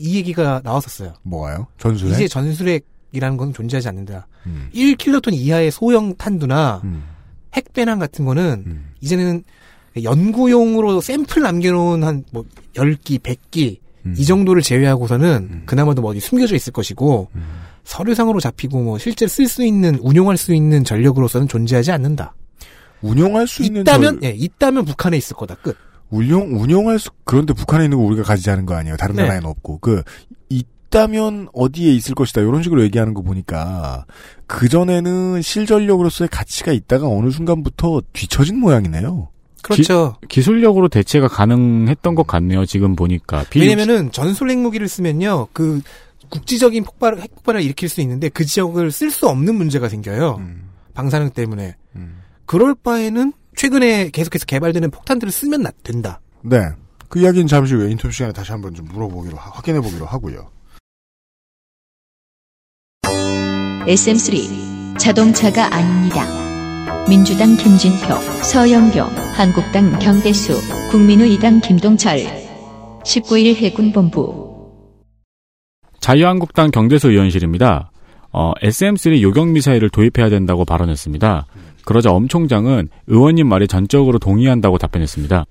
네. 0.03 0.13
얘기가 0.15 0.61
나왔었어요. 0.63 1.13
뭐가요? 1.23 1.67
전술핵? 1.77 2.13
이제 2.15 2.27
전술핵이라는 2.27 3.37
건 3.37 3.53
존재하지 3.53 3.87
않는다. 3.89 4.27
음. 4.45 4.69
1킬로톤 4.73 5.33
이하의 5.33 5.71
소형 5.71 6.15
탄두나 6.15 6.81
음. 6.85 7.03
핵배낭 7.53 7.99
같은 7.99 8.23
거는 8.25 8.63
음. 8.65 8.91
이제는 9.01 9.43
연구용으로 10.01 11.01
샘플 11.01 11.41
남겨놓은 11.41 12.03
한 12.03 12.23
뭐 12.31 12.45
10기, 12.75 13.19
100기 13.19 13.79
음. 14.05 14.15
이 14.17 14.23
정도를 14.25 14.61
제외하고서는 14.61 15.63
그나마도 15.65 16.01
뭐 16.01 16.11
어디 16.11 16.19
숨겨져 16.19 16.55
있을 16.55 16.71
것이고 16.71 17.29
음. 17.35 17.43
서류상으로 17.83 18.39
잡히고 18.39 18.81
뭐 18.83 18.97
실제 18.97 19.27
쓸 19.27 19.47
수 19.47 19.65
있는 19.65 19.95
운용할 20.01 20.37
수 20.37 20.53
있는 20.53 20.83
전력으로서는 20.83 21.47
존재하지 21.47 21.91
않는다. 21.91 22.35
운용할 23.01 23.47
수 23.47 23.63
있는 23.63 23.81
있다면 23.81 24.21
절- 24.21 24.29
예, 24.31 24.35
있다면 24.35 24.85
북한에 24.85 25.17
있을 25.17 25.35
거다. 25.35 25.55
끝. 25.55 25.75
운용 26.09 26.59
운용할 26.61 26.99
수 26.99 27.09
그런데 27.25 27.53
북한에 27.53 27.83
있는 27.85 27.97
거 27.97 28.03
우리가 28.05 28.23
가지자는 28.23 28.65
거 28.65 28.75
아니에요. 28.75 28.95
다른 28.97 29.15
네. 29.15 29.23
나라에는 29.23 29.47
없고 29.49 29.79
그 29.79 30.03
있다면 30.49 31.49
어디에 31.53 31.91
있을 31.93 32.15
것이다 32.15 32.41
이런 32.41 32.63
식으로 32.63 32.81
얘기하는 32.83 33.13
거 33.13 33.21
보니까 33.21 34.05
그 34.45 34.69
전에는 34.69 35.41
실전력으로서의 35.41 36.29
가치가 36.29 36.71
있다가 36.71 37.07
어느 37.07 37.29
순간부터 37.29 38.01
뒤처진 38.13 38.59
모양이네요. 38.59 39.29
그렇죠. 39.63 40.15
기 40.29 40.41
술력으로 40.41 40.87
대체가 40.87 41.27
가능했던 41.27 42.15
것 42.15 42.25
같네요. 42.25 42.65
지금 42.65 42.95
보니까. 42.95 43.43
비- 43.49 43.59
왜냐면은 43.59 44.11
전술 44.13 44.49
핵무기를 44.49 44.87
쓰면요. 44.87 45.47
그 45.51 45.81
국지적인 46.29 46.85
폭발 46.85 47.17
핵폭발을 47.19 47.61
일으킬 47.61 47.89
수 47.89 47.99
있는데 48.01 48.29
그 48.29 48.45
지역을 48.45 48.91
쓸 48.91 49.11
수 49.11 49.27
없는 49.27 49.55
문제가 49.55 49.89
생겨요. 49.89 50.37
음, 50.39 50.69
방사능 50.93 51.31
때문에. 51.31 51.75
음. 51.97 52.21
그럴 52.47 52.73
바에는 52.75 53.33
최근에 53.55 54.09
계속해서 54.09 54.45
개발되는 54.45 54.89
폭탄들을 54.89 55.31
쓰면 55.31 55.61
나- 55.63 55.71
된다. 55.83 56.19
네. 56.41 56.57
그 57.09 57.19
이야기는 57.19 57.45
잠시 57.47 57.75
후에 57.75 57.91
인터뷰 57.91 58.11
시간에 58.11 58.33
다시 58.33 58.51
한번 58.51 58.73
좀 58.73 58.85
물어보기로 58.87 59.37
하- 59.37 59.51
확인해 59.51 59.79
보기로 59.81 60.05
하고요. 60.05 60.49
SM3 63.85 64.97
자동차가 64.97 65.73
아닙니다. 65.73 66.25
민주당 67.07 67.55
김진표, 67.55 68.13
서영교, 68.43 68.99
한국당 69.35 69.97
경대수, 69.99 70.53
국민의당 70.91 71.61
김동철 71.61 72.17
19일 73.03 73.55
해군본부 73.55 74.47
자유한국당 76.01 76.71
경대수 76.71 77.09
의원실입니다. 77.11 77.91
어, 78.33 78.53
SM3 78.61 79.21
요격 79.21 79.49
미사일을 79.49 79.89
도입해야 79.89 80.29
된다고 80.29 80.65
발언했습니다. 80.65 81.45
그러자 81.87 82.11
엄 82.11 82.27
총장은 82.27 82.89
의원님 83.07 83.47
말에 83.47 83.65
전적으로 83.65 84.19
동의한다고 84.19 84.77
답변했습니다. 84.77 85.45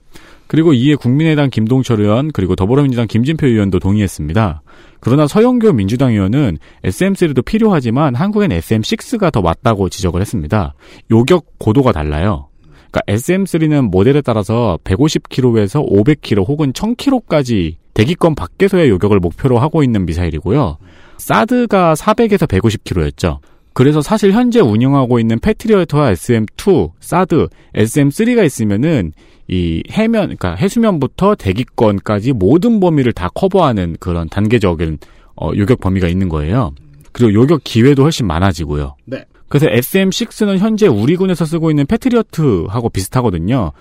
그리고 0.46 0.74
이에 0.74 0.94
국민의당 0.94 1.48
김동철 1.48 2.02
의원 2.02 2.30
그리고 2.30 2.54
더불어민주당 2.54 3.06
김진표 3.06 3.46
의원도 3.46 3.78
동의했습니다. 3.78 4.60
그러나 5.00 5.26
서영교 5.26 5.72
민주당 5.72 6.12
의원은 6.12 6.58
SM3도 6.84 7.42
필요하지만 7.42 8.14
한국엔 8.14 8.50
SM6가 8.50 9.32
더 9.32 9.40
맞다고 9.40 9.88
지적을 9.88 10.20
했습니다. 10.20 10.74
요격 11.10 11.58
고도가 11.58 11.92
달라요. 11.92 12.48
그러니까 12.90 13.00
SM3는 13.08 13.88
모델에 13.88 14.20
따라서 14.20 14.78
150km에서 14.84 15.88
500km 15.88 16.46
혹은 16.46 16.74
1000km까지 16.74 17.76
대기권 17.94 18.34
밖에서의 18.34 18.90
요격을 18.90 19.20
목표로 19.20 19.58
하고 19.58 19.82
있는 19.82 20.04
미사일이고요. 20.04 20.76
사드가 21.16 21.94
400에서 21.94 22.46
150km였죠. 22.46 23.38
그래서 23.76 24.00
사실 24.00 24.32
현재 24.32 24.58
운영하고 24.58 25.20
있는 25.20 25.38
패트리어트와 25.38 26.14
SM2, 26.14 26.92
사드, 26.98 27.48
SM3가 27.74 28.42
있으면은 28.46 29.12
이 29.48 29.82
해면, 29.90 30.22
그러니까 30.22 30.54
해수면부터 30.54 31.34
대기권까지 31.34 32.32
모든 32.32 32.80
범위를 32.80 33.12
다 33.12 33.28
커버하는 33.34 33.98
그런 34.00 34.30
단계적인 34.30 34.96
어, 35.38 35.50
요격 35.54 35.80
범위가 35.80 36.08
있는 36.08 36.30
거예요. 36.30 36.72
그리고 37.12 37.34
요격 37.34 37.64
기회도 37.64 38.02
훨씬 38.02 38.26
많아지고요. 38.26 38.96
네. 39.04 39.26
그래서 39.48 39.66
SM6는 39.66 40.56
현재 40.56 40.86
우리 40.86 41.14
군에서 41.16 41.44
쓰고 41.44 41.68
있는 41.68 41.84
패트리어트하고 41.84 42.88
비슷하거든요. 42.88 43.72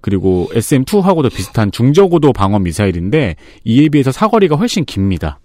그리고 0.00 0.48
SM2하고도 0.52 1.28
비슷한 1.28 1.72
중저고도 1.72 2.32
방어 2.32 2.60
미사일인데 2.60 3.34
이에 3.64 3.88
비해서 3.88 4.12
사거리가 4.12 4.54
훨씬 4.54 4.84
깁니다. 4.84 5.40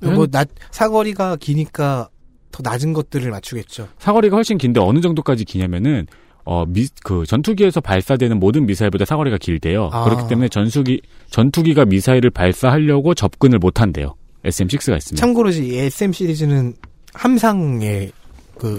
뭐 0.00 0.26
낮, 0.26 0.48
사거리가 0.70 1.36
기니까 1.36 2.08
더 2.52 2.60
낮은 2.62 2.92
것들을 2.92 3.30
맞추겠죠. 3.30 3.88
사거리가 3.98 4.36
훨씬 4.36 4.58
긴데 4.58 4.80
어느 4.80 5.00
정도까지 5.00 5.44
기냐면은 5.44 6.06
어, 6.44 6.64
미, 6.66 6.88
그, 7.04 7.24
전투기에서 7.24 7.80
발사되는 7.80 8.38
모든 8.38 8.66
미사일보다 8.66 9.04
사거리가 9.04 9.38
길대요. 9.38 9.90
아. 9.92 10.04
그렇기 10.04 10.28
때문에 10.28 10.48
전투기, 10.48 11.00
전투기가 11.30 11.84
미사일을 11.84 12.30
발사하려고 12.30 13.14
접근을 13.14 13.58
못 13.58 13.80
한대요. 13.80 14.14
SM6가 14.44 14.96
있으면. 14.96 15.16
참고로 15.16 15.50
이 15.50 15.76
SM 15.78 16.12
시리즈는 16.12 16.74
함상에 17.14 18.10
그 18.58 18.76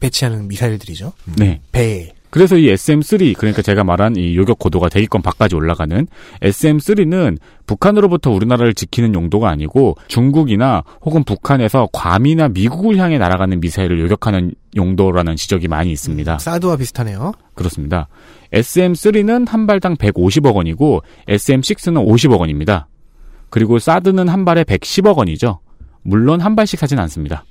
배치하는 0.00 0.46
미사일들이죠. 0.48 1.12
네. 1.38 1.60
배에. 1.72 2.12
그래서 2.36 2.58
이 2.58 2.66
SM3, 2.66 3.34
그러니까 3.38 3.62
제가 3.62 3.82
말한 3.82 4.16
이 4.16 4.36
요격 4.36 4.58
고도가 4.58 4.90
대기권 4.90 5.22
밖까지 5.22 5.54
올라가는 5.54 6.06
SM3는 6.42 7.38
북한으로부터 7.64 8.30
우리나라를 8.30 8.74
지키는 8.74 9.14
용도가 9.14 9.48
아니고 9.48 9.96
중국이나 10.08 10.84
혹은 11.00 11.24
북한에서 11.24 11.88
괌이나 11.94 12.48
미국을 12.48 12.98
향해 12.98 13.16
날아가는 13.16 13.58
미사일을 13.58 13.98
요격하는 14.00 14.52
용도라는 14.76 15.36
지적이 15.36 15.68
많이 15.68 15.90
있습니다. 15.92 16.38
사드와 16.38 16.76
비슷하네요. 16.76 17.32
그렇습니다. 17.54 18.08
SM3는 18.52 19.48
한 19.48 19.66
발당 19.66 19.96
150억 19.96 20.56
원이고 20.56 21.04
SM6는 21.28 22.06
50억 22.06 22.38
원입니다. 22.38 22.86
그리고 23.48 23.78
사드는 23.78 24.28
한 24.28 24.44
발에 24.44 24.64
110억 24.64 25.16
원이죠. 25.16 25.60
물론 26.02 26.42
한 26.42 26.54
발씩 26.54 26.78
사진 26.78 26.98
않습니다. 26.98 27.46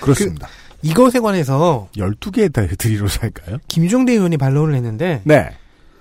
그렇습니다. 0.00 0.46
이것에 0.90 1.20
관해서 1.20 1.88
12개의 1.96 2.78
드리로 2.78 3.08
살까요? 3.08 3.58
김종대 3.68 4.12
의원이 4.12 4.36
반론을 4.36 4.74
했는데 4.74 5.22
네. 5.24 5.50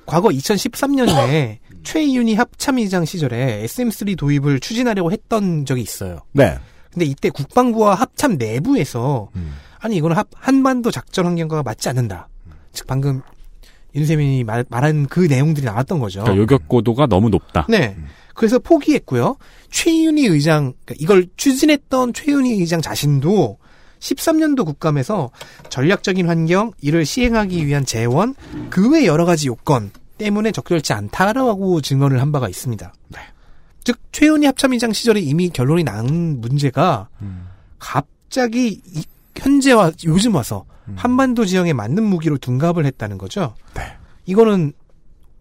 과거 0.05 0.29
2013년에 0.29 1.57
최이윤희 1.83 2.35
합참의장 2.35 3.05
시절에 3.05 3.63
SM3 3.65 4.17
도입을 4.17 4.59
추진하려고 4.59 5.11
했던 5.11 5.65
적이 5.65 5.81
있어요. 5.81 6.19
네. 6.31 6.57
근데 6.91 7.05
이때 7.05 7.29
국방부와 7.29 7.95
합참 7.95 8.37
내부에서 8.37 9.29
음. 9.35 9.53
아니 9.79 9.97
이거는 9.97 10.15
합- 10.15 10.27
한반도 10.33 10.91
작전 10.91 11.25
환경과 11.25 11.63
맞지 11.63 11.89
않는다. 11.89 12.27
즉 12.73 12.87
방금 12.87 13.21
윤세민이 13.93 14.43
말, 14.43 14.65
말한 14.69 15.07
그 15.07 15.21
내용들이 15.21 15.65
나왔던 15.65 15.99
거죠. 15.99 16.21
그러니까 16.23 16.41
요격 16.41 16.67
고도가 16.67 17.07
너무 17.07 17.29
높다. 17.29 17.65
네. 17.69 17.95
그래서 18.33 18.59
포기했고요. 18.59 19.37
최윤희 19.71 20.25
의장, 20.27 20.73
그러니까 20.85 20.95
이걸 20.99 21.27
추진했던 21.37 22.13
최윤희 22.13 22.51
의장 22.59 22.81
자신도 22.81 23.57
13년도 23.99 24.65
국감에서 24.65 25.31
전략적인 25.69 26.27
환경, 26.27 26.71
이를 26.81 27.05
시행하기 27.05 27.65
위한 27.65 27.85
재원, 27.85 28.35
그 28.69 28.89
외 28.89 29.05
여러 29.05 29.25
가지 29.25 29.47
요건 29.47 29.91
때문에 30.17 30.51
적절치 30.51 30.93
않다라고 30.93 31.81
증언을 31.81 32.21
한 32.21 32.31
바가 32.31 32.47
있습니다. 32.49 32.93
즉, 33.83 33.97
최윤희 34.11 34.45
합참의장 34.47 34.93
시절에 34.93 35.19
이미 35.19 35.49
결론이 35.49 35.83
난 35.83 36.41
문제가 36.41 37.07
갑자기 37.79 38.81
이- 38.85 39.03
현재와 39.37 39.91
요즘 40.05 40.33
와서 40.35 40.65
한반도 40.95 41.45
지형에 41.45 41.73
맞는 41.73 42.03
무기로 42.03 42.37
둔갑을 42.37 42.85
했다는 42.85 43.17
거죠. 43.17 43.53
네. 43.75 43.81
이거는 44.25 44.73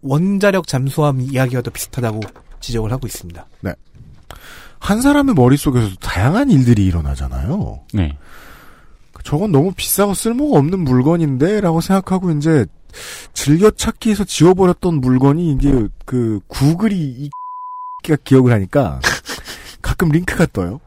원자력 0.01 0.67
잠수함 0.67 1.21
이야기와도 1.21 1.71
비슷하다고 1.71 2.19
지적을 2.59 2.91
하고 2.91 3.07
있습니다. 3.07 3.45
한 4.79 5.01
사람의 5.01 5.33
머릿속에서도 5.33 5.95
다양한 5.95 6.51
일들이 6.51 6.85
일어나잖아요. 6.85 7.79
네. 7.93 8.15
저건 9.25 9.51
너무 9.51 9.73
비싸고 9.75 10.13
쓸모가 10.13 10.59
없는 10.59 10.79
물건인데 10.81 11.59
라고 11.59 11.81
생각하고 11.81 12.31
이제 12.31 12.65
즐겨찾기에서 13.33 14.23
지워버렸던 14.23 15.01
물건이 15.01 15.51
이제 15.53 15.87
그 16.05 16.39
구글이 16.47 17.29
이가 18.03 18.15
기억을 18.23 18.53
하니까 18.53 19.01
가끔 19.81 20.09
링크가 20.09 20.45
떠요. 20.53 20.79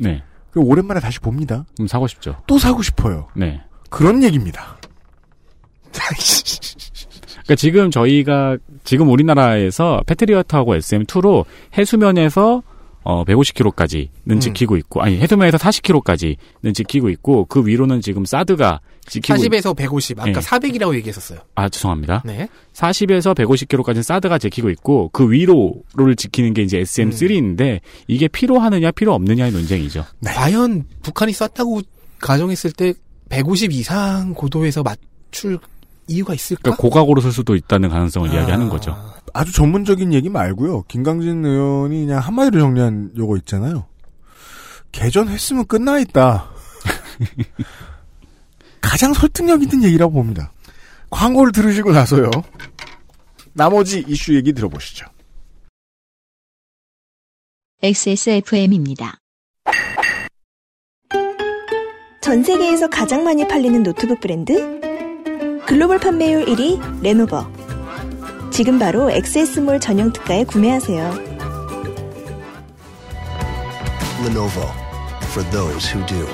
네. 0.00 0.22
그 0.50 0.60
오랜만에 0.60 1.00
다시 1.00 1.20
봅니다. 1.20 1.66
그럼 1.76 1.86
사고 1.86 2.06
싶죠. 2.06 2.42
또 2.46 2.58
사고 2.58 2.82
싶어요. 2.82 3.28
네. 3.36 3.60
그런 3.90 4.22
얘기입니다. 4.22 4.78
그러니까 5.92 7.54
지금 7.56 7.90
저희가 7.90 8.56
지금 8.84 9.10
우리나라에서 9.10 10.02
패트리어트하고 10.06 10.76
SM2로 10.76 11.44
해수면에서 11.76 12.62
어 13.04 13.24
150km까지는 13.24 14.08
음. 14.30 14.40
지키고 14.40 14.76
있고 14.76 15.02
아니 15.02 15.18
해수면에서 15.18 15.58
40km까지는 15.58 16.74
지키고 16.74 17.08
있고 17.10 17.44
그 17.46 17.66
위로는 17.66 18.00
지금 18.00 18.24
사드가 18.24 18.80
지키고 19.08 19.36
있- 19.36 19.50
40에서 19.50 19.76
150, 19.76 20.20
아까 20.20 20.32
네. 20.32 20.40
400이라고 20.40 20.94
얘기했었어요. 20.94 21.40
아 21.56 21.68
죄송합니다. 21.68 22.22
네. 22.24 22.48
40에서 22.74 23.34
150km까지는 23.36 24.02
사드가 24.02 24.38
지키고 24.38 24.70
있고 24.70 25.10
그 25.12 25.30
위로를 25.30 26.14
지키는 26.16 26.54
게 26.54 26.62
이제 26.62 26.80
SM3인데 26.82 27.80
이게 28.06 28.28
필요하느냐 28.28 28.92
필요 28.92 29.14
없느냐의 29.14 29.50
논쟁이죠. 29.52 30.04
과연 30.24 30.84
북한이 31.02 31.32
쐈다고 31.32 31.80
가정했을 32.20 32.70
때 32.72 32.94
150 33.30 33.72
이상 33.72 34.34
고도에서 34.34 34.82
맞출 34.84 35.58
이유가 36.12 36.34
있을까? 36.34 36.62
그러니까 36.62 36.82
고각으로 36.82 37.20
쓸 37.20 37.32
수도 37.32 37.56
있다는 37.56 37.88
가능성을 37.88 38.28
아. 38.30 38.32
이야기하는 38.32 38.68
거죠. 38.68 38.96
아주 39.32 39.52
전문적인 39.52 40.12
얘기 40.12 40.28
말고요. 40.28 40.82
김강진 40.82 41.44
의원이 41.44 42.06
그냥 42.06 42.20
한마디로 42.20 42.60
정리한 42.60 43.12
요거 43.16 43.38
있잖아요. 43.38 43.86
개전했으면 44.92 45.66
끝나 45.66 45.98
있다. 45.98 46.50
가장 48.80 49.14
설득력 49.14 49.62
있는 49.62 49.82
얘기라고 49.84 50.12
봅니다. 50.12 50.52
광고를 51.10 51.52
들으시고 51.52 51.92
나서요. 51.92 52.30
나머지 53.54 54.04
이슈 54.06 54.34
얘기 54.34 54.52
들어보시죠. 54.52 55.06
XSFM입니다. 57.82 59.18
전 62.20 62.42
세계에서 62.44 62.88
가장 62.88 63.24
많이 63.24 63.46
팔리는 63.48 63.82
노트북 63.82 64.20
브랜드? 64.20 64.80
글로벌 65.66 65.98
판매율 65.98 66.44
1위 66.46 67.02
레노버. 67.02 67.46
지금 68.50 68.78
바로 68.78 69.10
XS몰 69.10 69.80
전용 69.80 70.12
특가에 70.12 70.44
구매하세요. 70.44 71.32
Lenovo 74.24 74.68
for 75.30 75.48
those 75.50 75.90
who 75.92 76.04
do. 76.06 76.26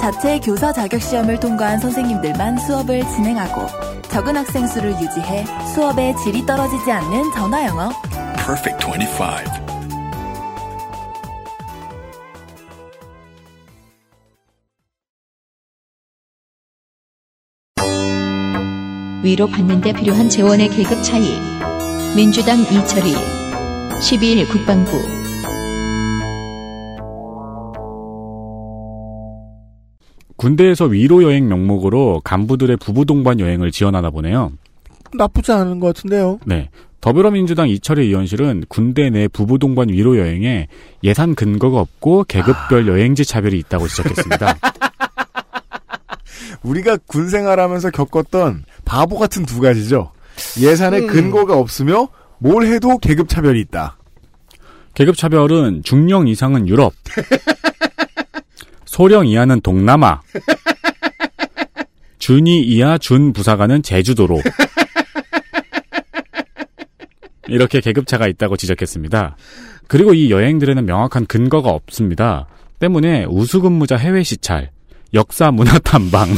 자체 0.00 0.38
교사 0.40 0.72
자격 0.72 1.00
시험을 1.00 1.40
통과한 1.40 1.78
선생님들만 1.78 2.58
수업을 2.58 3.06
진행하고 3.08 3.66
적은 4.08 4.36
학생 4.36 4.66
수를 4.66 4.92
유지해 4.92 5.44
수업의 5.74 6.16
질이 6.24 6.46
떨어지지 6.46 6.90
않는 6.90 7.32
전화 7.32 7.66
영어. 7.66 7.90
Perfect 8.36 8.86
25. 8.86 9.69
위로 19.22 19.46
받는 19.46 19.82
데 19.82 19.92
필요한 19.92 20.30
재원의 20.30 20.70
계급 20.70 21.02
차이. 21.02 21.22
민주당 22.16 22.58
이철희. 22.60 23.12
12일 24.00 24.48
국방부. 24.48 24.90
군대에서 30.36 30.86
위로 30.86 31.22
여행 31.22 31.48
명목으로 31.48 32.22
간부들의 32.24 32.78
부부 32.78 33.04
동반 33.04 33.40
여행을 33.40 33.70
지원하나 33.72 34.08
보네요. 34.08 34.52
나쁘지 35.12 35.52
않은 35.52 35.80
것 35.80 35.88
같은데요. 35.88 36.38
네. 36.46 36.70
더불어민주당 37.02 37.68
이철희 37.68 38.06
의원실은 38.06 38.64
군대 38.68 39.10
내 39.10 39.28
부부 39.28 39.58
동반 39.58 39.90
위로 39.90 40.16
여행에 40.16 40.68
예산 41.04 41.34
근거가 41.34 41.78
없고 41.78 42.24
계급별 42.24 42.88
여행지 42.88 43.26
차별이 43.26 43.58
있다고 43.58 43.86
지적했습니다. 43.86 44.56
우리가 46.62 46.96
군 47.06 47.28
생활하면서 47.28 47.90
겪었던 47.90 48.64
바보 48.84 49.18
같은 49.18 49.44
두 49.44 49.60
가지죠. 49.60 50.12
예산에 50.60 51.02
근거가 51.02 51.56
없으며 51.56 52.08
뭘 52.38 52.66
해도 52.66 52.98
계급 52.98 53.28
차별이 53.28 53.60
있다. 53.60 53.98
계급 54.94 55.16
차별은 55.16 55.82
중령 55.84 56.26
이상은 56.28 56.66
유럽, 56.68 56.92
소령 58.84 59.26
이하는 59.26 59.60
동남아, 59.60 60.20
준이 62.18 62.62
이하 62.62 62.98
준 62.98 63.32
부사관은 63.32 63.82
제주도로 63.82 64.40
이렇게 67.48 67.80
계급차가 67.80 68.26
있다고 68.28 68.56
지적했습니다. 68.56 69.36
그리고 69.86 70.14
이 70.14 70.30
여행들에는 70.30 70.86
명확한 70.86 71.26
근거가 71.26 71.70
없습니다. 71.70 72.46
때문에 72.78 73.24
우수근무자 73.24 73.96
해외 73.96 74.22
시찰, 74.22 74.70
역사 75.14 75.50
문화 75.50 75.78
탐방 75.78 76.28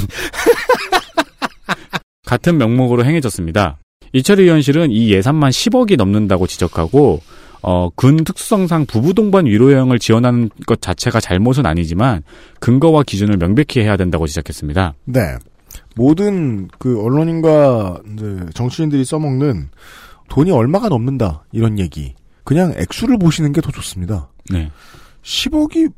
같은 2.26 2.58
명목으로 2.58 3.04
행해졌습니다. 3.04 3.78
이철희 4.12 4.42
의원실은 4.44 4.90
이 4.90 5.11
예산만 5.12 5.50
10억이 5.50 5.96
넘는다고 5.96 6.46
지적하고 6.46 7.20
어, 7.62 7.88
군 7.94 8.24
특수성상 8.24 8.87
부부 8.87 9.14
동반 9.14 9.46
위로 9.46 9.72
여행을 9.72 9.98
지원하는 9.98 10.50
것 10.66 10.80
자체가 10.80 11.20
잘못은 11.20 11.64
아니지만 11.64 12.22
근거와 12.61 13.04
기준을 13.04 13.37
명백히 13.37 13.80
해야 13.80 13.96
된다고 13.96 14.26
지적했습니다. 14.26 14.94
네. 15.04 15.20
모든 15.94 16.68
그 16.78 17.00
언론인과 17.02 18.00
이제 18.14 18.40
정치인들이 18.54 19.04
써먹는 19.04 19.68
돈이 20.28 20.50
얼마가 20.50 20.88
넘는다 20.88 21.44
이런 21.52 21.78
얘기. 21.78 22.14
그냥 22.44 22.74
액수를 22.76 23.18
보시는 23.18 23.52
게 23.52 23.61
더 23.61 23.70
좋습니다. 23.70 24.28
네. 24.50 24.70
10억이 25.22 25.92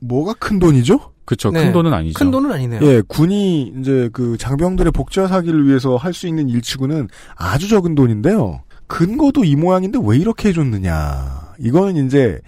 뭐가 0.00 0.32
큰 0.38 0.58
돈이죠? 0.58 1.12
그쵸. 1.30 1.52
네. 1.52 1.62
큰 1.62 1.72
돈은 1.72 1.94
아니죠. 1.94 2.18
큰 2.18 2.32
돈은 2.32 2.50
아니네요. 2.50 2.80
예, 2.82 3.02
군이 3.06 3.74
이제 3.78 4.10
그 4.12 4.36
장병들의 4.36 4.90
복지화 4.90 5.28
사기를 5.28 5.64
위해서 5.68 5.94
할 5.96 6.12
수 6.12 6.26
있는 6.26 6.48
일치구는 6.48 7.06
아주 7.36 7.68
적은 7.68 7.94
돈인데요. 7.94 8.62
근거도 8.88 9.44
이 9.44 9.54
모양인데 9.54 10.00
왜 10.02 10.18
이렇게 10.18 10.48
해줬느냐. 10.48 11.52
이거는 11.60 12.04
이제 12.04 12.40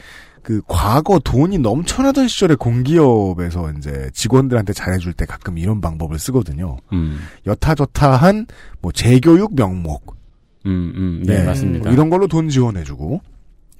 그 0.43 0.61
과거 0.67 1.21
돈이 1.21 1.59
넘쳐나던 1.59 2.27
시절에 2.27 2.57
공기업에서 2.57 3.71
이제 3.79 4.11
직원들한테 4.15 4.73
잘해줄 4.73 5.13
때 5.13 5.27
가끔 5.27 5.59
이런 5.59 5.81
방법을 5.81 6.19
쓰거든요. 6.19 6.77
음, 6.93 7.21
여타저타한 7.47 8.49
뭐 8.81 8.91
재교육 8.91 9.55
명목. 9.55 10.17
음, 10.67 10.93
음, 10.97 11.23
네, 11.25 11.45
맞습니다. 11.45 11.85
뭐 11.85 11.93
이런 11.93 12.11
걸로 12.11 12.27
돈 12.27 12.49
지원해주고. 12.49 13.21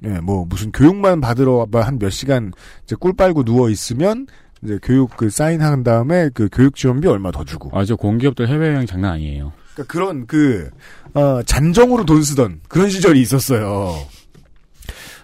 예, 0.05 0.19
뭐 0.19 0.45
무슨 0.47 0.71
교육만 0.71 1.21
받으러 1.21 1.65
한 1.71 1.97
몇 1.99 2.09
시간 2.09 2.51
이제 2.83 2.93
꿀 2.99 3.13
빨고 3.13 3.43
누워 3.43 3.69
있으면 3.69 4.27
이제 4.63 4.79
교육 4.81 5.15
그 5.17 5.29
사인한 5.29 5.83
다음에 5.83 6.29
그 6.33 6.47
교육 6.51 6.75
지원비 6.75 7.07
얼마 7.07 7.31
더 7.31 7.43
주고. 7.43 7.69
아, 7.77 7.83
저 7.85 7.95
공기업들 7.95 8.47
해외여행 8.47 8.85
장난 8.85 9.11
아니에요. 9.13 9.51
그러니까 9.73 9.91
그런 9.91 10.25
그 10.27 10.69
어, 11.13 11.41
잔정으로 11.43 12.05
돈 12.05 12.23
쓰던 12.23 12.61
그런 12.67 12.89
시절이 12.89 13.19
있었어요. 13.21 13.67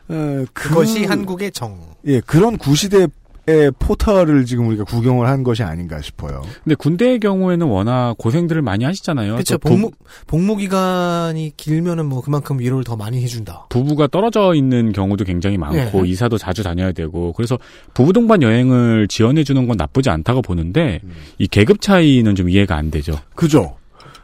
어, 0.08 0.46
그- 0.54 0.70
그것이 0.70 1.06
한국의 1.06 1.52
정. 1.52 1.80
예 2.06 2.20
그런 2.22 2.58
구시대의 2.58 3.10
포털을 3.80 4.46
지금 4.46 4.68
우리가 4.68 4.84
구경을 4.84 5.28
한 5.28 5.44
것이 5.44 5.64
아닌가 5.64 6.02
싶어요. 6.02 6.42
근데 6.64 6.76
군대의 6.76 7.20
경우에는 7.20 7.68
워낙 7.68 8.16
고생들을 8.18 8.62
많이 8.62 8.86
하시잖아요. 8.86 9.34
그렇죠. 9.34 9.58
복무 9.58 9.92
복무 10.28 10.58
기간이 10.58 11.54
길면은 11.58 12.06
뭐 12.06 12.22
그만큼 12.22 12.60
위로를 12.60 12.84
더 12.84 12.96
많이 12.96 13.22
해준다. 13.24 13.68
부부가 13.70 14.08
떨어져 14.08 14.54
있는 14.54 14.92
경우도 14.92 15.24
굉장히 15.26 15.58
많고 15.58 16.04
네. 16.04 16.10
이사도 16.10 16.38
자주 16.38 16.64
다녀야 16.64 16.92
되고 16.92 17.34
그래서 17.34 17.58
부부 17.94 18.14
동반 18.14 18.42
여행을 18.42 19.08
지원해 19.08 19.44
주는 19.44 19.68
건 19.68 19.78
나쁘지 19.78 20.10
않다고 20.10 20.42
보는데 20.42 21.02
이 21.38 21.48
계급 21.48 21.82
차이는 21.82 22.36
좀 22.36 22.50
이해가 22.50 22.76
안 22.76 22.92
되죠. 22.92 23.14
그죠? 23.36 23.78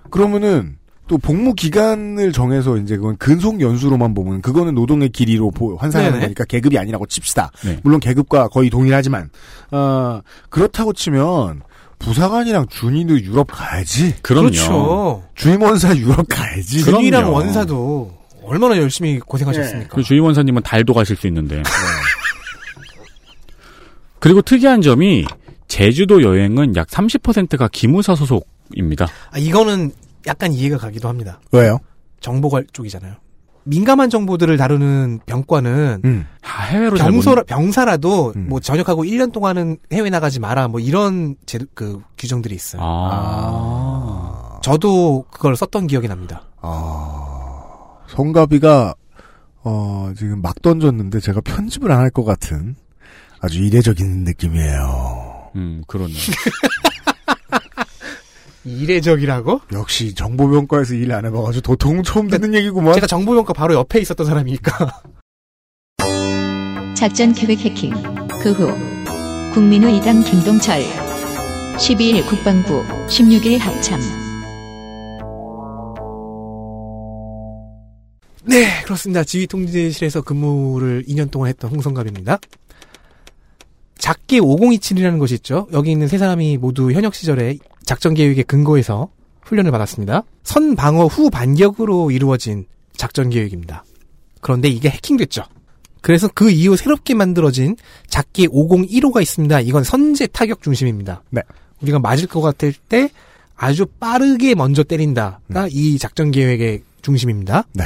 그러면은 0.09 0.77
또 1.07 1.19
복무 1.19 1.53
기간을 1.53 2.31
정해서 2.31 2.77
이제 2.77 2.95
그건 2.97 3.15
근속 3.17 3.61
연수로만 3.61 4.15
보면 4.15 4.41
그거는 4.41 4.73
노동의 4.73 5.09
길이로 5.09 5.51
보- 5.51 5.75
환산하는 5.75 6.13
네네. 6.13 6.25
거니까 6.25 6.45
계급이 6.45 6.79
아니라고 6.79 7.05
칩시다. 7.05 7.51
네. 7.63 7.79
물론 7.83 7.99
계급과 7.99 8.47
거의 8.47 8.71
동일하지만 8.71 9.29
어, 9.71 10.21
그렇다고 10.49 10.93
치면 10.93 11.61
부사관이랑 11.99 12.67
준이도 12.69 13.21
유럽 13.21 13.47
가야지. 13.51 14.15
그럼요. 14.23 14.49
그렇죠. 14.49 15.23
주임원사 15.35 15.95
유럽 15.97 16.25
가야지. 16.27 16.81
그럼요. 16.81 16.99
준이랑 17.01 17.33
원사도 17.33 18.11
얼마나 18.43 18.77
열심히 18.77 19.19
고생하셨습니까? 19.19 19.95
그 19.95 20.03
주임원사님은 20.03 20.63
달도 20.63 20.93
가실 20.93 21.15
수 21.15 21.27
있는데. 21.27 21.61
그리고 24.19 24.41
특이한 24.41 24.81
점이 24.81 25.25
제주도 25.67 26.23
여행은 26.23 26.75
약 26.75 26.87
30%가 26.87 27.69
기무사 27.71 28.15
소속입니다. 28.15 29.07
아, 29.31 29.37
이거는 29.37 29.91
약간 30.27 30.51
이해가 30.53 30.77
가기도 30.77 31.07
합니다. 31.09 31.39
왜요? 31.51 31.79
정보관 32.21 32.65
쪽이잖아요. 32.73 33.15
민감한 33.67 34.09
정보들을 34.11 34.57
다루는 34.57 35.21
병과는 35.25 36.01
음. 36.05 36.27
아, 36.43 36.61
해외로 36.65 36.97
병사, 36.97 37.43
병사라도 37.43 38.33
음. 38.35 38.45
뭐 38.49 38.59
전역하고 38.59 39.03
1년 39.03 39.31
동안은 39.31 39.77
해외 39.91 40.09
나가지 40.11 40.39
마라 40.39 40.67
뭐 40.67 40.79
이런 40.79 41.35
제, 41.47 41.57
그 41.73 41.99
규정들이 42.17 42.53
있어요. 42.53 42.81
아. 42.83 44.59
저도 44.61 45.25
그걸 45.31 45.55
썼던 45.55 45.87
기억이 45.87 46.07
납니다. 46.07 46.43
아, 46.61 47.97
성가비가 48.07 48.93
어, 49.63 50.11
지금 50.15 50.41
막 50.43 50.61
던졌는데 50.61 51.19
제가 51.19 51.41
편집을 51.41 51.91
안 51.91 51.99
할 51.99 52.09
것 52.11 52.23
같은 52.23 52.75
아주 53.41 53.63
이례적인 53.63 54.23
느낌이에요. 54.25 55.51
음, 55.55 55.83
그러네. 55.87 56.13
이례적이라고? 58.65 59.61
역시 59.73 60.13
정보병과에서 60.15 60.95
일 60.95 61.11
안 61.11 61.25
해봐가지고 61.25 61.61
도통 61.61 62.03
처음 62.03 62.27
듣는 62.27 62.53
얘기구만. 62.55 62.93
제가 62.95 63.07
정보병과 63.07 63.53
바로 63.53 63.75
옆에 63.75 63.99
있었던 64.01 64.25
사람이니까. 64.25 65.01
작전 66.95 67.33
계획 67.33 67.59
해킹. 67.59 67.93
그 68.41 68.51
후. 68.51 69.53
국민의 69.53 69.97
이당 69.97 70.23
김동철. 70.23 70.81
12일 71.77 72.27
국방부. 72.27 72.83
16일 73.07 73.59
합참. 73.59 73.99
네, 78.47 78.81
그렇습니다. 78.83 79.23
지휘통제실에서 79.23 80.21
근무를 80.21 81.03
2년 81.07 81.31
동안 81.31 81.49
했던 81.49 81.69
홍성갑입니다. 81.71 82.39
작게 83.97 84.39
5027이라는 84.39 85.19
것이 85.19 85.35
있죠. 85.35 85.67
여기 85.73 85.91
있는 85.91 86.07
세 86.07 86.17
사람이 86.17 86.57
모두 86.57 86.91
현역 86.91 87.15
시절에 87.15 87.57
작전 87.85 88.13
계획에 88.13 88.43
근거해서 88.43 89.09
훈련을 89.43 89.71
받았습니다. 89.71 90.23
선 90.43 90.75
방어 90.75 91.05
후 91.05 91.29
반격으로 91.29 92.11
이루어진 92.11 92.65
작전 92.97 93.29
계획입니다. 93.29 93.83
그런데 94.41 94.67
이게 94.67 94.89
해킹됐죠. 94.89 95.43
그래서 96.01 96.27
그 96.33 96.51
이후 96.51 96.75
새롭게 96.77 97.15
만들어진 97.15 97.75
작계 98.07 98.47
5015가 98.47 99.21
있습니다. 99.21 99.59
이건 99.61 99.83
선제 99.83 100.27
타격 100.27 100.61
중심입니다. 100.61 101.23
네. 101.31 101.41
우리가 101.81 101.99
맞을 101.99 102.27
것 102.27 102.41
같을 102.41 102.73
때 102.73 103.09
아주 103.55 103.85
빠르게 103.85 104.53
먼저 104.53 104.83
때린다가 104.83 105.67
이 105.71 105.97
작전 105.97 106.31
계획의 106.31 106.83
중심입니다. 107.01 107.65
네. 107.73 107.85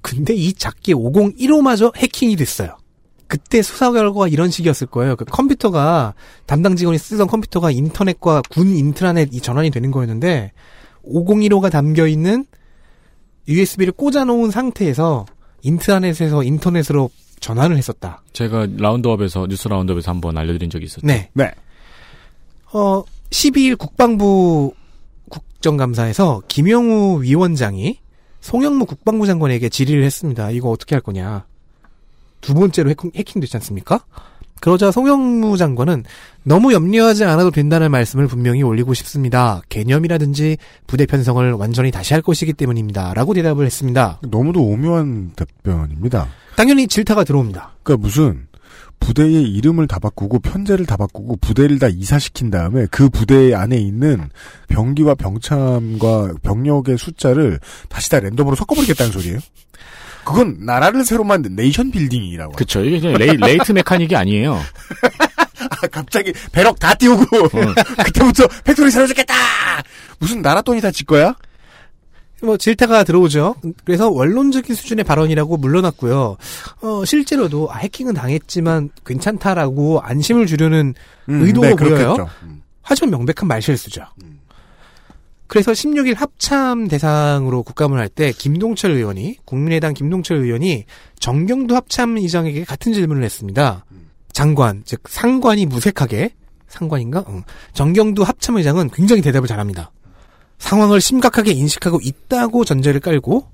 근데 0.00 0.34
이 0.34 0.52
작계 0.52 0.94
5015마저 0.94 1.96
해킹이 1.96 2.36
됐어요. 2.36 2.76
그때 3.34 3.62
수사 3.62 3.90
결과가 3.90 4.28
이런 4.28 4.48
식이었을 4.48 4.86
거예요. 4.86 5.16
그 5.16 5.24
컴퓨터가 5.24 6.14
담당 6.46 6.76
직원이 6.76 6.98
쓰던 6.98 7.26
컴퓨터가 7.26 7.72
인터넷과 7.72 8.42
군 8.48 8.76
인트라넷 8.76 9.34
이 9.34 9.40
전환이 9.40 9.70
되는 9.70 9.90
거였는데 9.90 10.52
5015가 11.04 11.68
담겨 11.68 12.06
있는 12.06 12.46
USB를 13.48 13.92
꽂아 13.92 14.24
놓은 14.24 14.52
상태에서 14.52 15.26
인트라넷에서 15.62 16.44
인터넷으로 16.44 17.10
전환을 17.40 17.76
했었다. 17.76 18.22
제가 18.34 18.68
라운드업에서 18.76 19.48
뉴스 19.48 19.66
라운드업에서 19.66 20.12
한번 20.12 20.38
알려드린 20.38 20.70
적이 20.70 20.84
있었죠. 20.84 21.04
네. 21.04 21.28
네. 21.34 21.50
어 22.72 23.02
12일 23.30 23.76
국방부 23.76 24.74
국정감사에서 25.28 26.42
김영우 26.46 27.24
위원장이 27.24 27.98
송영무 28.42 28.86
국방부 28.86 29.26
장관에게 29.26 29.70
질의를 29.70 30.04
했습니다. 30.04 30.52
이거 30.52 30.70
어떻게 30.70 30.94
할 30.94 31.02
거냐. 31.02 31.46
두 32.44 32.52
번째로 32.52 32.90
해킹, 32.90 33.10
해킹됐지 33.14 33.56
않습니까? 33.56 34.04
그러자 34.60 34.90
송영무 34.90 35.56
장관은 35.56 36.04
너무 36.42 36.72
염려하지 36.72 37.24
않아도 37.24 37.50
된다는 37.50 37.90
말씀을 37.90 38.26
분명히 38.26 38.62
올리고 38.62 38.92
싶습니다. 38.94 39.62
개념이라든지 39.70 40.58
부대 40.86 41.06
편성을 41.06 41.52
완전히 41.52 41.90
다시 41.90 42.12
할 42.12 42.22
것이기 42.22 42.52
때문입니다. 42.52 43.14
라고 43.14 43.32
대답을 43.34 43.64
했습니다. 43.64 44.20
너무도 44.28 44.62
오묘한 44.62 45.32
답변입니다. 45.36 46.28
당연히 46.56 46.86
질타가 46.86 47.24
들어옵니다. 47.24 47.76
그러니까 47.82 48.06
무슨 48.06 48.46
부대의 49.00 49.42
이름을 49.42 49.86
다 49.86 49.98
바꾸고 49.98 50.40
편제를 50.40 50.86
다 50.86 50.96
바꾸고 50.96 51.36
부대를 51.36 51.78
다 51.78 51.88
이사시킨 51.88 52.50
다음에 52.50 52.86
그 52.90 53.08
부대 53.08 53.54
안에 53.54 53.76
있는 53.76 54.30
병기와 54.68 55.14
병참과 55.14 56.34
병력의 56.42 56.96
숫자를 56.98 57.58
다시 57.88 58.10
다 58.10 58.20
랜덤으로 58.20 58.54
섞어버리겠다는 58.56 59.12
소리예요. 59.12 59.38
그건 60.24 60.56
나라를 60.60 61.04
새로 61.04 61.24
만든 61.24 61.54
nation 61.56 61.90
building이라고. 61.90 62.52
그쵸. 62.52 62.84
이게 62.84 63.00
그냥 63.00 63.16
la-, 63.18 63.36
late 63.36 63.72
mechanic이 63.72 64.16
아니에요. 64.16 64.54
아, 65.70 65.86
갑자기 65.90 66.32
barrack 66.52 66.78
다 66.78 66.94
띄우고 66.94 67.24
그때부터 68.04 68.46
factory 68.64 68.90
새로 68.90 69.06
짓겠다. 69.06 69.34
무슨 70.18 70.42
나라 70.42 70.62
돈이 70.62 70.80
다 70.80 70.90
질 70.90 71.06
거야? 71.06 71.34
뭐 72.42 72.56
질타가 72.58 73.04
들어오죠. 73.04 73.54
그래서 73.84 74.10
원론적인 74.10 74.74
수준의 74.74 75.04
발언이라고 75.04 75.56
물러났고요. 75.56 76.36
어, 76.82 77.04
실제로도 77.04 77.72
아, 77.72 77.78
해킹은 77.78 78.12
당했지만 78.14 78.90
괜찮다라고 79.06 80.00
안심을 80.02 80.46
주려는 80.46 80.94
음, 81.30 81.42
의도가 81.42 81.68
네, 81.70 81.74
보여요. 81.74 81.94
그렇겠죠. 81.96 82.28
음. 82.42 82.62
하지만 82.82 83.10
명백한 83.12 83.48
말실수죠. 83.48 84.04
그래서 85.54 85.70
16일 85.70 86.16
합참 86.16 86.88
대상으로 86.88 87.62
국감을 87.62 88.00
할 88.00 88.08
때 88.08 88.32
김동철 88.32 88.90
의원이 88.90 89.36
국민의당 89.44 89.94
김동철 89.94 90.38
의원이 90.38 90.84
정경두 91.20 91.76
합참 91.76 92.16
의장에게 92.16 92.64
같은 92.64 92.92
질문을 92.92 93.22
했습니다. 93.22 93.84
장관 94.32 94.82
즉 94.84 95.02
상관이 95.06 95.66
무색하게 95.66 96.34
상관인가? 96.66 97.24
응. 97.28 97.44
정경두 97.72 98.24
합참 98.24 98.56
의장은 98.56 98.90
굉장히 98.90 99.22
대답을 99.22 99.46
잘합니다. 99.46 99.92
상황을 100.58 101.00
심각하게 101.00 101.52
인식하고 101.52 102.00
있다고 102.02 102.64
전제를 102.64 102.98
깔고 102.98 103.46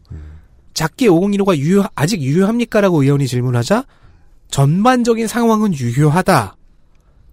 작게 0.73 1.07
501호가 1.09 1.59
유효 1.59 1.85
아직 1.95 2.23
유효합니까라고 2.23 3.03
의원이 3.03 3.27
질문하자 3.27 3.85
전반적인 4.49 5.27
상황은 5.27 5.75
유효하다. 5.75 6.57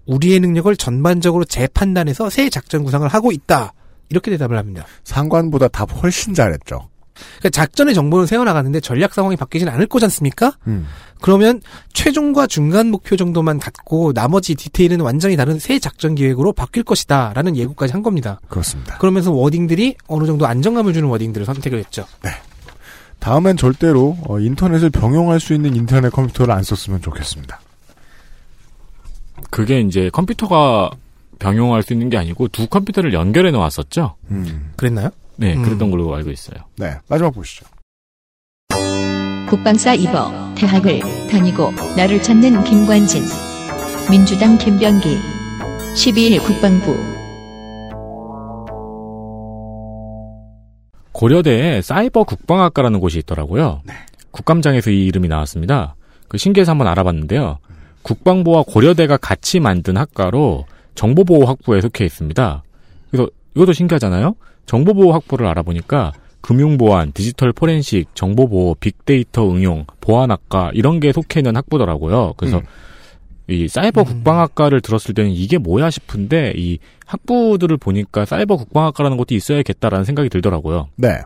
우리의 0.07 0.41
능력을 0.41 0.75
전반적으로 0.75 1.45
재판단해서 1.45 2.29
새 2.29 2.49
작전 2.49 2.83
구상을 2.83 3.07
하고 3.07 3.31
있다. 3.31 3.73
이렇게 4.09 4.31
대답을 4.31 4.57
합니다. 4.57 4.85
상관보다 5.03 5.67
답 5.67 5.89
훨씬 6.01 6.33
잘했죠. 6.33 6.89
그러니까 7.39 7.49
작전의 7.49 7.95
정보는 7.95 8.27
세워나가는데 8.27 8.79
전략 8.79 9.13
상황이 9.13 9.35
바뀌진 9.35 9.67
않을 9.69 9.87
거지 9.87 10.05
않습니까? 10.05 10.53
음. 10.67 10.87
그러면 11.19 11.61
최종과 11.93 12.45
중간 12.45 12.87
목표 12.87 13.15
정도만 13.15 13.59
갖고 13.59 14.13
나머지 14.13 14.53
디테일은 14.53 15.01
완전히 15.01 15.35
다른 15.35 15.57
새 15.57 15.79
작전 15.79 16.13
계획으로 16.13 16.53
바뀔 16.53 16.83
것이다. 16.83 17.33
라는 17.33 17.57
예고까지 17.57 17.93
한 17.93 18.03
겁니다. 18.03 18.39
그렇습니다. 18.49 18.97
그러면서 18.99 19.31
워딩들이 19.31 19.95
어느 20.07 20.25
정도 20.25 20.45
안정감을 20.45 20.93
주는 20.93 21.09
워딩들을 21.09 21.45
선택을 21.45 21.79
했죠. 21.79 22.05
다음엔 23.19 23.57
절대로 23.57 24.15
어, 24.27 24.39
인터넷을 24.39 24.91
병용할 24.91 25.39
수 25.39 25.53
있는 25.53 25.75
인터넷 25.75 26.11
컴퓨터를 26.11 26.53
안 26.53 26.63
썼으면 26.63 27.01
좋겠습니다. 27.01 27.59
그게 29.49 29.79
이제 29.81 30.09
컴퓨터가 30.11 30.91
병용할 31.37 31.83
수 31.83 31.93
있는 31.93 32.09
게 32.09 32.17
아니고 32.17 32.47
두 32.49 32.67
컴퓨터를 32.67 33.13
연결해 33.13 33.51
놓았었죠. 33.51 34.15
음. 34.31 34.71
그랬나요? 34.75 35.09
네, 35.37 35.55
음. 35.55 35.63
그랬던 35.63 35.91
걸로 35.91 36.13
알고 36.15 36.31
있어요. 36.31 36.63
네, 36.77 36.95
마지막 37.07 37.31
보시죠. 37.33 37.65
국방사 39.49 39.93
입어 39.93 40.53
대학을 40.55 40.99
다니고 41.29 41.71
나를 41.95 42.21
찾는 42.21 42.63
김관진 42.65 43.23
민주당 44.09 44.57
김병기 44.57 45.17
12일 45.95 46.43
국방부 46.43 46.97
고려대에 51.13 51.81
사이버 51.81 52.23
국방학과라는 52.23 52.99
곳이 52.99 53.19
있더라고요. 53.19 53.81
국감장에서 54.31 54.91
이 54.91 55.05
이름이 55.07 55.27
나왔습니다. 55.29 55.95
그 56.27 56.37
신기해서 56.37 56.71
한번 56.71 56.87
알아봤는데요. 56.87 57.57
국방부와 58.03 58.63
고려대가 58.67 59.17
같이 59.17 59.59
만든 59.59 59.97
학과로 59.97 60.65
정보보호 60.97 61.45
학부에 61.45 61.79
속해 61.79 62.03
있습니다. 62.03 62.63
그래서 63.11 63.29
이것도 63.55 63.71
신기하잖아요. 63.73 64.35
정보보호 64.65 65.13
학부를 65.13 65.47
알아보니까 65.47 66.11
금융보안, 66.41 67.11
디지털 67.13 67.53
포렌식, 67.53 68.13
정보보호, 68.15 68.75
빅데이터 68.79 69.49
응용, 69.49 69.85
보안학과 70.01 70.71
이런 70.73 70.99
게 70.99 71.13
속해 71.13 71.39
있는 71.39 71.55
학부더라고요. 71.55 72.33
그래서 72.37 72.57
음. 72.57 72.63
이 73.49 73.67
사이버 73.69 74.03
국방학과를 74.03 74.81
들었을 74.81 75.13
때는 75.13 75.31
이게 75.31 75.57
뭐야 75.57 75.89
싶은데 75.89 76.53
이 76.57 76.79
학부들을 77.05 77.77
보니까 77.77 78.25
사이버 78.25 78.57
국방학과라는 78.57 79.15
것도 79.17 79.35
있어야겠다라는 79.35 80.03
생각이 80.03 80.27
들더라고요. 80.29 80.89
네. 80.97 81.19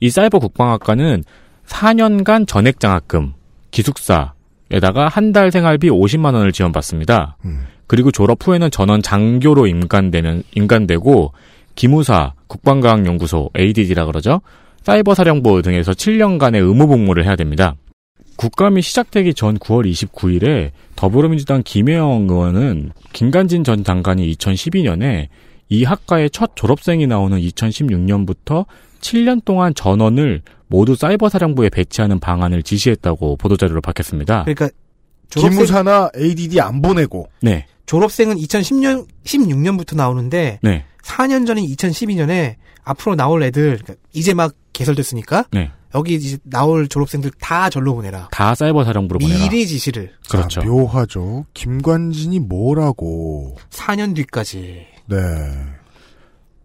이 0.00 0.10
사이버 0.10 0.40
국방학과는 0.40 1.22
4년간 1.66 2.48
전액 2.48 2.80
장학금, 2.80 3.34
기숙사에다가 3.70 5.08
한 5.08 5.32
달 5.32 5.52
생활비 5.52 5.88
50만 5.90 6.34
원을 6.34 6.50
지원받습니다. 6.52 7.36
음. 7.44 7.66
그리고 7.88 8.12
졸업 8.12 8.46
후에는 8.46 8.70
전원 8.70 9.02
장교로 9.02 9.66
임관되는 9.66 10.44
임관되고 10.54 11.32
기무사, 11.74 12.34
국방과학연구소 12.46 13.50
(ADD라) 13.58 14.06
그러죠. 14.06 14.40
사이버 14.82 15.14
사령부 15.14 15.62
등에서 15.62 15.92
7년간의 15.92 16.56
의무 16.56 16.86
복무를 16.86 17.24
해야 17.24 17.34
됩니다. 17.34 17.74
국감이 18.36 18.82
시작되기 18.82 19.34
전 19.34 19.58
9월 19.58 19.90
29일에 19.90 20.70
더불어민주당 20.94 21.62
김혜영 21.64 22.28
의원은 22.30 22.92
김관진 23.12 23.64
전 23.64 23.82
장관이 23.82 24.32
2012년에 24.34 25.26
이 25.70 25.84
학과의 25.84 26.30
첫 26.30 26.52
졸업생이 26.54 27.06
나오는 27.06 27.38
2016년부터 27.38 28.64
7년 29.00 29.44
동안 29.44 29.74
전원을 29.74 30.42
모두 30.68 30.94
사이버 30.94 31.28
사령부에 31.28 31.68
배치하는 31.70 32.20
방안을 32.20 32.62
지시했다고 32.62 33.36
보도자료로 33.36 33.80
밝혔습니다. 33.80 34.44
그러니까 34.44 34.68
졸업생, 35.30 35.50
기무사나 35.50 36.10
ADD 36.16 36.60
안 36.60 36.80
보내고 36.80 37.28
네, 37.42 37.66
졸업생은 37.88 38.36
2010년, 38.36 39.06
16년부터 39.24 39.96
나오는데 39.96 40.60
네, 40.62 40.84
4년 41.02 41.46
전인 41.46 41.66
2012년에 41.66 42.56
앞으로 42.84 43.16
나올 43.16 43.42
애들, 43.42 43.78
그러니까 43.82 43.94
이제 44.12 44.34
막 44.34 44.54
개설됐으니까 44.74 45.46
네. 45.52 45.70
여기 45.94 46.14
이제 46.14 46.36
나올 46.42 46.86
졸업생들 46.86 47.30
다 47.40 47.70
절로 47.70 47.94
보내라. 47.94 48.28
다 48.30 48.54
사이버 48.54 48.84
사령부로 48.84 49.18
보내라. 49.18 49.38
미리 49.40 49.66
지시를 49.66 50.12
그렇죠. 50.28 50.60
아, 50.60 50.64
묘하죠. 50.64 51.46
김관진이 51.54 52.40
뭐라고. 52.40 53.56
4년 53.70 54.14
뒤까지. 54.14 54.86
네. 55.06 55.16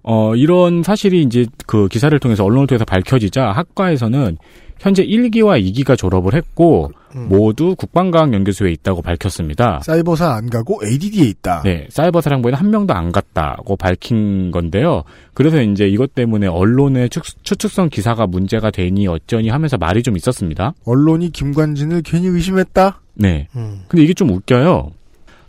어, 0.03 0.35
이런 0.35 0.83
사실이 0.83 1.23
이제 1.23 1.45
그 1.65 1.87
기사를 1.87 2.17
통해서 2.19 2.43
언론을 2.43 2.67
통해서 2.67 2.83
밝혀지자 2.83 3.53
학과에서는 3.53 4.37
현재 4.83 5.05
1기와 5.05 5.63
2기가 5.63 5.97
졸업을 5.97 6.33
했고 6.33 6.91
음. 7.15 7.29
모두 7.29 7.73
국방과학 7.77 8.33
연구소에 8.33 8.69
있다고 8.71 9.01
밝혔습니다. 9.01 9.79
사이버사 9.81 10.33
안 10.33 10.49
가고 10.49 10.81
ADD에 10.83 11.23
있다. 11.25 11.61
네, 11.63 11.87
사이버 11.89 12.19
사령부에는 12.19 12.59
한 12.59 12.69
명도 12.69 12.93
안 12.93 13.13
갔다고 13.13 13.77
밝힌 13.77 14.51
건데요. 14.51 15.03
그래서 15.33 15.61
이제 15.61 15.87
이것 15.87 16.13
때문에 16.13 16.47
언론의 16.47 17.09
추, 17.09 17.21
추측성 17.43 17.89
기사가 17.89 18.27
문제가 18.27 18.71
되니 18.71 19.07
어쩌니 19.07 19.47
하면서 19.47 19.77
말이 19.77 20.03
좀 20.03 20.17
있었습니다. 20.17 20.73
언론이 20.83 21.31
김관진을 21.31 22.01
괜히 22.01 22.27
의심했다? 22.27 22.99
네. 23.13 23.47
음. 23.55 23.83
근데 23.87 24.03
이게 24.03 24.13
좀 24.13 24.31
웃겨요. 24.31 24.91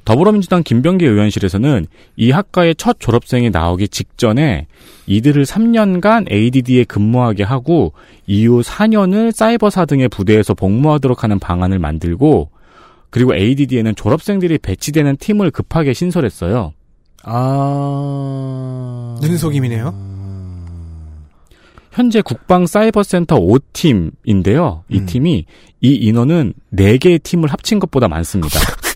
더불어민주당 0.05 0.63
김병기 0.63 1.05
의원실에서는 1.05 1.87
이 2.17 2.31
학과의 2.31 2.75
첫 2.77 3.01
졸업생이 3.01 3.51
나오기 3.51 3.89
직전에 3.89 4.67
이들을 5.07 5.45
3년간 5.45 6.31
ADD에 6.31 6.85
근무하게 6.85 7.43
하고 7.43 7.93
이후 8.27 8.61
4년을 8.61 9.33
사이버사 9.33 9.87
등의 9.87 10.09
부대에서 10.09 10.55
복무하도록 10.55 11.25
하는 11.25 11.39
방안을 11.39 11.79
만들고 11.79 12.51
그리고 13.11 13.35
ADD에는 13.35 13.95
졸업생들이 13.95 14.59
배치되는 14.59 15.17
팀을 15.17 15.51
급하게 15.51 15.95
신설했어요. 15.95 16.73
아. 17.23 19.17
눈속임이네요. 19.23 20.15
현재 21.93 22.23
국방 22.23 22.67
사이버센터 22.67 23.39
5팀인데요. 23.39 24.83
이 24.89 24.99
음. 24.99 25.07
팀이 25.07 25.47
이 25.81 25.93
인원은 25.95 26.55
4개의 26.75 27.23
팀을 27.23 27.53
합친 27.53 27.79
것보다 27.79 28.09
많습니다. 28.09 28.59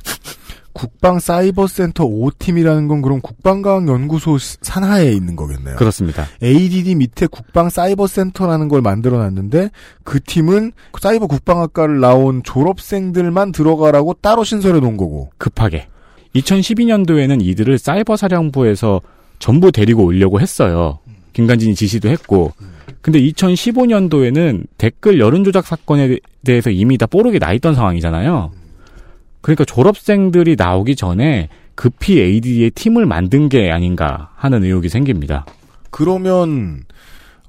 국방 0.82 1.18
사이버 1.18 1.66
센터 1.66 2.04
5팀이라는 2.06 2.86
건 2.86 3.02
그럼 3.02 3.20
국방과학연구소 3.20 4.38
시- 4.38 4.58
산하에 4.62 5.10
있는 5.10 5.34
거겠네요. 5.34 5.74
그렇습니다. 5.74 6.24
ADD 6.40 6.94
밑에 6.94 7.26
국방 7.26 7.68
사이버 7.68 8.06
센터라는 8.06 8.68
걸 8.68 8.80
만들어 8.80 9.18
놨는데 9.18 9.70
그 10.04 10.20
팀은 10.22 10.70
사이버 11.00 11.26
국방학과를 11.26 11.98
나온 11.98 12.44
졸업생들만 12.44 13.50
들어가라고 13.50 14.14
따로 14.22 14.44
신설해 14.44 14.78
놓은 14.78 14.96
거고. 14.96 15.30
급하게. 15.36 15.88
2012년도에는 16.36 17.42
이들을 17.44 17.76
사이버 17.78 18.16
사령부에서 18.16 19.00
전부 19.40 19.72
데리고 19.72 20.04
오려고 20.04 20.40
했어요. 20.40 21.00
김관진이 21.32 21.74
지시도 21.74 22.08
했고. 22.08 22.52
근데 23.02 23.20
2015년도에는 23.20 24.64
댓글 24.78 25.18
여론조작 25.18 25.66
사건에 25.66 26.18
대해서 26.44 26.70
이미 26.70 26.98
다 26.98 27.06
뽀록이 27.06 27.40
나 27.40 27.52
있던 27.54 27.74
상황이잖아요. 27.74 28.52
그러니까 29.40 29.64
졸업생들이 29.64 30.56
나오기 30.56 30.96
전에 30.96 31.48
급히 31.74 32.20
ADD의 32.20 32.72
팀을 32.72 33.06
만든 33.06 33.48
게 33.48 33.70
아닌가 33.70 34.30
하는 34.34 34.64
의혹이 34.64 34.88
생깁니다. 34.88 35.46
그러면 35.90 36.84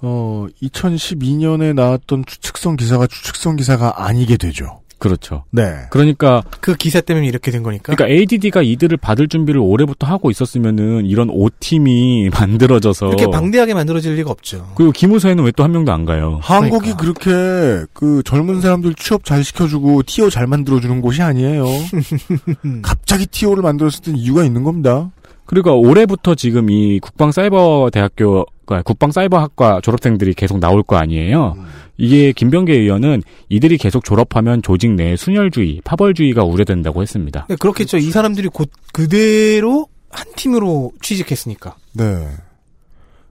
어 0.02 0.48
2012년에 0.62 1.74
나왔던 1.74 2.26
추측성 2.26 2.76
기사가 2.76 3.08
추측성 3.08 3.56
기사가 3.56 4.06
아니게 4.06 4.38
되죠. 4.38 4.82
그렇죠. 5.00 5.46
네. 5.50 5.64
그러니까 5.90 6.44
그 6.62 6.76
기사 6.76 7.02
때문에 7.02 7.26
이렇게 7.26 7.52
된 7.52 7.64
거니까. 7.64 7.94
그러니까 7.96 8.08
ADD가 8.14 8.62
이들을 8.62 8.98
받을 8.98 9.28
준비를 9.28 9.60
올해부터 9.62 10.06
하고 10.08 10.30
있었으면은 10.30 11.06
이런 11.06 11.30
5팀이 11.30 12.30
만들어져서 12.38 13.08
이렇게 13.08 13.28
방대하게 13.28 13.74
만들어질 13.74 14.16
리가 14.16 14.30
없죠. 14.30 14.72
그리고 14.76 14.92
기무사에는 14.92 15.44
왜 15.44 15.52
또 15.52 15.64
한 15.64 15.72
명도 15.72 15.92
안 15.92 16.06
가요? 16.06 16.40
한국이 16.42 16.94
그러니까. 16.94 17.22
그렇게 17.24 17.86
그 17.94 18.22
젊은 18.24 18.62
사람들 18.62 18.94
취업 18.96 19.24
잘 19.26 19.44
시켜주고 19.44 20.04
티오 20.04 20.30
잘 20.30 20.48
만들어주는 20.48 21.02
곳이 21.02 21.22
아니에요. 21.22 21.66
갑자기 22.82 23.26
티오를 23.26 23.64
만들었을 23.64 24.02
땐 24.04 24.16
이유가 24.16 24.44
있는 24.44 24.64
겁니다. 24.64 25.12
그러니까 25.46 25.74
올해부터 25.74 26.36
지금 26.36 26.70
이 26.70 27.00
국방사이버대학교 27.00 28.46
그러니까 28.70 28.84
국방 28.84 29.12
사이버학과 29.12 29.82
졸업생들이 29.82 30.36
계속 30.36 30.60
나올 30.60 30.84
거 30.84 30.96
아니에요. 30.98 31.56
이게 31.98 32.32
김병계 32.32 32.74
의원은 32.74 33.24
이들이 33.50 33.78
계속 33.78 34.06
졸업하면 34.06 34.62
조직 34.62 34.92
내 34.92 35.16
순혈주의, 35.16 35.82
파벌주의가 35.84 36.44
우려된다고 36.44 37.02
했습니다. 37.02 37.48
네, 37.50 37.56
그렇겠죠. 37.56 37.98
이 37.98 38.12
사람들이 38.12 38.48
곧 38.50 38.70
그대로 38.94 39.88
한 40.12 40.28
팀으로 40.36 40.92
취직했으니까. 41.02 41.76
네. 41.94 42.28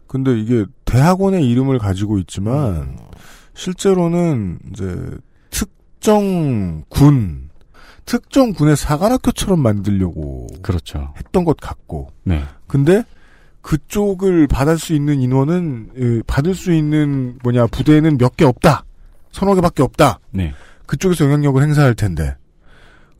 근데 0.09 0.39
이게 0.39 0.65
대학원의 0.85 1.49
이름을 1.49 1.79
가지고 1.79 2.19
있지만 2.19 2.99
실제로는 3.55 4.59
이제 4.73 4.97
특정 5.51 6.83
군, 6.89 7.49
특정 8.07 8.53
군의 8.53 8.77
사관학교처럼 8.77 9.61
만들려고 9.61 10.49
그렇죠. 10.63 11.13
했던 11.17 11.45
것 11.45 11.59
같고. 11.59 12.09
네. 12.25 12.43
근데 12.67 13.05
그쪽을 13.69 14.47
받을 14.47 14.79
수 14.79 14.95
있는 14.95 15.21
인원은 15.21 15.91
에, 15.99 16.23
받을 16.27 16.55
수 16.55 16.73
있는 16.73 17.39
뭐냐 17.43 17.67
부대는 17.67 18.17
몇 18.17 18.35
개 18.35 18.47
없다. 18.47 18.85
서너 19.31 19.55
개밖에 19.57 19.83
없다. 19.83 20.21
네. 20.31 20.55
그쪽에서 20.87 21.27
영향력을 21.27 21.63
행사할 21.63 21.95
텐데 21.95 22.35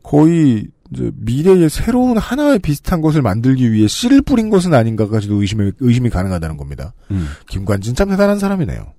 거의 0.01 0.65
이제 0.91 1.11
미래의 1.17 1.69
새로운 1.69 2.17
하나의 2.17 2.57
비슷한 2.59 2.99
것을 3.01 3.21
만들기 3.21 3.71
위해 3.71 3.87
씨를 3.87 4.23
뿌린 4.23 4.49
것은 4.49 4.73
아닌가까지도 4.73 5.35
의심이 5.39 5.71
의심이 5.79 6.09
가능하다는 6.09 6.57
겁니다. 6.57 6.93
음. 7.11 7.27
김관진 7.47 7.93
참 7.93 8.09
대단한 8.09 8.39
사람이네요. 8.39 8.93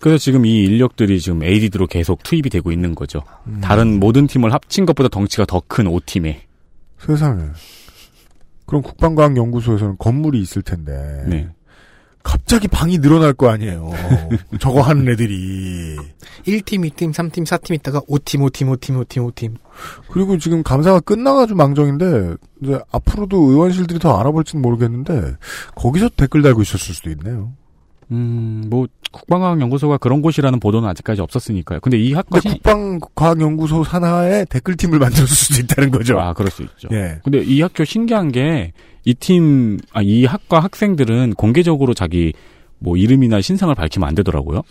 그래서 0.00 0.18
지금 0.18 0.44
이 0.44 0.64
인력들이 0.64 1.20
지금 1.20 1.44
ADD로 1.44 1.86
계속 1.86 2.24
투입이 2.24 2.50
되고 2.50 2.72
있는 2.72 2.96
거죠. 2.96 3.22
음. 3.46 3.60
다른 3.62 4.00
모든 4.00 4.26
팀을 4.26 4.52
합친 4.52 4.84
것보다 4.84 5.08
덩치가 5.08 5.44
더 5.44 5.62
큰 5.68 5.84
5팀에. 5.84 6.38
세상에. 6.98 7.44
그럼 8.66 8.82
국방과학연구소에서는 8.82 9.96
건물이 9.98 10.40
있을 10.40 10.62
텐데 10.62 11.24
네. 11.26 11.48
갑자기 12.22 12.68
방이 12.68 12.98
늘어날 12.98 13.32
거 13.32 13.48
아니에요. 13.50 13.90
저거 14.60 14.80
하는 14.80 15.08
애들이. 15.08 15.96
1팀, 16.46 16.88
2팀, 16.90 17.12
3팀, 17.12 17.44
4팀 17.44 17.74
있다가 17.74 18.00
5팀, 18.02 18.48
5팀, 18.48 18.78
5팀, 18.78 19.04
5팀, 19.04 19.32
5팀. 19.32 19.56
그리고 20.10 20.38
지금 20.38 20.62
감사가 20.62 21.00
끝나가지고 21.00 21.56
망정인데 21.56 22.36
이제 22.62 22.80
앞으로도 22.92 23.50
의원실들이 23.50 23.98
더 23.98 24.18
알아볼지는 24.18 24.62
모르겠는데 24.62 25.36
거기서 25.74 26.10
댓글 26.10 26.42
달고 26.42 26.62
있었을 26.62 26.94
수도 26.94 27.10
있네요. 27.10 27.52
음, 28.12 28.64
뭐 28.68 28.86
국방과학연구소가 29.12 29.98
그런 29.98 30.22
곳이라는 30.22 30.60
보도는 30.60 30.88
아직까지 30.88 31.20
없었으니까요. 31.20 31.80
근데 31.80 31.98
이 31.98 32.12
학과 32.12 32.40
근데 32.40 32.54
국방과학연구소 32.54 33.84
산하에 33.84 34.44
댓글팀을 34.46 34.98
만들었을 35.00 35.26
수도 35.28 35.60
있다는 35.60 35.90
거죠. 35.90 36.18
아, 36.18 36.32
그럴 36.32 36.50
수 36.50 36.62
있죠. 36.62 36.88
예. 36.92 37.18
근데 37.24 37.42
이 37.42 37.60
학교 37.60 37.84
신기한 37.84 38.32
게 38.32 38.72
이 39.04 39.14
팀, 39.14 39.78
아, 39.92 40.00
이 40.00 40.24
학과 40.24 40.60
학생들은 40.60 41.34
공개적으로 41.34 41.92
자기 41.92 42.32
뭐 42.78 42.96
이름이나 42.96 43.40
신상을 43.40 43.74
밝히면 43.74 44.08
안 44.08 44.14
되더라고요. 44.14 44.62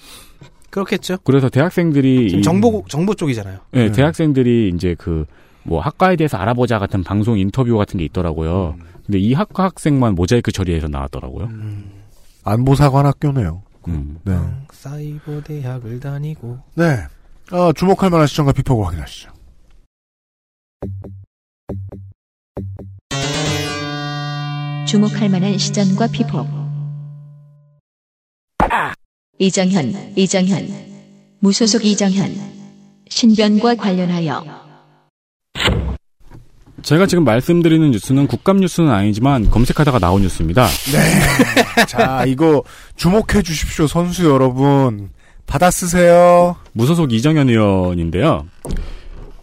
그렇겠죠. 0.69 1.17
그래서 1.25 1.49
대학생들이 1.49 2.41
정보, 2.41 2.83
정보 2.87 3.13
쪽이잖아요. 3.13 3.59
네, 3.71 3.85
네. 3.87 3.91
대학생들이 3.91 4.71
이제 4.73 4.95
그 4.97 5.25
뭐 5.63 5.79
학과에 5.79 6.15
대해서 6.15 6.37
알아보자 6.37 6.79
같은 6.79 7.03
방송 7.03 7.37
인터뷰 7.37 7.77
같은 7.77 7.99
게 7.99 8.05
있더라고요. 8.05 8.75
근데 9.05 9.19
이 9.19 9.33
학과 9.33 9.65
학생만 9.65 10.15
모자이크 10.15 10.51
처리해서 10.51 10.87
나왔더라고요. 10.87 11.49
안보사관학교네요. 12.43 13.63
음. 13.87 14.19
네. 14.23 14.33
사이버 14.71 15.41
대학을 15.41 15.99
다니고. 15.99 16.59
네. 16.75 17.05
아, 17.51 17.73
주목할 17.75 18.09
만한 18.09 18.27
시청과 18.27 18.53
비폭을 18.53 18.85
확인하시죠. 18.85 19.31
주목할 24.87 25.29
만한 25.29 25.57
시전과 25.57 26.07
피폭. 26.07 26.47
이정현, 29.39 30.17
이정현. 30.17 30.67
무소속 31.39 31.85
이정현. 31.85 32.35
신변과 33.09 33.75
관련하여. 33.75 34.60
제가 36.83 37.05
지금 37.05 37.23
말씀드리는 37.23 37.91
뉴스는 37.91 38.27
국감 38.27 38.57
뉴스는 38.57 38.89
아니지만 38.89 39.49
검색하다가 39.49 39.99
나온 39.99 40.21
뉴스입니다. 40.21 40.67
자, 41.87 42.25
이거 42.25 42.63
주목해 42.95 43.41
주십시오, 43.43 43.87
선수 43.87 44.25
여러분. 44.25 45.09
받아 45.45 45.69
쓰세요. 45.69 46.55
무소속 46.73 47.11
이정현 47.11 47.49
의원인데요. 47.49 48.45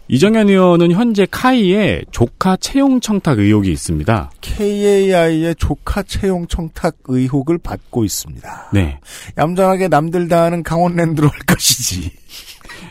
이정현 0.08 0.48
의원은 0.48 0.92
현재 0.92 1.26
카이에 1.30 2.02
조카 2.10 2.56
채용 2.56 2.98
청탁 3.00 3.38
의혹이 3.38 3.70
있습니다. 3.70 4.30
KAI의 4.40 5.54
조카 5.56 6.02
채용 6.02 6.46
청탁 6.46 6.96
의혹을 7.04 7.58
받고 7.58 8.04
있습니다. 8.04 8.70
네. 8.72 8.98
얌전하게 9.36 9.88
남들 9.88 10.28
다 10.28 10.44
하는 10.44 10.62
강원랜드로 10.62 11.28
할 11.28 11.38
것이지. 11.40 12.10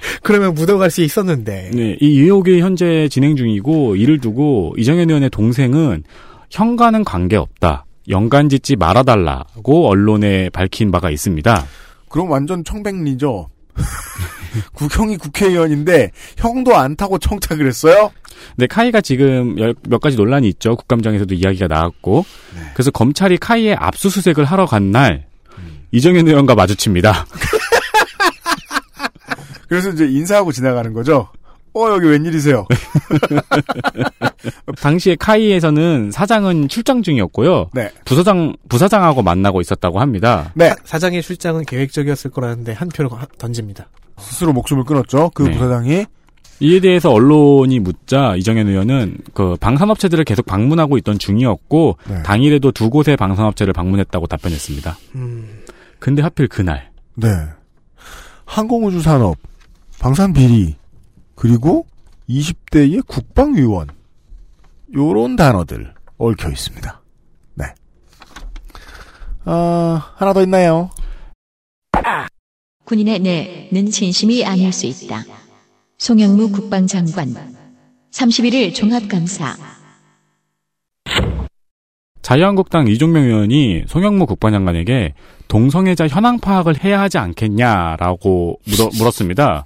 그러면 0.24 0.54
묻어갈 0.54 0.90
수 0.92 1.02
있었는데. 1.04 1.72
네, 1.74 1.98
이 2.00 2.20
의혹이 2.22 2.60
현재 2.62 3.08
진행 3.10 3.36
중이고 3.36 3.96
이를 3.96 4.20
두고 4.20 4.74
이정현 4.78 5.10
의원의 5.10 5.30
동생은 5.30 6.04
형과는 6.50 7.04
관계없다. 7.04 7.86
연관 8.10 8.48
짓지 8.50 8.76
말아달라고 8.78 9.90
언론에 9.90 10.50
밝힌 10.50 10.92
바가 10.92 11.10
있습니다. 11.12 11.66
그럼 12.10 12.30
완전 12.32 12.64
청백리죠. 12.64 13.50
국형이 14.74 15.18
국회의원인데 15.18 16.12
형도 16.38 16.76
안 16.78 16.96
타고 16.96 17.20
청탁을 17.20 17.68
했어요? 17.68 18.12
근데 18.56 18.68
카이가 18.68 19.02
지금 19.02 19.60
열- 19.60 19.76
몇 19.88 20.00
가지 20.00 20.16
논란이 20.16 20.48
있죠. 20.50 20.76
국감장에서도 20.78 21.34
이야기가 21.36 21.68
나왔고. 21.68 22.26
그래서 22.74 22.92
검찰이 22.92 23.38
카이의 23.38 23.76
압수수색을 23.76 24.46
하러 24.46 24.66
간 24.66 24.92
날 24.92 25.26
이정현 25.92 26.28
의원과 26.28 26.56
마주칩니다. 26.56 27.26
그래서 29.68 29.90
이제 29.90 30.06
인사하고 30.06 30.52
지나가는 30.52 30.94
거죠. 30.94 31.28
어 31.74 31.90
여기 31.92 32.08
웬일이세요? 32.08 32.66
당시에 34.82 35.16
카이에서는 35.16 36.12
사장은 36.12 36.68
출장 36.70 37.04
중이었고요. 37.04 37.70
네. 37.74 37.90
부사장 38.06 38.56
부사장하고 38.70 39.22
만나고 39.22 39.62
있었다고 39.62 40.00
합니다. 40.00 40.52
네. 40.56 40.74
사 40.84 40.98
장의 41.00 41.22
출장은 41.22 41.66
계획적이었을 41.66 42.32
거라는데 42.32 42.74
한 42.74 42.90
표를 42.90 43.10
가- 43.10 43.28
던집니다. 43.38 43.88
스스로 44.18 44.54
목숨을 44.54 44.84
끊었죠. 44.86 45.32
그 45.34 45.44
네. 45.44 45.52
부사장이 45.52 46.06
이에 46.60 46.80
대해서 46.80 47.12
언론이 47.12 47.80
묻자 47.80 48.36
이정현 48.38 48.68
의원은 48.68 49.18
그 49.36 49.56
방산업체들을 49.60 50.24
계속 50.24 50.46
방문하고 50.48 50.98
있던 50.98 51.20
중이었고 51.20 51.98
네. 52.10 52.24
당일에도 52.24 52.72
두 52.72 52.90
곳의 52.90 53.16
방산업체를 53.18 53.74
방문했다고 53.74 54.26
답변했습니다. 54.26 54.98
음, 55.16 55.60
근데 56.00 56.24
하필 56.24 56.48
그날 56.48 56.90
네. 57.14 57.28
항공우주 58.46 59.02
산업, 59.02 59.38
방산 60.00 60.32
비리, 60.34 60.76
그리고 61.36 61.86
20대의 62.30 63.06
국방위원 63.06 63.88
요런 64.94 65.36
단어들 65.36 65.94
얽혀 66.18 66.50
있습니다. 66.50 67.02
네. 67.56 67.66
아, 69.46 70.14
하나 70.16 70.34
더 70.34 70.42
있나요? 70.44 70.90
군인의 72.86 73.20
내는 73.20 73.92
진심이 73.92 74.46
아닐 74.46 74.72
수 74.72 74.86
있다. 74.86 75.24
송영무 75.98 76.52
국방장관 76.52 77.36
31일 78.12 78.74
종합감사 78.74 79.58
자유한국당 82.22 82.88
이종명 82.88 83.24
의원이 83.24 83.86
송영무 83.88 84.26
국방장관에게 84.26 85.14
동성애자 85.48 86.08
현황 86.08 86.40
파악을 86.40 86.84
해야 86.84 87.02
하지 87.02 87.18
않겠냐라고 87.18 88.60
물어, 88.66 88.90
물었습니다. 88.98 89.66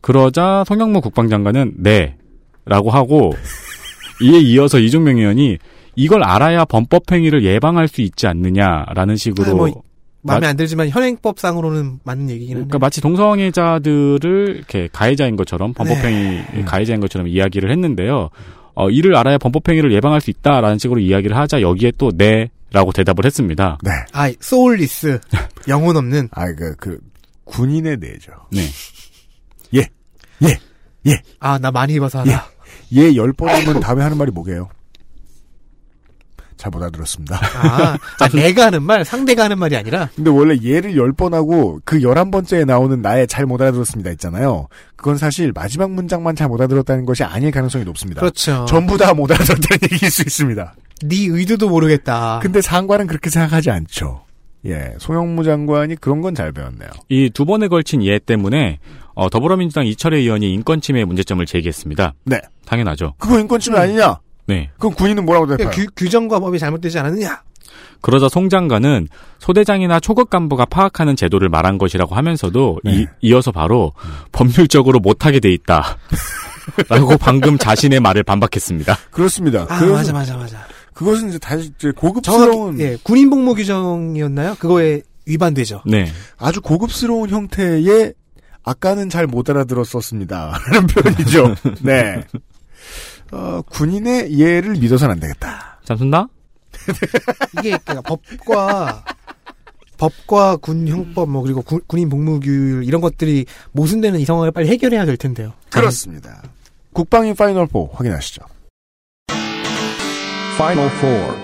그러자 0.00 0.64
송영무 0.66 1.00
국방장관은 1.00 1.74
네 1.78 2.16
라고 2.64 2.90
하고 2.90 3.32
이에 4.22 4.38
이어서 4.38 4.78
이종명 4.78 5.18
의원이 5.18 5.58
이걸 5.96 6.22
알아야 6.22 6.64
범법 6.64 7.10
행위를 7.10 7.44
예방할 7.44 7.88
수 7.88 8.00
있지 8.00 8.26
않느냐라는 8.26 9.16
식으로 9.16 9.50
아, 9.50 9.54
뭐, 9.54 9.82
마음에 10.22 10.46
안 10.46 10.56
들지만 10.56 10.88
현행법상으로는 10.88 12.00
맞는 12.04 12.30
얘기긴 12.30 12.56
한데. 12.56 12.68
그러니까 12.68 12.78
마치 12.78 13.00
동성애자들을 13.00 14.56
이렇게 14.56 14.88
가해자인 14.92 15.36
것처럼 15.36 15.72
범법행위 15.72 16.42
네. 16.54 16.64
가해자인 16.64 17.00
것처럼 17.00 17.28
이야기를 17.28 17.70
했는데요. 17.70 18.28
어, 18.74 18.90
이를 18.90 19.16
알아야 19.16 19.38
범법행위를 19.38 19.92
예방할 19.92 20.20
수 20.20 20.30
있다라는 20.30 20.78
식으로 20.78 21.00
이야기를 21.00 21.36
하자 21.36 21.62
여기에 21.62 21.92
또 21.98 22.12
네라고 22.14 22.92
대답을 22.94 23.24
했습니다. 23.24 23.78
네. 23.82 23.90
아, 24.12 24.30
소울리스. 24.40 25.18
영혼 25.68 25.96
없는. 25.96 26.28
아, 26.32 26.46
그, 26.54 26.76
그, 26.76 26.98
군인의 27.44 27.96
내죠. 27.98 28.32
네. 28.52 28.62
예. 30.42 30.48
예. 30.48 31.10
예. 31.12 31.22
아, 31.40 31.58
나 31.58 31.70
많이 31.70 31.94
입어서 31.94 32.20
알아. 32.20 32.46
예, 32.94 33.14
열 33.16 33.32
번 33.32 33.48
하면 33.48 33.80
다음에 33.80 34.02
하는 34.02 34.16
말이 34.18 34.30
뭐게요? 34.30 34.68
잘 36.56 36.70
못 36.70 36.82
알아들었습니다. 36.82 37.40
아, 37.56 37.96
아, 38.18 38.28
내가 38.28 38.66
하는 38.66 38.82
말, 38.82 39.02
상대가 39.06 39.44
하는 39.44 39.58
말이 39.58 39.74
아니라. 39.76 40.10
근데 40.14 40.28
원래 40.30 40.58
예를 40.60 40.94
열 40.94 41.12
번 41.14 41.32
하고 41.32 41.80
그 41.86 42.02
열한 42.02 42.30
번째에 42.30 42.66
나오는 42.66 43.00
나의 43.00 43.26
잘 43.28 43.46
못 43.46 43.62
알아들었습니다 43.62 44.10
있잖아요. 44.12 44.68
그건 44.96 45.16
사실 45.16 45.52
마지막 45.54 45.90
문장만 45.90 46.36
잘 46.36 46.48
못 46.48 46.60
알아들었다는 46.60 47.06
것이 47.06 47.24
아닐 47.24 47.50
가능성이 47.50 47.84
높습니다. 47.84 48.20
그렇죠. 48.20 48.66
전부 48.68 48.98
다 48.98 49.14
못 49.14 49.30
알아들었다는 49.30 49.78
얘기일 49.90 50.10
수 50.10 50.20
있습니다. 50.20 50.74
네 51.04 51.16
의도도 51.30 51.70
모르겠다. 51.70 52.40
근데 52.42 52.60
상관은 52.60 53.06
그렇게 53.06 53.30
생각하지 53.30 53.70
않죠. 53.70 54.24
예, 54.66 54.94
송영무 54.98 55.42
장관이 55.44 55.96
그런 55.96 56.20
건 56.20 56.34
잘 56.34 56.52
배웠네요. 56.52 56.90
이 57.08 57.30
두 57.30 57.46
번에 57.46 57.68
걸친 57.68 58.04
예 58.04 58.18
때문에 58.18 58.80
어, 59.14 59.28
더불어민주당 59.28 59.86
이철혜 59.86 60.18
의원이 60.18 60.52
인권 60.52 60.80
침해 60.80 61.04
문제점을 61.04 61.44
제기했습니다. 61.44 62.14
네. 62.24 62.40
당연하죠. 62.66 63.14
그거 63.18 63.38
인권침해 63.38 63.78
아니냐? 63.78 64.20
네. 64.46 64.70
그럼 64.78 64.94
군인은 64.94 65.24
뭐라고 65.24 65.56
대파요? 65.56 65.70
규, 65.70 65.86
규정과 65.96 66.40
법이 66.40 66.58
잘못되지 66.58 66.98
않았느냐? 66.98 67.42
그러자 68.00 68.28
송 68.28 68.48
장관은 68.48 69.08
소대장이나 69.38 70.00
초급 70.00 70.30
간부가 70.30 70.64
파악하는 70.64 71.16
제도를 71.16 71.48
말한 71.48 71.78
것이라고 71.78 72.14
하면서도 72.14 72.80
네. 72.84 72.92
이, 72.92 73.06
이어서 73.20 73.52
바로 73.52 73.92
법률적으로 74.32 75.00
못하게 75.00 75.40
돼 75.40 75.52
있다. 75.52 75.98
라고 76.88 77.16
방금 77.18 77.58
자신의 77.58 78.00
말을 78.00 78.22
반박했습니다. 78.22 78.96
그렇습니다. 79.10 79.66
아, 79.68 79.78
그래서 79.78 80.12
맞아, 80.12 80.12
맞아, 80.12 80.36
맞아. 80.36 80.66
그것은 80.94 81.30
이제 81.30 81.38
다시 81.38 81.72
이제 81.76 81.92
고급스러운 81.92 82.76
정확히, 82.76 82.82
예, 82.82 82.96
군인 83.02 83.30
복무 83.30 83.54
규정이었나요? 83.54 84.56
그거에 84.58 85.02
위반되죠. 85.26 85.82
네. 85.86 86.06
아주 86.38 86.60
고급스러운 86.60 87.30
형태의 87.30 88.14
아까는 88.70 89.08
잘 89.08 89.26
못 89.26 89.48
알아들었었습니다. 89.50 90.58
라는 90.72 90.86
표현이죠. 90.86 91.54
네. 91.82 92.22
어, 93.32 93.62
군인의 93.70 94.38
예를 94.38 94.72
믿어서는 94.76 95.14
안 95.14 95.20
되겠다. 95.20 95.78
잠순다? 95.84 96.28
이게 97.58 97.76
그러니까 97.84 98.00
법과 98.02 99.04
법과 99.98 100.56
군 100.56 100.88
형법 100.88 101.28
뭐 101.28 101.42
그리고 101.42 101.62
군, 101.62 101.80
군인 101.86 102.08
복무 102.08 102.40
규율 102.40 102.84
이런 102.84 103.00
것들이 103.00 103.44
모순되는 103.72 104.18
이 104.20 104.24
상황을 104.24 104.50
빨리 104.52 104.68
해결해야 104.68 105.04
될 105.04 105.16
텐데요. 105.16 105.52
그렇습니다. 105.70 106.42
국방위 106.92 107.34
Final 107.34 107.68
4 107.72 107.78
확인하시죠. 107.92 108.42
Final 110.54 110.90
Four. 110.96 111.36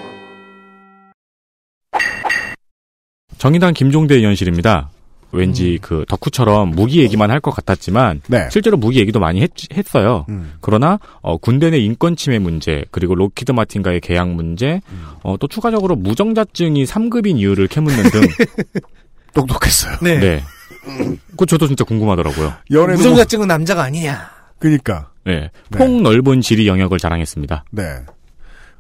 정의당 3.39 3.75
김종대 3.75 4.15
의원실입니다. 4.17 4.91
왠지 5.33 5.79
그 5.83 6.05
덕후처럼 6.09 6.71
무기 6.71 7.01
얘기만 7.03 7.31
할 7.31 7.41
것 7.41 7.51
같았지만 7.51 8.23
네. 8.29 8.49
실제로 8.51 8.77
무기 8.77 8.99
얘기도 9.01 9.21
많이 9.21 9.43
했, 9.43 9.51
했어요. 9.73 10.25
음. 10.29 10.55
그러나 10.61 10.99
어, 11.21 11.37
군대 11.37 11.71
내 11.71 11.79
인권 11.79 12.17
침해 12.17 12.39
문제 12.39 12.85
그리고 12.91 13.15
록히드 13.15 13.53
마틴과의 13.53 14.01
계약 14.01 14.31
문제 14.31 14.81
어, 15.23 15.37
또 15.39 15.47
추가적으로 15.49 15.97
무정자증이 15.97 16.85
3급인 16.85 17.39
이유를 17.39 17.67
캐묻는 17.69 18.03
등 18.11 18.21
똑똑했어요. 19.35 19.97
네. 20.03 20.19
네. 20.19 20.43
그 21.37 21.45
저도 21.47 21.67
진짜 21.67 21.85
궁금하더라고요. 21.85 22.53
무정자증은 22.97 23.49
남자가 23.49 23.83
아니냐. 23.85 24.31
그니까. 24.59 25.11
네. 25.25 25.51
네. 25.71 25.79
폭 25.79 26.01
넓은 26.03 26.41
지리 26.41 26.67
영역을 26.67 26.99
자랑했습니다. 26.99 27.65
네. 27.73 27.83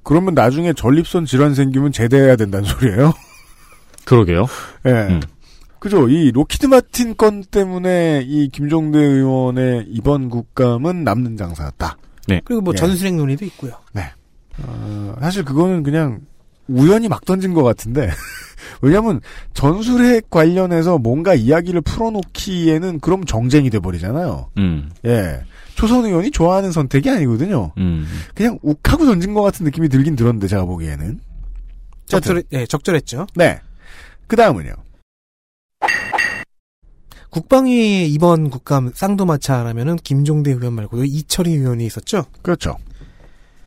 그러면 0.02 0.34
나중에 0.34 0.72
전립선 0.72 1.26
질환 1.26 1.54
생기면 1.54 1.92
제대해야 1.92 2.36
된다는 2.36 2.64
소리예요? 2.68 3.12
그러게요. 4.04 4.46
예. 4.86 4.90
음. 4.90 5.20
그죠. 5.86 6.08
이 6.08 6.32
로키드 6.32 6.66
마틴 6.66 7.16
건 7.16 7.44
때문에 7.44 8.24
이 8.26 8.48
김종대 8.48 8.98
의원의 8.98 9.86
이번 9.88 10.30
국감은 10.30 11.04
남는 11.04 11.36
장사였다. 11.36 11.96
그리고 12.44 12.60
뭐 12.60 12.74
예. 12.74 12.76
전술핵 12.76 13.14
논의도 13.14 13.44
있고요. 13.44 13.74
어, 14.58 15.14
사실 15.20 15.44
그거는 15.44 15.84
그냥 15.84 16.22
우연히 16.66 17.06
막 17.08 17.24
던진 17.24 17.54
것 17.54 17.62
같은데. 17.62 18.10
왜냐면 18.82 19.20
전술핵 19.54 20.28
관련해서 20.28 20.98
뭔가 20.98 21.36
이야기를 21.36 21.82
풀어놓기에는 21.82 22.98
그럼 22.98 23.24
정쟁이 23.24 23.70
돼버리잖아요. 23.70 24.50
음. 24.58 24.90
예. 25.04 25.40
초선 25.76 26.04
의원이 26.04 26.32
좋아하는 26.32 26.72
선택이 26.72 27.08
아니거든요. 27.10 27.70
음. 27.78 28.08
그냥 28.34 28.58
욱하고 28.62 29.06
던진 29.06 29.34
것 29.34 29.42
같은 29.42 29.62
느낌이 29.62 29.88
들긴 29.88 30.16
들었는데 30.16 30.48
제가 30.48 30.64
보기에는. 30.64 31.20
적절, 32.06 32.42
예, 32.50 32.66
적절했죠. 32.66 33.28
네. 33.36 33.60
그 34.26 34.34
다음은요. 34.34 34.72
국방위 37.36 38.08
이번 38.08 38.48
국감 38.48 38.92
쌍도마차라면은 38.94 39.96
김종대 39.96 40.52
의원 40.52 40.72
말고도 40.72 41.04
이철희 41.04 41.52
의원이 41.52 41.84
있었죠. 41.84 42.24
그렇죠. 42.40 42.78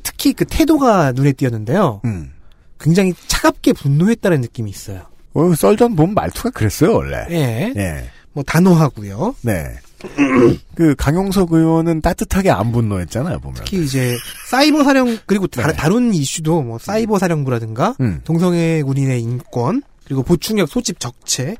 특히 0.01 0.33
그 0.33 0.43
태도가 0.43 1.11
눈에 1.11 1.33
띄었는데요. 1.33 2.01
음. 2.03 2.31
굉장히 2.79 3.13
차갑게 3.27 3.73
분노했다는 3.73 4.41
느낌이 4.41 4.71
있어요. 4.71 5.03
어, 5.35 5.53
썰전 5.53 5.95
보면 5.95 6.15
말투가 6.15 6.49
그랬어요, 6.49 6.95
원래. 6.95 7.27
예. 7.29 7.71
예. 7.75 8.09
뭐 8.33 8.43
단호하고요. 8.43 9.35
네. 9.43 9.75
그 10.73 10.95
강용석 10.95 11.53
의원은 11.53 12.01
따뜻하게 12.01 12.49
안 12.49 12.71
분노했잖아요, 12.71 13.37
보면. 13.37 13.65
특히 13.65 13.83
이제 13.83 14.17
사이버 14.49 14.83
사령 14.83 15.19
그리고 15.27 15.45
다, 15.45 15.67
네. 15.67 15.73
다룬 15.73 16.11
이슈도 16.11 16.63
뭐 16.63 16.79
사이버 16.79 17.19
사령부라든가 17.19 17.97
음. 18.01 18.21
동성애 18.23 18.81
군인의 18.81 19.21
인권 19.21 19.83
그리고 20.05 20.23
보충력 20.23 20.69
소집 20.69 20.99
적체 20.99 21.55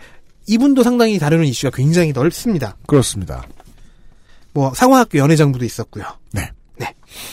이분도 0.49 0.83
상당히 0.83 1.19
다루는 1.19 1.45
이슈가 1.45 1.75
굉장히 1.75 2.11
넓습니다. 2.11 2.75
그렇습니다. 2.87 3.45
뭐 4.53 4.73
상호학교 4.73 5.19
연회장부도 5.19 5.63
있었고요. 5.63 6.03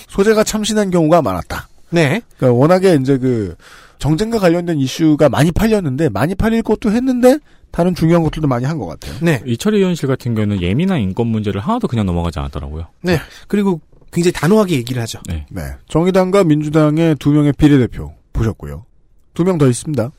소재가 0.09 0.45
참신한 0.45 0.91
경우가 0.91 1.21
많았다. 1.23 1.69
네. 1.91 2.21
그러니까 2.37 2.59
워낙에 2.59 2.99
이제 3.01 3.19
그 3.19 3.55
정쟁과 3.99 4.39
관련된 4.39 4.79
이슈가 4.79 5.29
많이 5.29 5.53
팔렸는데 5.53 6.09
많이 6.09 6.35
팔릴 6.35 6.63
것도 6.63 6.91
했는데 6.93 7.39
다른 7.71 7.95
중요한 7.95 8.23
것들도 8.23 8.49
많이 8.49 8.65
한 8.65 8.79
것 8.79 8.87
같아요. 8.87 9.15
네. 9.21 9.43
이철희 9.47 9.79
의원실 9.79 10.09
같은 10.09 10.35
경우는 10.35 10.63
예민한 10.63 11.01
인권 11.01 11.27
문제를 11.27 11.61
하나도 11.61 11.89
그냥 11.89 12.07
넘어가지 12.07 12.39
않았더라고요. 12.39 12.87
네. 13.03 13.19
그리고 13.49 13.81
굉장히 14.13 14.33
단호하게 14.33 14.77
얘기를 14.77 15.01
하죠. 15.03 15.21
네. 15.27 15.45
네. 15.51 15.63
정의당과 15.89 16.45
민주당의 16.45 17.17
두 17.19 17.31
명의 17.33 17.53
비례대표 17.53 18.15
보셨고요. 18.33 18.85
두 19.35 19.45
명 19.45 19.59
더 19.59 19.69
있습니다. 19.69 20.11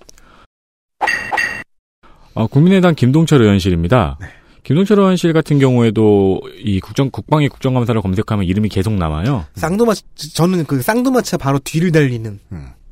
어, 2.38 2.48
국민의당 2.48 2.96
김동철 2.96 3.42
의원실입니다. 3.42 4.18
네. 4.22 4.28
김동철 4.64 5.00
의원실 5.00 5.34
같은 5.34 5.60
경우에도 5.60 6.42
이 6.62 6.80
국정 6.80 7.10
국방위 7.10 7.48
국정감사를 7.48 8.02
검색하면 8.02 8.46
이름이 8.46 8.70
계속 8.70 8.94
남아요. 8.94 9.46
쌍도마 9.56 9.94
저는 10.34 10.66
그 10.66 10.82
쌍도마차 10.82 11.38
바로 11.38 11.58
뒤를 11.64 11.92
달리는 11.92 12.40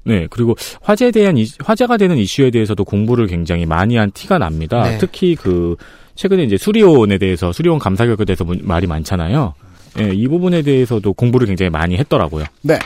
네, 0.07 0.27
그리고 0.29 0.55
화제에 0.81 1.11
대한 1.11 1.37
이- 1.37 1.47
화제가 1.63 1.97
되는 1.97 2.15
이슈에 2.17 2.51
대해서도 2.51 2.83
공부를 2.85 3.27
굉장히 3.27 3.65
많이 3.65 3.97
한 3.97 4.11
티가 4.11 4.37
납니다. 4.37 4.83
네. 4.83 4.97
특히 4.99 5.35
그 5.35 5.75
최근에 6.15 6.43
이제 6.43 6.57
수리온에 6.57 7.17
대해서 7.17 7.51
수리온 7.51 7.79
감사 7.79 8.05
결과에 8.05 8.23
대해서 8.25 8.43
문- 8.45 8.61
말이 8.63 8.85
많잖아요. 8.87 9.53
예, 9.99 10.11
이 10.13 10.27
부분에 10.27 10.61
대해서도 10.61 11.13
공부를 11.13 11.47
굉장히 11.47 11.69
많이 11.71 11.97
했더라고요. 11.97 12.45
네. 12.61 12.77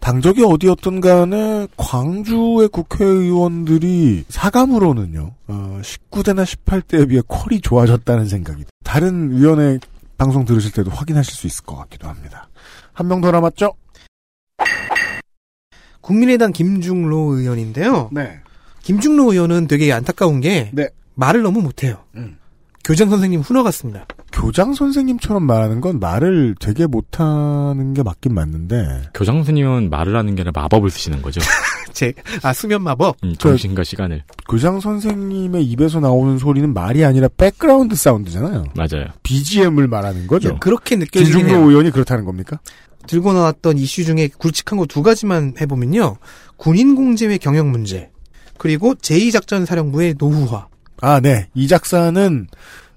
당적이 0.00 0.44
어디였든 0.44 1.00
간에 1.00 1.66
광주의 1.76 2.68
국회의원들이 2.68 4.24
사감으로는요, 4.28 5.34
어, 5.48 5.80
19대나 5.82 6.44
18대에 6.44 7.08
비해 7.08 7.20
퀄이 7.26 7.60
좋아졌다는 7.60 8.26
생각이, 8.26 8.64
다른 8.84 9.36
위원회 9.36 9.78
방송 10.16 10.44
들으실 10.44 10.72
때도 10.72 10.90
확인하실 10.90 11.34
수 11.34 11.46
있을 11.46 11.64
것 11.64 11.76
같기도 11.76 12.08
합니다. 12.08 12.48
한 12.92 13.06
명 13.08 13.20
더 13.20 13.30
남았죠? 13.30 13.74
국민의당 16.00 16.52
김중로 16.52 17.34
의원인데요. 17.34 18.08
네. 18.12 18.40
김중로 18.82 19.32
의원은 19.32 19.68
되게 19.68 19.92
안타까운 19.92 20.40
게 20.40 20.70
네. 20.72 20.88
말을 21.14 21.42
너무 21.42 21.60
못해요. 21.60 22.04
음. 22.16 22.38
교장 22.84 23.10
선생님 23.10 23.40
훈화 23.40 23.62
같습니다. 23.64 24.06
교장 24.32 24.74
선생님처럼 24.74 25.42
말하는 25.44 25.80
건 25.80 25.98
말을 25.98 26.54
되게 26.60 26.86
못하는 26.86 27.94
게 27.94 28.02
맞긴 28.02 28.34
맞는데 28.34 29.10
교장 29.14 29.36
선생님은 29.36 29.90
말을 29.90 30.16
하는 30.16 30.34
게 30.34 30.42
아니라 30.42 30.52
마법을 30.54 30.90
쓰시는 30.90 31.22
거죠. 31.22 31.40
제, 31.92 32.12
아, 32.42 32.52
수면 32.52 32.82
마법? 32.82 33.16
음, 33.24 33.34
정신과 33.36 33.82
시간을. 33.84 34.22
교장 34.48 34.78
선생님의 34.80 35.64
입에서 35.64 35.98
나오는 36.00 36.38
소리는 36.38 36.72
말이 36.72 37.04
아니라 37.04 37.28
background 37.36 37.96
sound잖아요. 37.96 38.66
맞아요. 38.76 39.06
BGM을 39.22 39.88
말하는 39.88 40.26
거죠. 40.26 40.50
예, 40.50 40.56
그렇게 40.60 40.96
김중로 40.96 41.48
해요. 41.48 41.68
의원이 41.68 41.90
그렇다는 41.90 42.24
겁니까? 42.24 42.60
들고 43.06 43.32
나왔던 43.32 43.78
이슈 43.78 44.04
중에 44.04 44.28
굵직한 44.38 44.78
거 44.78 44.84
두 44.86 45.02
가지만 45.02 45.54
해보면요. 45.60 46.16
군인 46.56 46.94
공제회 46.94 47.38
경영 47.38 47.70
문제, 47.70 48.10
그리고 48.58 48.94
제2작전 48.94 49.64
사령부의 49.64 50.16
노후화, 50.18 50.66
아, 51.00 51.20
네. 51.20 51.48
이 51.54 51.66
작사는 51.66 52.46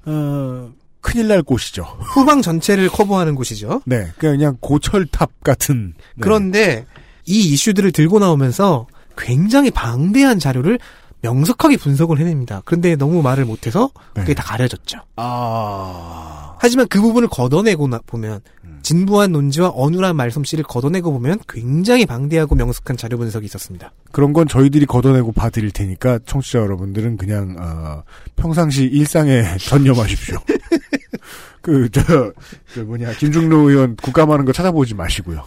어, 0.05 0.69
큰일 1.01 1.27
날 1.27 1.41
곳이죠. 1.43 1.83
후방 1.99 2.41
전체를 2.41 2.89
커버하는 2.89 3.35
곳이죠. 3.35 3.81
네. 3.85 4.07
그냥 4.17 4.57
고철탑 4.61 5.43
같은. 5.43 5.93
네. 6.15 6.21
그런데 6.21 6.85
이 7.25 7.39
이슈들을 7.53 7.91
들고 7.91 8.19
나오면서 8.19 8.87
굉장히 9.17 9.71
방대한 9.71 10.39
자료를 10.39 10.79
명석하게 11.21 11.77
분석을 11.77 12.17
해냅니다. 12.19 12.61
그런데 12.65 12.95
너무 12.95 13.21
말을 13.21 13.45
못해서 13.45 13.91
그게 14.13 14.27
네. 14.27 14.33
다 14.33 14.43
가려졌죠. 14.43 14.99
아. 15.17 16.55
하지만 16.59 16.87
그 16.87 17.01
부분을 17.01 17.27
걷어내고 17.27 17.87
나- 17.87 17.99
보면 18.05 18.41
음. 18.60 18.60
진부한 18.83 19.31
논지와 19.31 19.69
어눌한 19.69 20.15
말솜씨를 20.15 20.63
걷어내고 20.63 21.11
보면 21.13 21.39
굉장히 21.47 22.05
방대하고 22.05 22.55
명석한 22.55 22.97
자료 22.97 23.17
분석이 23.17 23.45
있었습니다. 23.45 23.91
그런 24.11 24.33
건 24.33 24.47
저희들이 24.47 24.85
걷어내고 24.85 25.31
봐드릴 25.31 25.71
테니까 25.71 26.19
청취자 26.25 26.59
여러분들은 26.59 27.17
그냥 27.17 27.55
어, 27.59 28.03
평상시 28.35 28.83
일상에 28.85 29.43
전념하십시오. 29.59 30.37
그저 31.61 32.33
저 32.73 32.83
뭐냐 32.83 33.13
김중로 33.13 33.69
의원 33.69 33.95
국감하는 33.95 34.45
거 34.45 34.51
찾아보지 34.51 34.95
마시고요. 34.95 35.43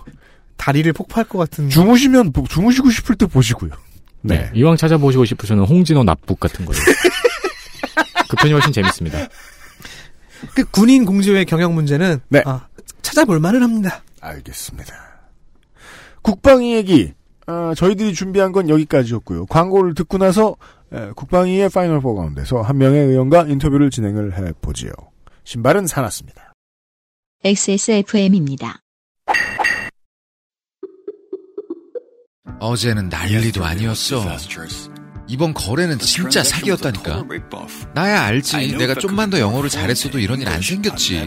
다리를 0.56 0.92
폭파할 0.92 1.24
것 1.28 1.38
같은 1.38 1.68
주무시면 1.68 2.32
보- 2.32 2.46
주무시고 2.46 2.90
싶을 2.90 3.16
때 3.16 3.26
보시고요. 3.26 3.72
네. 4.22 4.38
네. 4.38 4.50
이왕 4.54 4.76
찾아보시고 4.76 5.24
싶으시면 5.24 5.64
홍진호 5.66 6.04
납북 6.04 6.38
같은 6.40 6.64
거예요. 6.64 6.80
그 8.28 8.36
편이 8.36 8.52
훨씬 8.52 8.72
재밌습니다. 8.72 9.18
그 10.54 10.64
군인 10.70 11.04
공제회 11.04 11.44
경영 11.44 11.74
문제는 11.74 12.20
네. 12.28 12.42
아, 12.46 12.66
찾아볼 13.02 13.38
만은 13.40 13.62
합니다. 13.62 14.02
알겠습니다. 14.20 14.94
국방위 16.22 16.74
얘기. 16.74 17.12
아, 17.46 17.74
저희들이 17.76 18.14
준비한 18.14 18.52
건 18.52 18.68
여기까지였고요. 18.70 19.46
광고를 19.46 19.94
듣고 19.94 20.16
나서 20.18 20.56
에, 20.92 21.10
국방위의 21.14 21.68
Final 21.68 22.00
Four 22.00 22.14
가운데서 22.14 22.62
한 22.62 22.78
명의 22.78 23.00
의원과 23.06 23.42
인터뷰를 23.48 23.90
진행을 23.90 24.36
해보지요. 24.38 24.90
신발은 25.44 25.86
사놨습니다. 25.86 26.54
XSFM입니다. 27.44 28.80
어제는 32.60 33.10
난리도 33.10 33.62
아니었어. 33.64 34.24
이번 35.26 35.52
거래는 35.52 35.98
진짜 35.98 36.42
사기였다니까. 36.42 37.24
나야 37.94 38.22
알지. 38.22 38.76
내가 38.78 38.94
좀만 38.94 39.28
더 39.30 39.38
영어를 39.38 39.68
잘했어도 39.68 40.18
이런 40.18 40.40
일 40.40 40.48
안 40.48 40.62
생겼지. 40.62 41.26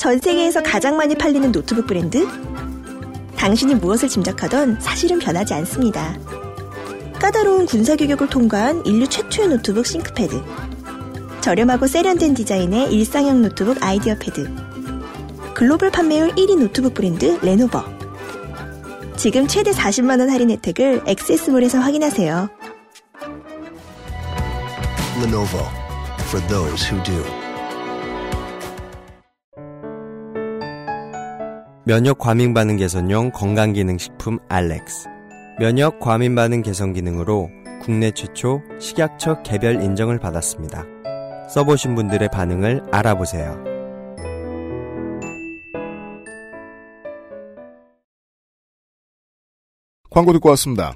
전 0.00 0.18
세계에서 0.18 0.62
가장 0.62 0.96
많이 0.96 1.14
팔리는 1.14 1.52
노트북 1.52 1.86
브랜드? 1.86 2.26
당신이 3.36 3.74
무엇을 3.74 4.08
짐작하던 4.08 4.80
사실은 4.80 5.18
변하지 5.18 5.52
않습니다. 5.52 6.16
까다로운 7.20 7.66
군사 7.66 7.96
교육을 7.96 8.30
통과한 8.30 8.86
인류 8.86 9.06
최초의 9.06 9.48
노트북 9.48 9.84
싱크패드. 9.84 10.42
저렴하고 11.42 11.86
세련된 11.86 12.32
디자인의 12.32 12.94
일상형 12.94 13.42
노트북 13.42 13.82
아이디어 13.82 14.14
패드. 14.18 14.50
글로벌 15.52 15.90
판매율 15.90 16.30
1위 16.30 16.58
노트북 16.58 16.94
브랜드 16.94 17.38
레노버. 17.42 17.84
지금 19.16 19.46
최대 19.46 19.70
40만원 19.70 20.30
할인 20.30 20.50
혜택을 20.50 21.02
엑세스몰에서 21.06 21.78
확인하세요. 21.78 22.48
Lenovo 25.22 25.68
for 26.30 26.46
those 26.48 26.90
who 26.90 27.02
do. 27.02 27.39
면역 31.86 32.18
과민 32.18 32.52
반응 32.52 32.76
개선용 32.76 33.30
건강기능식품 33.30 34.38
알렉스. 34.50 35.08
면역 35.58 35.98
과민 35.98 36.34
반응 36.34 36.60
개선 36.60 36.92
기능으로 36.92 37.48
국내 37.80 38.10
최초 38.10 38.60
식약처 38.78 39.42
개별 39.42 39.82
인정을 39.82 40.18
받았습니다. 40.18 40.84
써보신 41.48 41.94
분들의 41.94 42.28
반응을 42.30 42.82
알아보세요. 42.92 43.64
광고 50.10 50.34
듣고 50.34 50.50
왔습니다. 50.50 50.92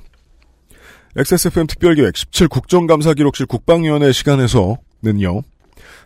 XSFM 1.16 1.66
특별기획 1.66 2.14
17 2.14 2.48
국정감사기록실 2.48 3.46
국방위원회 3.46 4.12
시간에서는요. 4.12 5.42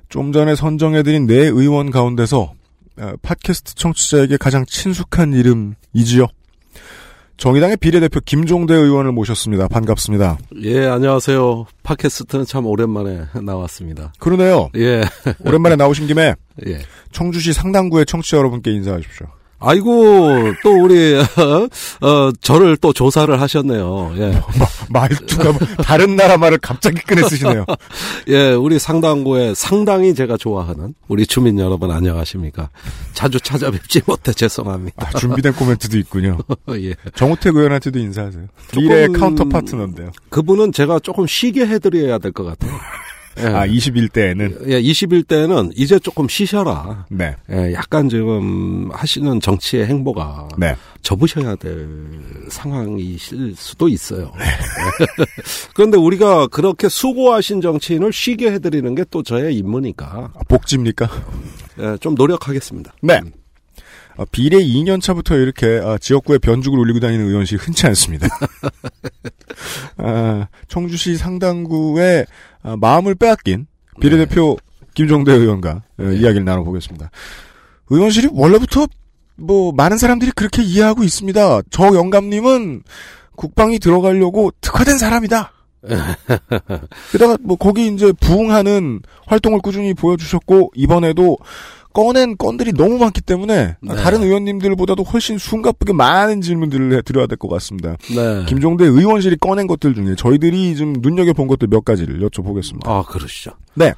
좀 0.09 0.33
전에 0.33 0.55
선정해드린 0.55 1.27
네 1.27 1.35
의원 1.35 1.91
가운데서 1.91 2.41
어, 2.43 2.58
팟캐스트 3.23 3.75
청취자에게 3.75 4.37
가장 4.37 4.65
친숙한 4.67 5.33
이름이지요. 5.33 6.27
정의당의 7.37 7.77
비례대표 7.77 8.19
김종대 8.21 8.75
의원을 8.75 9.13
모셨습니다. 9.13 9.69
반갑습니다. 9.69 10.39
예, 10.63 10.87
안녕하세요. 10.87 11.67
팟캐스트는 11.85 12.45
참 12.47 12.67
오랜만에 12.67 13.27
나왔습니다. 13.41 14.13
그러네요. 14.19 14.71
예, 14.77 15.05
오랜만에 15.45 15.77
나오신 15.77 16.09
김에 16.09 16.35
예. 16.67 16.81
청주시 17.13 17.53
상당구의 17.53 18.07
청취자 18.07 18.37
여러분께 18.39 18.73
인사하십시오. 18.73 19.29
아이고, 19.61 20.53
또 20.63 20.83
우리, 20.85 21.15
어, 22.01 22.31
저를 22.41 22.77
또 22.77 22.93
조사를 22.93 23.41
하셨네요. 23.41 24.13
예. 24.17 24.41
말투가 24.91 25.45
뭐 25.53 25.59
다른 25.85 26.17
나라 26.17 26.37
말을 26.39 26.59
갑자기 26.59 27.01
꺼내 27.03 27.23
쓰시네요. 27.29 27.67
예, 28.29 28.53
우리 28.53 28.79
상당구에 28.79 29.55
상당히 29.55 30.15
제가 30.15 30.37
좋아하는 30.37 30.95
우리 31.09 31.27
주민 31.27 31.59
여러분 31.59 31.91
안녕하십니까. 31.91 32.71
자주 33.15 33.41
찾아뵙지 33.41 34.03
못해 34.07 34.33
죄송합니다. 34.33 35.09
아, 35.13 35.19
준비된 35.19 35.55
코멘트도 35.55 35.99
있군요. 35.99 36.39
예. 36.81 36.95
정우택 37.17 37.57
의원한테도 37.57 37.99
인사하세요. 37.99 38.45
미래의 38.77 39.09
카운터 39.09 39.45
파트너인데요. 39.45 40.13
그분은 40.31 40.73
제가 40.73 41.01
조금 41.01 41.27
쉬게 41.27 41.67
해드려야 41.67 42.19
될 42.19 42.33
것 42.33 42.45
같아요. 42.45 42.73
예. 43.41 43.47
아, 43.47 43.67
21대에는 43.67 44.69
예, 44.69 44.81
21대는 44.81 45.73
이제 45.77 45.99
조금 45.99 46.29
쉬셔라. 46.29 47.07
네. 47.11 47.35
예, 47.51 47.73
약간 47.73 48.09
지금 48.09 48.89
하시는 48.93 49.41
정치의 49.41 49.87
행보가 49.87 50.49
네. 50.59 50.77
접으셔야 51.03 51.57
될 51.57 51.89
상황이실 52.51 53.55
수도 53.57 53.89
있어요. 53.89 54.33
그런데 55.75 55.97
우리가 55.97 56.47
그렇게 56.49 56.89
수고하신 56.89 57.61
정치인을 57.61 58.13
쉬게 58.13 58.53
해드리는 58.53 58.95
게 58.95 59.05
또 59.11 59.23
저의 59.23 59.57
임무니까 59.57 60.33
복지입니까? 60.49 61.09
예, 61.81 61.97
좀 61.99 62.15
노력하겠습니다. 62.15 62.93
네. 63.03 63.21
어, 64.17 64.25
비례 64.33 64.59
2년 64.59 65.01
차부터 65.01 65.37
이렇게 65.37 65.81
아, 65.83 65.97
지역구에 65.97 66.39
변죽을 66.39 66.79
올리고 66.79 66.99
다니는 67.01 67.27
의원실이 67.27 67.61
흔치 67.63 67.87
않습니다. 67.87 68.27
아, 69.99 70.49
청주시 70.67 71.17
상당구의 71.17 72.27
아, 72.63 72.77
마음을 72.77 73.15
빼앗긴 73.15 73.67
비례대표 74.01 74.57
김종대 74.95 75.33
의원과 75.33 75.83
어, 75.99 76.03
이야기를 76.03 76.45
나눠보겠습니다. 76.45 77.11
의원실이 77.91 78.29
원래부터 78.33 78.87
뭐 79.37 79.73
많은 79.73 79.99
사람들이 79.99 80.33
그렇게 80.33 80.63
이해하고 80.63 81.05
있습니다. 81.05 81.63
저 81.71 81.95
영감님은 81.95 82.83
국방이 83.37 83.79
들어가려고 83.79 84.51
특화된 84.61 84.99
사람이다. 84.99 85.53
게다가 87.13 87.39
뭐 87.41 87.57
거기 87.57 87.87
이제 87.87 88.13
부응하는 88.13 89.01
활동을 89.27 89.61
꾸준히 89.61 89.95
보여주셨고 89.95 90.73
이번에도 90.75 91.39
꺼낸 91.99 92.37
건들이 92.37 92.73
너무 92.73 92.97
많기 92.99 93.21
때문에 93.21 93.75
네. 93.81 93.95
다른 93.97 94.23
의원님들보다도 94.23 95.03
훨씬 95.03 95.37
숨가쁘게 95.37 95.93
많은 95.93 96.41
질문들을 96.43 96.93
해- 96.97 97.03
드려야 97.03 97.27
될 97.27 97.37
것 97.39 97.49
같습니다. 97.49 97.97
네. 98.15 98.45
김종대 98.47 98.85
의원실이 98.85 99.37
꺼낸 99.41 99.67
것들 99.67 99.95
중에 99.97 100.15
저희들이 100.17 100.77
좀 100.77 100.95
눈여겨본 101.01 101.49
것들 101.49 101.67
몇 101.69 101.85
가지를 101.85 102.21
여쭤보겠습니다. 102.21 102.83
아, 102.89 103.03
그러시죠. 103.03 103.51
네. 103.75 103.95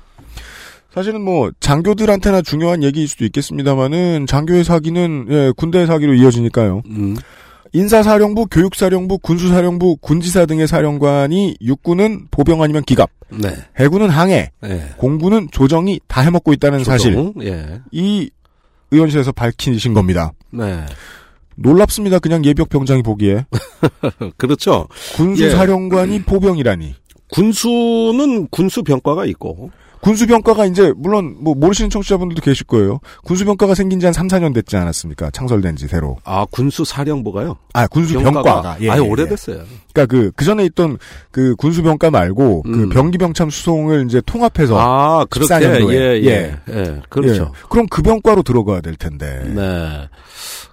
사실은 0.94 1.20
뭐 1.20 1.51
장교들한테나 1.61 2.40
중요한 2.42 2.82
얘기일 2.82 3.07
수도 3.07 3.24
있겠습니다만은 3.26 4.26
장교의 4.26 4.64
사기는 4.64 5.26
예, 5.28 5.53
군대의 5.57 5.86
사기로 5.86 6.14
이어지니까요. 6.14 6.82
음. 6.86 7.16
인사사령부, 7.73 8.47
교육사령부, 8.47 9.18
군수사령부, 9.18 9.99
군지사 10.01 10.47
등의 10.47 10.66
사령관이 10.66 11.57
육군은 11.61 12.27
보병 12.31 12.62
아니면 12.62 12.83
기갑, 12.83 13.11
네. 13.31 13.51
해군은 13.79 14.09
항해, 14.09 14.51
네. 14.61 14.89
공군은 14.97 15.49
조정이 15.53 16.01
다 16.09 16.21
해먹고 16.23 16.53
있다는 16.53 16.85
사실. 16.85 17.14
조정, 17.14 17.35
예. 17.43 17.81
이 17.93 18.31
의원실에서 18.91 19.33
밝히신 19.33 19.95
겁니다. 19.95 20.33
네. 20.51 20.85
놀랍습니다. 21.57 22.18
그냥 22.18 22.45
예비역 22.45 22.71
병장이 22.71 23.03
보기에 23.03 23.45
그렇죠. 24.37 24.89
군수사령관이 25.14 26.23
보병이라니. 26.23 26.95
군수는 27.33 28.49
군수 28.49 28.83
병과가 28.83 29.25
있고 29.27 29.71
군수병과가 30.01 30.66
이제 30.66 30.92
물론 30.96 31.36
뭐 31.40 31.55
모르시는 31.55 31.90
청취자분들도 31.90 32.40
계실 32.42 32.66
거예요. 32.66 33.01
군수병과가 33.24 33.74
생긴 33.74 34.01
지 34.01 34.07
한 34.07 34.12
3, 34.14 34.28
4년 34.28 34.55
됐지 34.55 34.76
않았습니까? 34.76 35.30
창설된 35.30 35.76
지 35.76 35.86
새로. 35.86 36.16
아 36.24 36.46
군수 36.51 36.84
사령부가요? 36.84 37.57
아, 37.74 37.86
군수병과가. 37.86 38.78
예, 38.80 38.90
아예 38.90 39.01
예, 39.01 39.05
예. 39.05 39.09
오래됐어요. 39.09 39.62
그러니까 39.92 40.07
그 40.07 40.30
그전에 40.32 40.64
있던 40.66 40.98
그 41.30 41.55
군수병과 41.57 42.11
말고 42.11 42.62
그 42.62 42.88
병기병참 42.88 43.51
수송을 43.51 44.07
이제 44.07 44.20
통합해서 44.24 44.74
음. 44.74 44.78
아 44.80 45.24
그렇게 45.28 45.55
14년도에. 45.55 45.92
예, 45.92 45.96
예, 46.24 46.57
예, 46.70 47.01
그렇죠. 47.09 47.53
예. 47.55 47.66
그럼 47.68 47.86
그 47.90 48.03
병과로 48.03 48.42
들어가야 48.42 48.80
될 48.80 48.96
텐데. 48.96 49.42
네. 49.55 50.09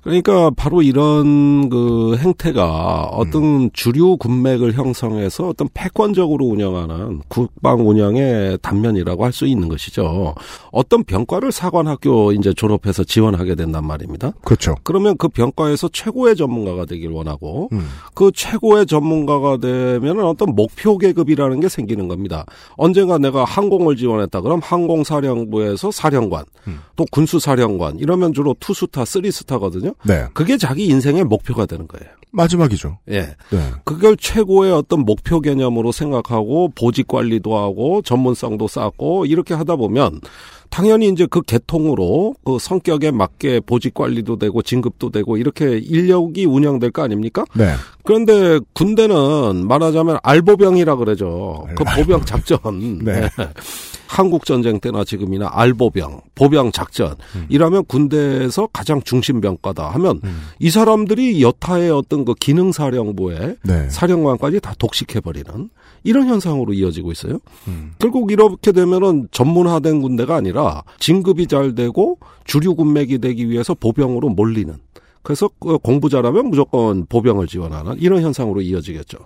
그러니까 0.03 0.49
바로 0.49 0.81
이런 0.81 1.69
그 1.69 2.17
행태가 2.17 3.09
어떤 3.13 3.43
음. 3.43 3.69
주류 3.71 4.17
군맥을 4.17 4.73
형성해서 4.73 5.47
어떤 5.47 5.69
패권적으로 5.73 6.45
운영하는 6.45 7.21
국방 7.29 7.87
운영의 7.87 8.59
단면이라고 8.61 9.23
할 9.23 9.37
수 9.37 9.45
있는 9.45 9.69
것이죠. 9.69 10.33
어떤 10.71 11.03
병과를 11.03 11.51
사관학교 11.51 12.31
이제 12.31 12.53
졸업해서 12.53 13.03
지원하게 13.03 13.53
된단 13.53 13.85
말입니다. 13.85 14.31
그렇죠. 14.41 14.75
그러면 14.83 15.15
그 15.15 15.27
병과에서 15.27 15.89
최고의 15.89 16.35
전문가가 16.35 16.85
되길 16.85 17.11
원하고 17.11 17.69
음. 17.71 17.87
그 18.15 18.31
최고의 18.33 18.87
전문가가 18.87 19.57
되면 19.57 20.19
어떤 20.21 20.55
목표 20.55 20.97
계급이라는 20.97 21.59
게 21.59 21.69
생기는 21.69 22.07
겁니다. 22.07 22.45
언젠가 22.77 23.19
내가 23.19 23.43
항공을 23.43 23.95
지원했다 23.95 24.41
그럼 24.41 24.59
항공사령부에서 24.63 25.91
사령관, 25.91 26.43
음. 26.67 26.79
또 26.95 27.05
군수사령관 27.11 27.99
이러면 27.99 28.33
주로 28.33 28.55
two 28.59 28.77
star, 28.77 29.05
three 29.05 29.34
star 29.34 29.56
거든요. 29.59 29.93
네. 30.03 30.25
그게 30.33 30.57
자기 30.57 30.85
인생의 30.87 31.23
목표가 31.23 31.65
되는 31.65 31.87
거예요. 31.87 32.07
마지막이죠. 32.31 32.99
예. 33.09 33.21
네. 33.49 33.71
그걸 33.83 34.17
최고의 34.17 34.71
어떤 34.71 35.01
목표 35.01 35.39
개념으로 35.39 35.91
생각하고 35.91 36.69
보직 36.75 37.07
관리도 37.07 37.57
하고 37.57 38.01
전문성도 38.01 38.67
쌓고 38.67 39.25
이렇게 39.25 39.53
하다 39.53 39.77
보면 39.77 40.21
당연히 40.69 41.09
이제 41.09 41.25
그 41.29 41.41
계통으로 41.41 42.35
그 42.43 42.57
성격에 42.59 43.11
맞게 43.11 43.61
보직 43.61 43.93
관리도 43.93 44.37
되고 44.37 44.61
진급도 44.61 45.09
되고 45.11 45.37
이렇게 45.37 45.77
인력이 45.77 46.45
운영될 46.45 46.91
거 46.91 47.03
아닙니까? 47.03 47.45
네. 47.55 47.73
그런데 48.03 48.59
군대는 48.73 49.65
말하자면 49.67 50.19
알보병이라 50.23 50.97
그러죠. 50.97 51.67
그 51.75 51.83
보병 51.95 52.25
작전. 52.25 52.99
네. 52.99 53.29
한국 54.07 54.45
전쟁 54.45 54.79
때나 54.79 55.03
지금이나 55.03 55.49
알보병, 55.51 56.21
보병 56.35 56.71
작전. 56.71 57.15
이라면 57.49 57.85
군대에서 57.85 58.67
가장 58.73 59.01
중심 59.01 59.41
병과다 59.41 59.89
하면 59.91 60.21
이 60.59 60.69
사람들이 60.69 61.41
여타의 61.41 61.91
어떤 61.91 62.25
그 62.25 62.33
기능 62.33 62.71
사령부에 62.71 63.55
네. 63.63 63.89
사령관까지 63.89 64.59
다 64.59 64.73
독식해 64.79 65.21
버리는 65.21 65.69
이런 66.03 66.27
현상으로 66.27 66.73
이어지고 66.73 67.11
있어요. 67.11 67.39
음. 67.67 67.93
결국 67.99 68.31
이렇게 68.31 68.71
되면은 68.71 69.27
전문화된 69.31 70.01
군대가 70.01 70.35
아니라 70.35 70.83
진급이 70.99 71.47
잘 71.47 71.75
되고 71.75 72.17
주류 72.45 72.75
군맥이 72.75 73.19
되기 73.19 73.49
위해서 73.49 73.73
보병으로 73.73 74.29
몰리는 74.29 74.73
그래서 75.21 75.49
그 75.59 75.77
공부 75.77 76.09
잘하면 76.09 76.49
무조건 76.49 77.05
보병을 77.05 77.47
지원하는 77.47 77.97
이런 77.99 78.21
현상으로 78.21 78.61
이어지겠죠. 78.61 79.17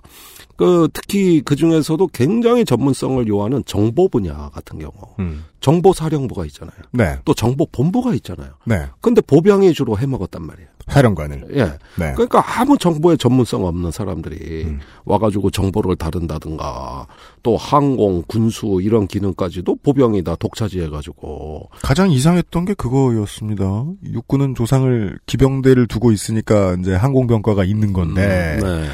그 0.61 0.87
특히 0.93 1.41
그 1.43 1.55
중에서도 1.55 2.05
굉장히 2.13 2.65
전문성을 2.65 3.27
요하는 3.27 3.63
정보 3.65 4.07
분야 4.07 4.51
같은 4.53 4.77
경우 4.77 4.93
음. 5.17 5.43
정보 5.59 5.91
사령부가 5.91 6.45
있잖아요. 6.45 6.75
네. 6.91 7.17
또 7.25 7.33
정보 7.33 7.65
본부가 7.65 8.13
있잖아요. 8.13 8.51
네. 8.65 8.85
근데 9.01 9.21
보병이 9.21 9.73
주로 9.73 9.97
해먹었단 9.97 10.45
말이에요. 10.45 10.69
사령관을. 10.87 11.47
예. 11.55 11.63
네. 11.95 12.13
그러니까 12.13 12.43
아무 12.45 12.77
정보에 12.77 13.17
전문성 13.17 13.65
없는 13.65 13.89
사람들이 13.89 14.65
음. 14.65 14.79
와가지고 15.05 15.49
정보를 15.49 15.95
다룬다든가 15.95 17.07
또 17.41 17.57
항공, 17.57 18.21
군수 18.27 18.81
이런 18.83 19.07
기능까지도 19.07 19.77
보병이 19.77 20.23
다 20.23 20.35
독차지해가지고 20.35 21.69
가장 21.81 22.11
이상했던 22.11 22.65
게 22.65 22.75
그거였습니다. 22.75 23.85
육군은 24.05 24.53
조상을 24.53 25.17
기병대를 25.25 25.87
두고 25.87 26.11
있으니까 26.11 26.75
이제 26.79 26.93
항공병과가 26.93 27.63
있는 27.63 27.93
건데 27.93 28.59
네. 28.61 28.87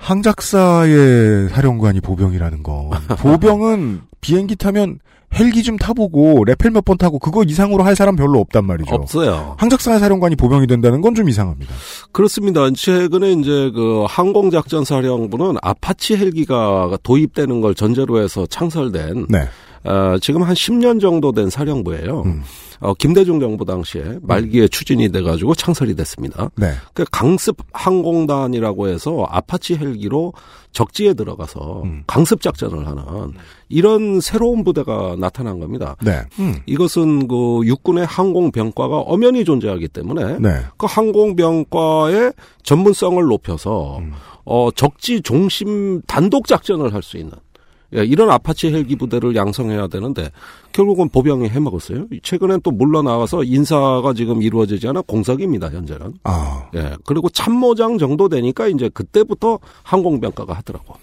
항작사의 0.00 1.50
사령관이 1.50 2.00
보병이라는 2.00 2.62
거. 2.62 2.90
보병은 3.20 4.00
비행기 4.20 4.56
타면 4.56 4.98
헬기 5.32 5.62
좀 5.62 5.76
타보고 5.76 6.44
레펠 6.44 6.72
몇 6.72 6.84
번 6.84 6.98
타고 6.98 7.18
그거 7.20 7.44
이상으로 7.44 7.84
할 7.84 7.94
사람 7.94 8.16
별로 8.16 8.40
없단 8.40 8.64
말이죠. 8.64 8.92
없어요. 8.94 9.54
항작사의 9.58 10.00
사령관이 10.00 10.34
보병이 10.34 10.66
된다는 10.66 11.00
건 11.00 11.14
좀 11.14 11.28
이상합니다. 11.28 11.72
그렇습니다. 12.12 12.62
최근에 12.74 13.32
이제 13.32 13.70
그 13.74 14.04
항공작전사령부는 14.08 15.56
아파치 15.62 16.16
헬기가 16.16 16.90
도입되는 17.02 17.60
걸 17.60 17.74
전제로 17.74 18.20
해서 18.20 18.44
창설된 18.46 19.26
네. 19.28 19.48
어, 19.84 20.16
지금 20.20 20.42
한 20.42 20.54
10년 20.54 21.00
정도 21.00 21.30
된 21.32 21.48
사령부예요. 21.50 22.22
음. 22.26 22.42
어, 22.80 22.94
김대중 22.94 23.40
정부 23.40 23.64
당시에 23.64 24.18
말기에 24.22 24.68
추진이 24.68 25.10
돼가지고 25.12 25.54
창설이 25.54 25.94
됐습니다. 25.96 26.50
네. 26.56 26.72
그 26.94 27.04
강습 27.12 27.58
항공단이라고 27.72 28.88
해서 28.88 29.26
아파치 29.28 29.76
헬기로 29.76 30.32
적지에 30.72 31.12
들어가서 31.14 31.82
음. 31.84 32.02
강습 32.06 32.40
작전을 32.40 32.86
하는 32.86 33.04
이런 33.68 34.20
새로운 34.20 34.64
부대가 34.64 35.14
나타난 35.18 35.60
겁니다. 35.60 35.96
네. 36.02 36.22
음. 36.38 36.56
이것은 36.64 37.28
그 37.28 37.60
육군의 37.64 38.06
항공병과가 38.06 38.98
엄연히 38.98 39.44
존재하기 39.44 39.88
때문에 39.88 40.38
네. 40.38 40.62
그 40.78 40.86
항공병과의 40.88 42.32
전문성을 42.62 43.22
높여서 43.22 43.98
음. 43.98 44.12
어 44.44 44.70
적지 44.70 45.20
종심 45.20 46.00
단독 46.06 46.46
작전을 46.46 46.94
할 46.94 47.02
수 47.02 47.18
있는 47.18 47.32
예, 47.32 47.49
이런 47.92 48.30
아파치 48.30 48.68
헬기 48.72 48.96
부대를 48.96 49.34
양성해야 49.34 49.88
되는데 49.88 50.30
결국은 50.72 51.08
보병이 51.08 51.48
해먹었어요. 51.48 52.06
최근엔 52.22 52.60
또 52.62 52.70
물러 52.70 53.02
나와서 53.02 53.42
인사가 53.42 54.12
지금 54.14 54.42
이루어지지 54.42 54.88
않아 54.88 55.02
공석입니다 55.02 55.70
현재는. 55.70 56.14
아. 56.24 56.68
예, 56.74 56.96
그리고 57.04 57.28
참모장 57.28 57.98
정도 57.98 58.28
되니까 58.28 58.68
이제 58.68 58.88
그때부터 58.88 59.58
항공병과가 59.82 60.54
하더라고. 60.54 60.94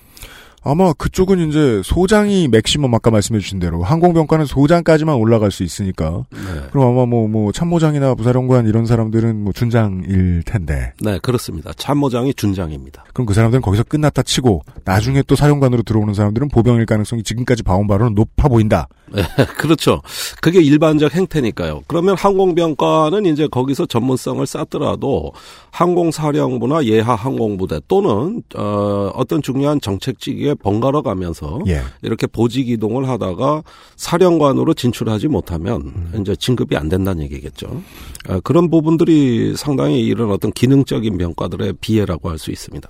아마 0.64 0.92
그쪽은 0.94 1.48
이제 1.48 1.82
소장이 1.84 2.48
맥시멈 2.48 2.94
아까 2.94 3.12
말씀해 3.12 3.40
주신 3.40 3.60
대로 3.60 3.84
항공병과는 3.84 4.46
소장까지만 4.46 5.16
올라갈 5.16 5.52
수 5.52 5.64
있으니까 5.64 6.26
네. 6.32 6.40
그럼 6.72 6.88
아마 6.88 7.06
뭐뭐 7.06 7.52
참모장이나 7.52 8.16
부사령관 8.16 8.68
이런 8.68 8.86
사람들은 8.86 9.44
뭐 9.44 9.54
준장일 9.54 10.44
텐데 10.46 10.94
네, 11.00 11.20
그렇습니다. 11.20 11.72
참모장이 11.78 12.34
준장입니다. 12.34 13.06
그럼 13.14 13.26
그 13.28 13.34
사람들은 13.34 13.62
거기서 13.62 13.84
끝났다 13.84 14.24
치고 14.24 14.64
나중에 14.84 15.22
또 15.28 15.36
사령관으로 15.36 15.84
들어오는 15.84 16.14
사람들은 16.14 16.50
보병일 16.50 16.86
가능성이 16.86 17.24
지금까지 17.24 17.64
봐온 17.64 17.88
바로는 17.88 18.16
높아 18.16 18.48
보인다. 18.48 18.88
네, 19.14 19.22
그렇죠. 19.58 20.02
그게 20.42 20.62
일반적 20.62 21.16
행태니까요. 21.16 21.84
그러면 21.88 22.16
항공병과는 22.18 23.26
이제 23.26 23.48
거기서 23.48 23.86
전문성을 23.86 24.46
쌓더라도 24.46 25.32
항공사령부나 25.72 26.86
예하 26.86 27.16
항공부대 27.16 27.82
또는 27.88 28.44
어, 28.56 29.12
어떤 29.16 29.42
중요한 29.42 29.80
정책직 29.80 30.42
에 30.48 30.54
번갈아 30.56 31.02
가면서 31.02 31.60
예. 31.68 31.82
이렇게 32.02 32.26
보직 32.28 32.70
이동을 32.70 33.08
하다가 33.10 33.64
사령관으로 33.96 34.74
진출하지 34.74 35.28
못하면 35.28 36.12
이제 36.20 36.36
진급이 36.36 36.76
안 36.78 36.90
된다는 36.90 37.24
얘기겠죠. 37.24 37.82
어, 38.30 38.40
그런 38.42 38.70
부분들이 38.70 39.56
상당히 39.58 40.02
이런 40.06 40.32
어떤 40.32 40.52
기능적인 40.52 41.18
병과들의 41.18 41.74
비애라고 41.82 42.30
할 42.30 42.38
수 42.38 42.52
있습니다. 42.52 42.88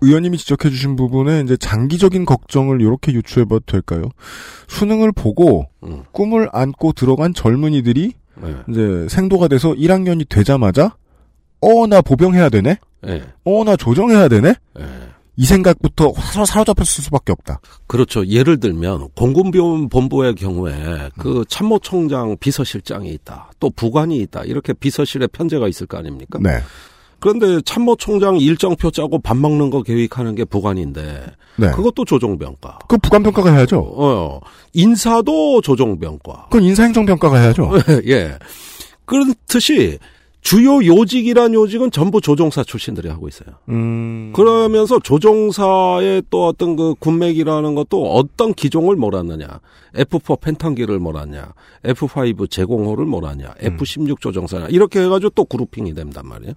의원님이 0.00 0.38
지적해 0.38 0.70
주신 0.70 0.94
부분에 0.94 1.40
이제 1.40 1.56
장기적인 1.56 2.24
걱정을 2.24 2.80
이렇게 2.80 3.12
유추해 3.12 3.44
봐도 3.44 3.60
될까요? 3.66 4.02
수능을 4.68 5.10
보고 5.10 5.66
음. 5.82 6.04
꿈을 6.12 6.48
안고 6.52 6.92
들어간 6.92 7.34
젊은이들이 7.34 8.12
네. 8.40 8.54
이제 8.68 9.06
생도가 9.08 9.48
돼서 9.48 9.72
1학년이 9.72 10.28
되자마자 10.28 10.94
어 11.60 11.86
나 11.88 12.00
보병해야 12.00 12.48
되네. 12.50 12.78
네. 13.02 13.22
어나 13.44 13.74
조정해야 13.76 14.28
되네. 14.28 14.54
네. 14.76 14.84
이 15.40 15.44
생각부터 15.44 16.12
사- 16.14 16.44
사로잡혔을 16.44 17.04
수밖에 17.04 17.30
없다. 17.32 17.60
그렇죠. 17.86 18.26
예를 18.26 18.58
들면 18.58 19.08
공군본부의 19.14 20.34
경우에 20.34 21.10
그 21.16 21.44
참모총장 21.48 22.36
비서실장이 22.40 23.08
있다. 23.10 23.52
또 23.60 23.70
부관이 23.70 24.18
있다. 24.18 24.42
이렇게 24.42 24.72
비서실에 24.72 25.28
편제가 25.28 25.68
있을 25.68 25.86
거 25.86 25.96
아닙니까? 25.96 26.40
네. 26.42 26.58
그런데 27.20 27.60
참모총장 27.62 28.36
일정표 28.38 28.90
짜고 28.90 29.20
밥 29.20 29.36
먹는 29.36 29.70
거 29.70 29.82
계획하는 29.82 30.34
게 30.34 30.44
부관인데 30.44 31.24
네. 31.56 31.70
그것도 31.70 32.04
조정병가. 32.04 32.80
그 32.88 32.98
부관평가가 32.98 33.52
해야죠. 33.52 33.78
어, 33.96 34.40
인사도 34.72 35.60
조정병가. 35.60 36.46
그건 36.50 36.62
인사행정평가가 36.64 37.38
해야죠. 37.38 37.70
예. 38.06 38.36
그렇듯이 39.04 39.98
주요 40.48 40.82
요직이란 40.82 41.52
요직은 41.52 41.90
전부 41.90 42.22
조종사 42.22 42.64
출신들이 42.64 43.10
하고 43.10 43.28
있어요. 43.28 43.56
음. 43.68 44.32
그러면서 44.34 44.98
조종사의 44.98 46.22
또 46.30 46.46
어떤 46.46 46.74
그 46.74 46.94
군맥이라는 46.98 47.74
것도 47.74 48.14
어떤 48.14 48.54
기종을 48.54 48.96
몰았느냐. 48.96 49.60
F4 49.94 50.40
펜탄기를 50.40 51.00
몰았냐. 51.00 51.52
F5 51.84 52.50
제공호를 52.50 53.04
몰았냐. 53.04 53.56
F16 53.60 54.22
조종사냐. 54.22 54.68
이렇게 54.68 55.02
해가지고 55.02 55.32
또 55.34 55.44
그룹핑이 55.44 55.92
된단 55.92 56.26
말이에요. 56.26 56.54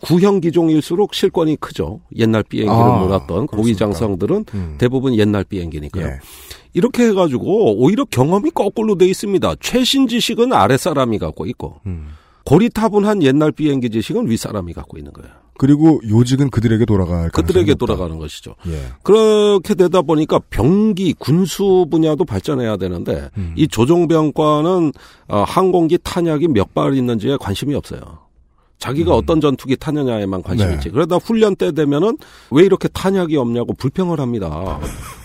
구형 0.00 0.40
기종일수록 0.40 1.12
실권이 1.12 1.56
크죠. 1.56 2.00
옛날 2.16 2.42
비행기를 2.42 2.82
아, 2.82 2.98
몰았던 2.98 3.48
고위 3.48 3.76
장성들은 3.76 4.44
음. 4.54 4.76
대부분 4.78 5.14
옛날 5.16 5.44
비행기니까요. 5.44 6.06
예. 6.06 6.18
이렇게 6.72 7.08
해가지고 7.08 7.76
오히려 7.76 8.06
경험이 8.06 8.52
거꾸로 8.52 8.94
돼 8.94 9.04
있습니다. 9.04 9.56
최신 9.60 10.08
지식은 10.08 10.54
아랫사람이 10.54 11.18
갖고 11.18 11.44
있고 11.44 11.80
음. 11.84 12.08
고리타분한 12.48 13.22
옛날 13.22 13.52
비행기 13.52 13.90
지식은 13.90 14.28
윗사람이 14.30 14.72
갖고 14.72 14.96
있는 14.96 15.12
거예요. 15.12 15.30
그리고 15.58 16.00
요직은 16.08 16.50
그들에게 16.50 16.84
돌아갈 16.86 17.30
그들에게 17.30 17.72
없다. 17.72 17.84
돌아가는 17.86 18.16
것이죠. 18.16 18.54
예. 18.68 18.80
그렇게 19.02 19.74
되다 19.74 20.02
보니까 20.02 20.38
병기 20.50 21.14
군수 21.18 21.86
분야도 21.90 22.24
발전해야 22.24 22.76
되는데 22.76 23.28
음. 23.36 23.52
이 23.56 23.66
조종병과는 23.68 24.92
어, 25.28 25.42
항공기 25.46 25.98
탄약이 26.02 26.48
몇 26.48 26.68
발 26.74 26.94
있는지에 26.94 27.36
관심이 27.40 27.74
없어요. 27.74 28.27
자기가 28.78 29.14
어떤 29.14 29.40
전투기 29.40 29.76
타느냐에만 29.76 30.42
관심이 30.42 30.68
네. 30.68 30.74
있지. 30.76 30.90
그러다 30.90 31.16
훈련 31.16 31.56
때 31.56 31.72
되면은 31.72 32.16
왜 32.50 32.64
이렇게 32.64 32.88
탄약이 32.88 33.36
없냐고 33.36 33.74
불평을 33.74 34.20
합니다. 34.20 34.78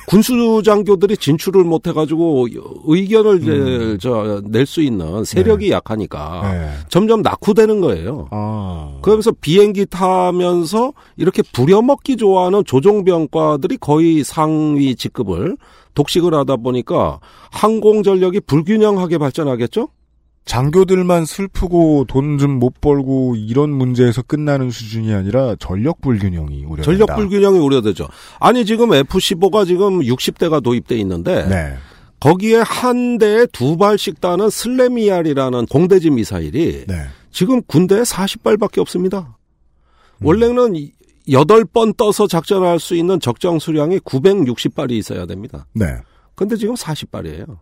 군수 0.08 0.62
장교들이 0.66 1.18
진출을 1.18 1.64
못 1.64 1.88
해가지고 1.88 2.48
의견을 2.86 4.00
낼수 4.46 4.82
있는 4.82 5.24
세력이 5.24 5.72
약하니까 5.72 6.52
네. 6.52 6.70
점점 6.90 7.22
낙후되는 7.22 7.80
거예요. 7.80 8.28
아. 8.32 8.98
그러면서 9.02 9.32
비행기 9.32 9.86
타면서 9.86 10.94
이렇게 11.16 11.42
부려먹기 11.54 12.18
좋아하는 12.18 12.66
조종병과들이 12.66 13.78
거의 13.78 14.24
상위 14.24 14.96
직급을 14.96 15.58
독식을 15.94 16.34
하다 16.34 16.58
보니까 16.58 17.20
항공 17.52 18.04
전력이 18.04 18.42
불균형하게 18.42 19.20
발전하겠죠? 19.20 19.90
장교들만 20.46 21.26
슬프고 21.26 22.06
돈 22.08 22.38
좀 22.38 22.60
못 22.60 22.82
벌고 22.82 23.36
이런 23.38 23.70
문제에서 23.70 24.22
끝나는 24.22 24.72
수준이 24.72 25.14
아니라 25.14 25.56
전력 25.58 26.02
불균형이 26.02 26.66
우려된다. 26.66 26.84
전력 26.84 27.16
불균형이 27.16 27.60
우려되죠. 27.60 28.08
아니 28.40 28.66
지금 28.66 28.94
F-15가 28.94 29.66
지금 29.66 30.00
60대가 30.00 30.62
도입돼 30.62 30.98
있는데 30.98 31.48
네. 31.48 31.76
거기에 32.20 32.58
한 32.58 33.18
대에 33.18 33.46
두 33.52 33.78
발씩 33.78 34.22
따는 34.22 34.50
슬레미알이라는 34.50 35.66
공대지 35.68 36.10
미사일이 36.10 36.86
네. 36.88 36.96
지금 37.32 37.62
군대에 37.64 38.02
40발밖에 38.02 38.80
없습니다. 38.80 39.38
원래는 40.22 40.74
8번 41.28 41.96
떠서 41.98 42.28
작전할 42.28 42.80
수 42.80 42.96
있는 42.96 43.20
적정 43.20 43.60
수량이 43.60 44.00
960발이 44.00 44.92
있어야 44.92 45.26
됩니다. 45.26 45.66
네. 45.74 45.86
근데 46.36 46.56
지금 46.56 46.76
40발이에요. 46.76 47.58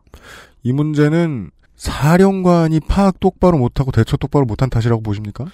이 0.63 0.73
문제는 0.73 1.51
사령관이 1.81 2.79
파악 2.81 3.19
똑바로 3.19 3.57
못하고 3.57 3.91
대처 3.91 4.15
똑바로 4.15 4.45
못한 4.45 4.69
탓이라고 4.69 5.01
보십니까? 5.01 5.45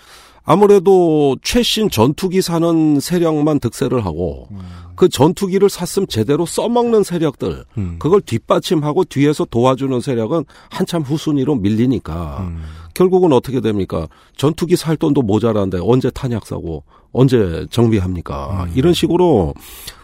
아무래도 0.43 1.38
최신 1.41 1.89
전투기 1.89 2.41
사는 2.41 2.99
세력만 2.99 3.59
득세를 3.59 4.05
하고 4.05 4.49
그 4.95 5.07
전투기를 5.07 5.69
샀으면 5.69 6.07
제대로 6.07 6.45
써먹는 6.45 7.03
세력들 7.03 7.63
음. 7.78 7.95
그걸 7.99 8.19
뒷받침하고 8.21 9.05
뒤에서 9.05 9.45
도와주는 9.45 10.01
세력은 10.01 10.43
한참 10.69 11.01
후순위로 11.01 11.55
밀리니까 11.55 12.39
음. 12.41 12.61
결국은 12.93 13.32
어떻게 13.32 13.61
됩니까? 13.61 14.07
전투기 14.36 14.75
살 14.75 14.97
돈도 14.97 15.21
모자란데 15.21 15.80
언제 15.82 16.09
탄약 16.09 16.45
사고 16.45 16.84
언제 17.11 17.65
정비합니까? 17.69 18.65
음. 18.65 18.71
이런 18.75 18.93
식으로 18.93 19.53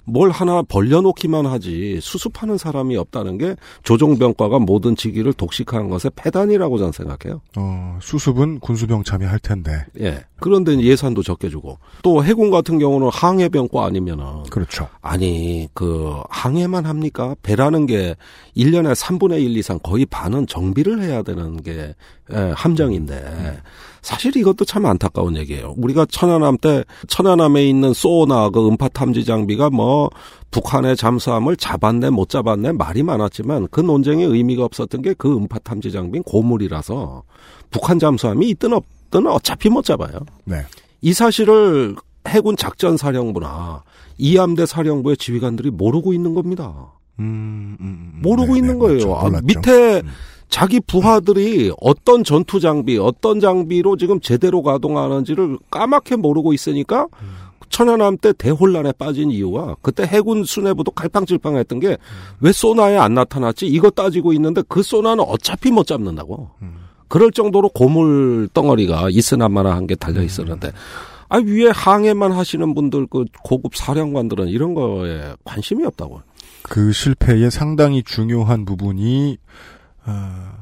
뭘 0.05 0.31
하나 0.31 0.61
벌려놓기만 0.61 1.45
하지 1.45 1.99
수습하는 2.01 2.57
사람이 2.57 2.97
없다는 2.97 3.37
게 3.37 3.55
조종병과가 3.83 4.59
모든 4.59 4.95
직위를 4.95 5.33
독식한 5.33 5.89
것의 5.89 6.11
패단이라고 6.15 6.77
저는 6.77 6.91
생각해요. 6.91 7.41
어, 7.55 7.97
수습은 8.01 8.59
군수병참이 8.59 9.25
할 9.25 9.39
텐데. 9.39 9.85
예. 9.99 10.25
그런데 10.39 10.77
예산도 10.77 11.23
적게 11.23 11.49
주고 11.49 11.77
또 12.01 12.23
해군 12.23 12.51
같은 12.51 12.79
경우는 12.79 13.09
항해병과 13.13 13.85
아니면은 13.85 14.43
그렇죠. 14.49 14.89
아니 15.01 15.69
그 15.73 16.19
항해만 16.29 16.85
합니까? 16.85 17.35
배라는 17.41 17.85
게 17.85 18.15
1년에 18.57 18.93
3분의 18.93 19.41
1 19.41 19.55
이상 19.55 19.79
거의 19.81 20.05
반은 20.05 20.47
정비를 20.47 21.01
해야 21.01 21.21
되는 21.23 21.61
게 21.63 21.95
예, 22.33 22.53
함정인데 22.55 23.61
사실 24.03 24.35
이것도 24.37 24.65
참 24.65 24.85
안타까운 24.85 25.35
얘기예요. 25.37 25.73
우리가 25.77 26.05
천안함 26.09 26.57
때 26.57 26.83
천안함에 27.07 27.65
있는 27.67 27.93
소나 27.93 28.49
그 28.49 28.67
음파 28.67 28.89
탐지 28.89 29.23
장비가 29.25 29.69
뭐 29.69 30.09
북한의 30.51 30.95
잠수함을 30.97 31.55
잡았네 31.55 32.09
못 32.11 32.29
잡았네 32.29 32.73
말이 32.73 33.01
많았지만 33.01 33.69
그 33.71 33.79
논쟁에 33.79 34.23
의미가 34.25 34.65
없었던 34.65 35.01
게 35.01 35.13
그 35.17 35.33
음파 35.35 35.57
탐지 35.59 35.91
장비는 35.91 36.23
고물이라서 36.23 37.23
북한 37.71 37.97
잠수함이 37.97 38.49
있든 38.49 38.73
없든 38.73 39.25
어차피 39.27 39.69
못 39.69 39.85
잡아요. 39.85 40.19
네. 40.43 40.57
이 41.01 41.13
사실을 41.13 41.95
해군 42.27 42.57
작전 42.57 42.97
사령부나 42.97 43.83
이함대 44.17 44.65
사령부의 44.65 45.17
지휘관들이 45.17 45.71
모르고 45.71 46.13
있는 46.13 46.33
겁니다. 46.33 46.93
음, 47.19 47.77
음, 47.79 48.19
모르고 48.21 48.53
네, 48.53 48.59
있는 48.59 48.73
네, 48.73 48.79
거예요. 48.79 49.09
맞죠. 49.13 49.37
아. 49.37 49.41
밑에 49.43 50.01
음. 50.01 50.09
자기 50.53 50.79
부하들이 50.79 51.71
어떤 51.81 52.23
전투 52.23 52.59
장비, 52.59 52.99
어떤 52.99 53.39
장비로 53.39 53.97
지금 53.97 54.19
제대로 54.19 54.61
가동하는지를 54.61 55.57
까맣게 55.71 56.17
모르고 56.17 56.53
있으니까 56.53 57.07
천안함 57.69 58.17
때 58.17 58.33
대혼란에 58.33 58.91
빠진 58.91 59.31
이유가 59.31 59.75
그때 59.81 60.03
해군 60.03 60.43
수뇌부도 60.43 60.91
갈팡질팡했던 60.91 61.79
게 61.79 61.97
왜 62.39 62.51
소나에 62.51 62.97
안 62.97 63.15
나타났지? 63.15 63.65
이거 63.65 63.89
따지고 63.89 64.31
있는데 64.33 64.61
그 64.67 64.83
소나는 64.83 65.23
어차피 65.23 65.71
못 65.71 65.87
잡는다고. 65.87 66.51
그럴 67.07 67.31
정도로 67.31 67.69
고물 67.69 68.47
덩어리가 68.53 69.07
있으나마나한 69.09 69.87
게 69.87 69.95
달려 69.95 70.21
있었는데 70.21 70.71
아 71.29 71.37
위에 71.37 71.71
항해만 71.73 72.31
하시는 72.31 72.75
분들 72.75 73.07
그 73.09 73.25
고급 73.43 73.75
사령관들은 73.75 74.49
이런 74.49 74.75
거에 74.75 75.33
관심이 75.45 75.83
없다고. 75.83 76.21
그 76.61 76.91
실패의 76.91 77.49
상당히 77.49 78.03
중요한 78.03 78.65
부분이 78.65 79.39
어, 80.05 80.53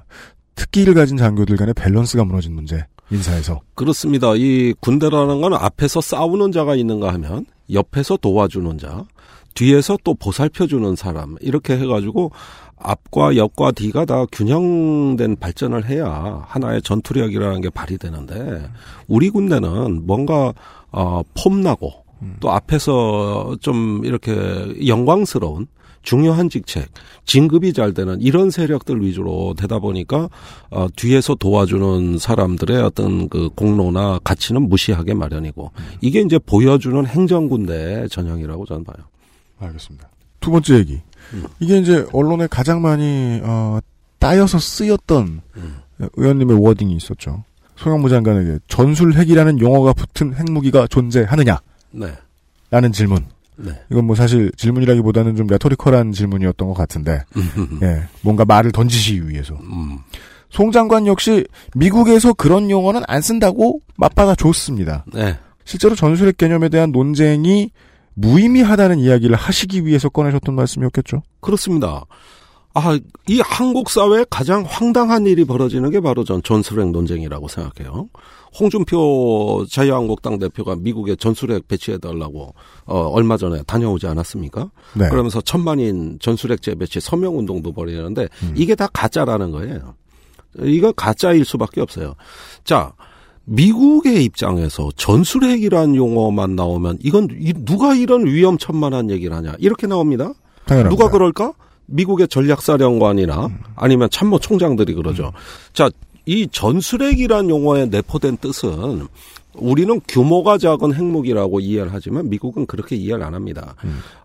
특기를 0.56 0.94
가진 0.94 1.18
장교들 1.18 1.58
간의 1.58 1.74
밸런스가 1.74 2.24
무너진 2.24 2.54
문제. 2.54 2.86
인사에서. 3.12 3.60
그렇습니다. 3.76 4.36
이 4.36 4.74
군대라는 4.80 5.42
건 5.42 5.54
앞에서 5.54 6.00
싸우는 6.00 6.52
자가 6.52 6.76
있는가 6.76 7.14
하면 7.14 7.46
옆에서 7.72 8.18
도와주는 8.18 8.78
자, 8.78 9.04
뒤에서 9.54 9.98
또 10.04 10.14
보살펴주는 10.14 10.96
사람 10.96 11.36
이렇게 11.42 11.78
해가지고 11.78 12.32
앞과 12.78 13.36
옆과 13.36 13.72
뒤가 13.74 14.06
다 14.06 14.26
균형된 14.32 15.36
발전을 15.38 15.88
해야 15.88 16.44
하나의 16.48 16.82
전투력이라는 16.82 17.62
게 17.62 17.70
발휘되는데 17.70 18.70
우리 19.08 19.30
군대는 19.30 20.08
뭔가 20.08 20.54
어 20.92 21.22
폼나고 21.36 21.92
또 22.40 22.52
앞에서 22.52 23.58
좀 23.62 24.02
이렇게 24.04 24.88
영광스러운 24.88 25.68
중요한 26.02 26.50
직책, 26.50 26.90
진급이 27.26 27.74
잘 27.74 27.94
되는 27.94 28.20
이런 28.22 28.50
세력들 28.50 29.02
위주로 29.02 29.54
되다 29.58 29.80
보니까 29.80 30.30
어, 30.70 30.88
뒤에서 30.96 31.36
도와주는 31.36 32.18
사람들의 32.18 32.82
어떤 32.82 33.30
그 33.30 33.50
공로나 33.56 34.20
가치는 34.24 34.68
무시하게 34.70 35.14
마련이고 35.14 35.72
이게 36.02 36.22
이제 36.22 36.40
보여주는 36.40 37.06
행정군대 37.06 38.08
전형이라고 38.10 38.66
저는 38.66 38.84
봐요. 38.84 39.06
알겠습니다. 39.60 40.10
두 40.40 40.52
번째 40.52 40.76
얘기. 40.76 41.02
음. 41.34 41.46
이게 41.60 41.78
이제 41.78 42.06
언론에 42.12 42.48
가장 42.48 42.82
많이 42.82 43.40
어, 43.44 43.80
따여서 44.20 44.60
쓰였던 44.60 45.42
의원님의 46.14 46.58
워딩이 46.60 46.96
있었죠. 46.96 47.44
송영무 47.78 48.10
장관에게 48.10 48.60
전술핵이라는 48.68 49.60
용어가 49.60 49.94
붙은 49.94 50.36
핵무기가 50.36 50.88
존재하느냐? 50.88 51.60
네. 51.92 52.14
라는 52.70 52.92
질문. 52.92 53.26
네. 53.64 53.72
이건 53.92 54.06
뭐 54.06 54.16
사실 54.16 54.52
질문이라기보다는 54.58 55.36
좀 55.36 55.48
레토리컬한 55.48 56.12
질문이었던 56.12 56.68
것 56.68 56.74
같은데, 56.74 57.24
예, 57.84 58.04
뭔가 58.22 58.46
말을 58.46 58.72
던지시기 58.72 59.30
위해서. 59.30 59.56
음. 59.56 60.00
송 60.50 60.72
장관 60.72 61.08
역시 61.08 61.46
미국에서 61.76 62.34
그런 62.34 62.70
용어는 62.70 63.04
안 63.08 63.22
쓴다고 63.22 63.80
맞받아 63.96 64.36
줬습니다. 64.36 65.06
네. 65.14 65.38
실제로 65.64 65.96
전술핵 65.96 66.38
개념에 66.38 66.68
대한 66.70 66.92
논쟁이 66.92 67.72
무의미하다는 68.16 69.00
이야기를 69.00 69.36
하시기 69.36 69.86
위해서 69.86 70.10
꺼내셨던 70.10 70.54
말씀이었겠죠. 70.54 71.24
그렇습니다. 71.40 72.04
아, 72.74 73.00
이 73.28 73.42
한국 73.42 73.90
사회에 73.90 74.26
가장 74.30 74.66
황당한 74.68 75.26
일이 75.26 75.46
벌어지는 75.46 75.90
게 75.90 76.00
바로 76.00 76.24
전 76.24 76.42
전술핵 76.44 76.92
논쟁이라고 76.92 77.48
생각해요. 77.48 78.10
홍준표 78.60 79.66
자유한국당 79.70 80.38
대표가 80.40 80.76
미국에 80.76 81.16
전술핵 81.16 81.68
배치해달라고 81.68 82.54
어, 82.86 83.00
얼마 83.14 83.38
전에 83.38 83.62
다녀오지 83.64 84.08
않았습니까? 84.08 84.70
네. 84.96 85.10
그러면서 85.10 85.40
천만인 85.42 86.18
전술핵 86.20 86.62
재배치 86.62 87.00
서명 87.00 87.38
운동도 87.38 87.72
벌이는데 87.72 88.28
음. 88.44 88.54
이게 88.58 88.76
다 88.76 88.88
가짜라는 88.92 89.52
거예요. 89.52 89.96
이건 90.62 90.94
가짜일 90.96 91.46
수밖에 91.46 91.80
없어요. 91.80 92.14
자, 92.66 92.92
미국의 93.46 94.24
입장에서 94.26 94.90
전술핵이란 94.98 95.96
용어만 95.96 96.56
나오면 96.56 96.98
이건 97.02 97.30
이- 97.40 97.54
누가 97.66 97.96
이런 97.96 98.26
위험천만한 98.26 99.10
얘기를 99.10 99.36
하냐 99.36 99.54
이렇게 99.60 99.88
나옵니다. 99.88 100.34
당연합니다. 100.66 100.90
누가 100.90 101.10
그럴까? 101.12 101.54
미국의 101.88 102.28
전략사령관이나 102.28 103.50
아니면 103.76 104.10
참모총장들이 104.10 104.94
그러죠. 104.94 105.32
자, 105.74 105.90
이 106.26 106.48
전술핵이란 106.52 107.50
용어에 107.50 107.88
내포된 107.88 108.38
뜻은 108.38 109.08
우리는 109.56 110.00
규모가 110.08 110.58
작은 110.58 110.94
핵무기라고 110.94 111.60
이해를 111.60 111.92
하지만 111.94 112.30
미국은 112.30 112.66
그렇게 112.66 112.96
이해를 112.96 113.24
안 113.24 113.34
합니다. 113.34 113.76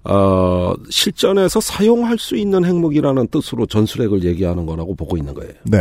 어, 0.04 0.72
실전에서 0.88 1.60
사용할 1.60 2.18
수 2.18 2.36
있는 2.36 2.64
핵무기라는 2.64 3.28
뜻으로 3.28 3.66
전술핵을 3.66 4.24
얘기하는 4.24 4.66
거라고 4.66 4.94
보고 4.94 5.16
있는 5.16 5.34
거예요. 5.34 5.52
네. 5.64 5.78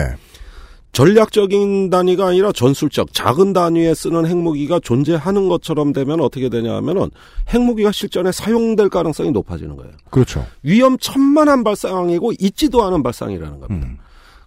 전략적인 0.93 1.89
단위가 1.89 2.27
아니라 2.27 2.53
전술적 2.53 3.13
작은 3.13 3.51
단위에 3.51 3.93
쓰는 3.93 4.25
핵무기가 4.25 4.79
존재하는 4.79 5.49
것처럼 5.49 5.91
되면 5.91 6.21
어떻게 6.21 6.47
되냐 6.47 6.73
하면은 6.75 7.11
핵무기가 7.49 7.91
실전에 7.91 8.31
사용될 8.31 8.87
가능성이 8.87 9.31
높아지는 9.31 9.75
거예요. 9.75 9.91
그렇죠. 10.09 10.45
위험 10.63 10.97
천만한 10.97 11.65
발상이고 11.65 12.31
있지도 12.39 12.83
않은 12.83 13.03
발상이라는 13.03 13.59
겁니다. 13.59 13.87
음. 13.87 13.97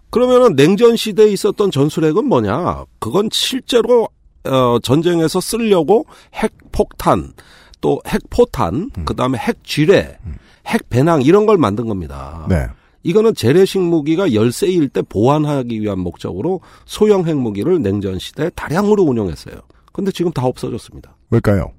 그러면은 0.09 0.55
냉전 0.55 0.95
시대에 0.95 1.29
있었던 1.29 1.71
전술핵은 1.71 2.25
뭐냐? 2.25 2.85
그건 2.99 3.29
실제로 3.31 4.07
어, 4.45 4.79
전쟁에서 4.81 5.39
쓰려고 5.39 6.05
핵폭탄, 6.33 7.33
또 7.81 8.01
핵포탄, 8.07 8.89
음. 8.97 9.05
그다음에 9.05 9.37
핵쥐뢰, 9.37 10.17
핵배낭 10.65 11.21
이런 11.21 11.45
걸 11.45 11.57
만든 11.57 11.87
겁니다. 11.87 12.45
네. 12.49 12.67
이거는 13.03 13.33
재래식 13.35 13.79
무기가 13.79 14.33
열세일 14.33 14.89
때 14.89 15.01
보완하기 15.01 15.81
위한 15.81 15.99
목적으로 15.99 16.61
소형 16.85 17.25
핵무기를 17.25 17.81
냉전 17.81 18.19
시대에 18.19 18.49
다량으로 18.51 19.03
운용했어요. 19.03 19.55
근데 19.93 20.11
지금 20.11 20.31
다 20.31 20.45
없어졌습니다. 20.45 21.15
왜일까요? 21.29 21.71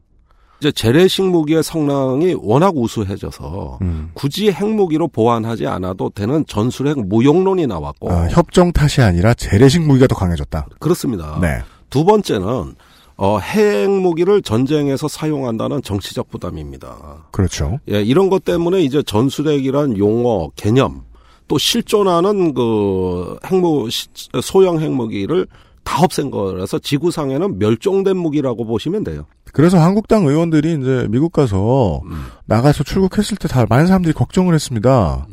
이제 0.60 0.70
재래식 0.72 1.22
무기의 1.22 1.62
성능이 1.62 2.36
워낙 2.42 2.76
우수해져서 2.76 3.78
음. 3.80 4.10
굳이 4.12 4.50
핵무기로 4.52 5.08
보완하지 5.08 5.66
않아도 5.66 6.10
되는 6.10 6.44
전술핵 6.46 6.98
무용론이 7.08 7.66
나왔고 7.66 8.10
아, 8.12 8.26
협정 8.28 8.70
탓이 8.72 9.00
아니라 9.00 9.32
재래식 9.32 9.80
무기가 9.82 10.06
더 10.06 10.14
강해졌다. 10.14 10.66
그렇습니다. 10.78 11.38
네. 11.40 11.62
두 11.88 12.04
번째는 12.04 12.74
어, 13.16 13.38
핵무기를 13.38 14.42
전쟁에서 14.42 15.08
사용한다는 15.08 15.82
정치적 15.82 16.28
부담입니다. 16.30 17.24
그렇죠. 17.30 17.78
예, 17.90 18.02
이런 18.02 18.28
것 18.28 18.44
때문에 18.44 18.82
이제 18.82 19.02
전술핵이란 19.02 19.96
용어, 19.98 20.50
개념, 20.56 21.02
또 21.48 21.56
실존하는 21.58 22.52
그 22.54 23.38
핵무, 23.46 23.88
시- 23.90 24.08
소형 24.42 24.78
핵무기를 24.80 25.46
다 25.90 26.04
없앤 26.04 26.30
거라서 26.30 26.78
지구상에는 26.78 27.58
멸종된 27.58 28.16
무기라고 28.16 28.64
보시면 28.64 29.02
돼요. 29.02 29.24
그래서 29.52 29.78
한국당 29.80 30.24
의원들이 30.24 30.78
이제 30.80 31.06
미국 31.10 31.32
가서 31.32 32.00
음. 32.04 32.26
나가서 32.46 32.84
출국했을 32.84 33.36
때 33.36 33.48
다 33.48 33.66
많은 33.68 33.86
사람들이 33.88 34.12
걱정을 34.14 34.54
했습니다. 34.54 35.26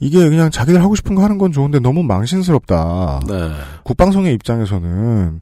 이게 0.00 0.18
그냥 0.28 0.50
자기들 0.50 0.82
하고 0.82 0.96
싶은 0.96 1.14
거 1.14 1.22
하는 1.22 1.38
건 1.38 1.52
좋은데 1.52 1.78
너무 1.78 2.02
망신스럽다. 2.02 3.20
네. 3.28 3.50
국방성의 3.84 4.34
입장에서는 4.34 5.40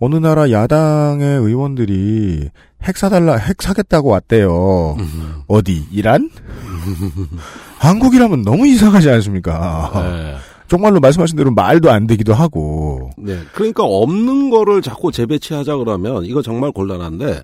어느 0.00 0.14
나라 0.16 0.50
야당의 0.50 1.38
의원들이 1.38 2.50
핵 2.82 2.96
사달라, 2.98 3.36
핵 3.36 3.62
사겠다고 3.62 4.10
왔대요. 4.10 4.96
음. 4.98 5.42
어디? 5.46 5.86
이란? 5.90 6.28
한국이라면 7.78 8.42
너무 8.42 8.66
이상하지 8.66 9.08
않습니까? 9.10 9.90
네. 9.94 10.36
정말로 10.70 11.00
말씀하신 11.00 11.36
대로 11.36 11.50
말도 11.50 11.90
안 11.90 12.06
되기도 12.06 12.32
하고. 12.32 13.10
네. 13.18 13.36
그러니까 13.52 13.82
없는 13.82 14.50
거를 14.50 14.80
자꾸 14.82 15.10
재배치하자 15.10 15.76
그러면 15.78 16.24
이거 16.24 16.42
정말 16.42 16.70
곤란한데 16.70 17.42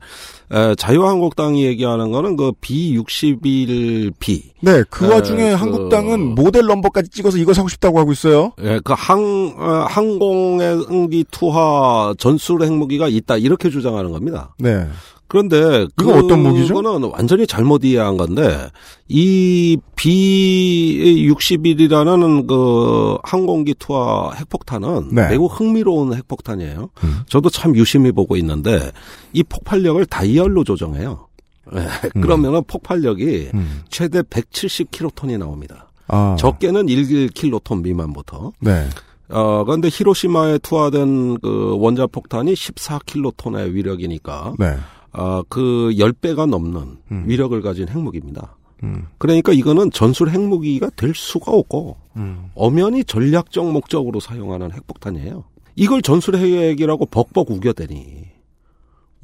에, 0.53 0.74
자유한국당이 0.77 1.64
얘기하는 1.66 2.12
거는 2.12 2.37
그 2.37 2.53
B61B. 2.61 4.43
네, 4.61 4.83
그 4.89 5.07
에, 5.07 5.09
와중에 5.09 5.51
그- 5.51 5.55
한국당은 5.57 6.35
모델 6.37 6.66
넘버까지 6.66 7.09
찍어서 7.11 7.39
이거 7.39 7.53
사고 7.53 7.68
싶다고 7.68 7.99
하고 7.99 8.12
있어요. 8.12 8.53
예, 8.62 8.81
그 8.85 8.95
항, 8.97 9.55
어, 9.59 9.87
항공기 9.89 11.24
투하 11.31 12.14
전술 12.18 12.62
핵무기가 12.62 13.09
있다 13.09 13.37
이렇게 13.39 13.70
주장하는 13.70 14.12
겁니다. 14.12 14.55
네. 14.59 14.87
그런데 15.29 15.87
이거 16.01 16.14
어떤 16.14 16.43
무기죠? 16.43 16.74
그거는 16.74 17.11
완전히 17.11 17.47
잘못 17.47 17.85
이해한 17.85 18.16
건데 18.16 18.70
이 19.09 19.77
B61이라는 19.97 22.47
그 22.47 23.16
항공기 23.22 23.74
투하 23.79 24.33
핵폭탄은 24.35 25.14
네. 25.14 25.29
매우 25.31 25.47
흥미로운 25.47 26.14
핵폭탄이에요. 26.14 26.91
저도 27.29 27.51
참 27.51 27.77
유심히 27.77 28.12
보고 28.12 28.37
있는데 28.37 28.91
이 29.33 29.43
폭발력을 29.43 30.05
다이얼로 30.07 30.64
조정해요. 30.64 31.27
예, 31.74 31.89
그러면은 32.20 32.62
폭발력이 32.64 33.51
음. 33.55 33.83
최대 33.91 34.22
170킬로톤이 34.22 35.39
나옵니다. 35.39 35.91
아. 36.09 36.37
적게는 36.39 36.87
1킬로톤 36.87 37.83
미만부터. 37.83 38.53
네. 38.61 38.87
어, 39.29 39.64
그런데 39.64 39.89
히로시마에 39.91 40.59
투하된 40.59 41.41
그 41.41 41.77
원자 41.79 42.07
폭탄이 42.07 42.55
14킬로톤의 42.55 43.72
위력이니까 43.72 44.55
네. 44.59 44.77
아, 45.19 45.43
그 45.49 45.91
10배가 45.95 46.47
넘는 46.47 46.99
음. 47.11 47.25
위력을 47.27 47.61
가진 47.62 47.89
핵무기입니다. 47.89 48.55
음. 48.83 49.07
그러니까 49.17 49.53
이거는 49.53 49.91
전술 49.91 50.29
핵무기가 50.29 50.91
될 50.91 51.14
수가 51.14 51.53
없고 51.53 51.97
음. 52.17 52.51
엄연히 52.55 53.03
전략적 53.03 53.73
목적으로 53.73 54.21
사용하는 54.21 54.73
핵폭탄이에요. 54.73 55.45
이걸 55.75 56.03
전술 56.03 56.37
핵이라고 56.37 57.07
벅벅 57.07 57.51
우겨대니. 57.51 58.27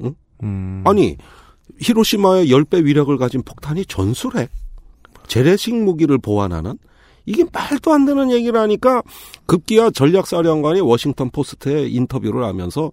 응? 0.01 0.15
음. 0.41 0.83
아니, 0.85 1.17
히로시마의 1.79 2.47
10배 2.47 2.83
위력을 2.83 3.15
가진 3.17 3.43
폭탄이 3.43 3.85
전술 3.85 4.37
핵. 4.37 4.49
재래식 5.27 5.75
무기를 5.75 6.17
보완하는 6.17 6.77
이게 7.25 7.45
말도 7.51 7.93
안 7.93 8.05
되는 8.05 8.31
얘기를 8.31 8.59
하니까 8.59 9.03
급기야 9.45 9.91
전략사령관이 9.91 10.81
워싱턴 10.81 11.29
포스트에 11.29 11.87
인터뷰를 11.87 12.43
하면서 12.43 12.91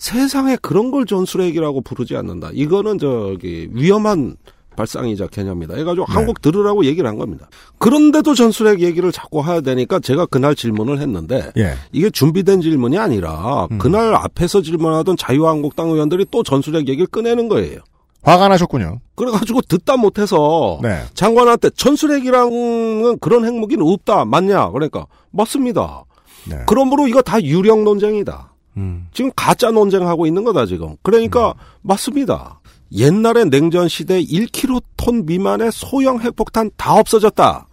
세상에 0.00 0.56
그런 0.56 0.90
걸 0.90 1.04
전술핵이라고 1.04 1.82
부르지 1.82 2.16
않는다. 2.16 2.50
이거는 2.54 2.98
저기 2.98 3.68
위험한 3.72 4.34
발상이자 4.74 5.26
개념이다. 5.26 5.74
해가지고 5.74 6.06
한국 6.06 6.40
들으라고 6.40 6.86
얘기를 6.86 7.06
한 7.06 7.18
겁니다. 7.18 7.50
그런데도 7.76 8.34
전술핵 8.34 8.80
얘기를 8.80 9.12
자꾸 9.12 9.44
해야 9.44 9.60
되니까 9.60 10.00
제가 10.00 10.24
그날 10.24 10.54
질문을 10.54 11.00
했는데 11.00 11.52
예. 11.58 11.74
이게 11.92 12.08
준비된 12.08 12.62
질문이 12.62 12.98
아니라 12.98 13.68
그날 13.78 14.14
앞에서 14.14 14.62
질문하던 14.62 15.18
자유한국당 15.18 15.90
의원들이 15.90 16.26
또 16.30 16.42
전술핵 16.42 16.88
얘기를 16.88 17.06
꺼내는 17.06 17.48
거예요. 17.48 17.80
화가 18.22 18.48
나셨군요. 18.48 19.00
그래가지고 19.16 19.60
듣다 19.62 19.98
못해서 19.98 20.78
네. 20.82 21.02
장관한테 21.12 21.70
전술핵이랑은 21.70 23.18
그런 23.18 23.44
핵무기는 23.44 23.84
없다 23.86 24.24
맞냐? 24.24 24.70
그러니까 24.70 25.06
맞습니다. 25.30 26.04
네. 26.48 26.56
그러므로 26.66 27.06
이거 27.06 27.20
다 27.20 27.42
유령 27.42 27.84
논쟁이다. 27.84 28.50
음. 28.76 29.08
지금 29.12 29.30
가짜 29.34 29.70
논쟁하고 29.70 30.26
있는 30.26 30.44
거다 30.44 30.66
지금. 30.66 30.96
그러니까 31.02 31.54
맞습니다. 31.82 32.60
옛날에 32.92 33.44
냉전 33.44 33.88
시대 33.88 34.22
1킬로톤 34.22 35.26
미만의 35.26 35.70
소형 35.72 36.20
핵폭탄 36.20 36.70
다 36.76 36.94
없어졌다. 36.94 37.66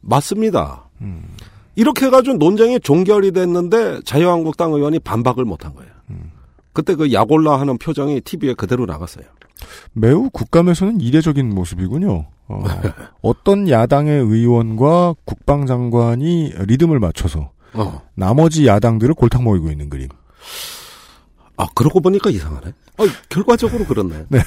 맞습니다. 0.00 0.88
이렇게 1.76 2.06
해가지고 2.06 2.38
논쟁이 2.38 2.80
종결이 2.80 3.32
됐는데 3.32 4.00
자유한국당 4.04 4.72
의원이 4.72 4.98
반박을 5.00 5.44
못한 5.44 5.74
거예요. 5.74 5.90
그때 6.72 6.94
그 6.94 7.12
약올라 7.12 7.60
하는 7.60 7.78
표정이 7.78 8.20
TV에 8.20 8.54
그대로 8.54 8.86
나갔어요. 8.86 9.24
매우 9.92 10.30
국감에서는 10.30 11.00
이례적인 11.00 11.54
모습이군요. 11.54 12.26
어, 12.48 12.62
어떤 13.22 13.68
야당의 13.68 14.20
의원과 14.22 15.14
국방장관이 15.24 16.52
리듬을 16.66 17.00
맞춰서 17.00 17.50
어. 17.74 18.02
나머지 18.14 18.66
야당들을 18.66 19.14
골탕 19.14 19.44
먹이고 19.44 19.70
있는 19.70 19.90
그림. 19.90 20.08
아, 21.56 21.66
그러고 21.74 22.00
보니까 22.00 22.30
이상하네. 22.30 22.68
어, 22.98 23.04
결과적으로 23.28 23.84
그렇네. 23.84 24.26
네. 24.28 24.40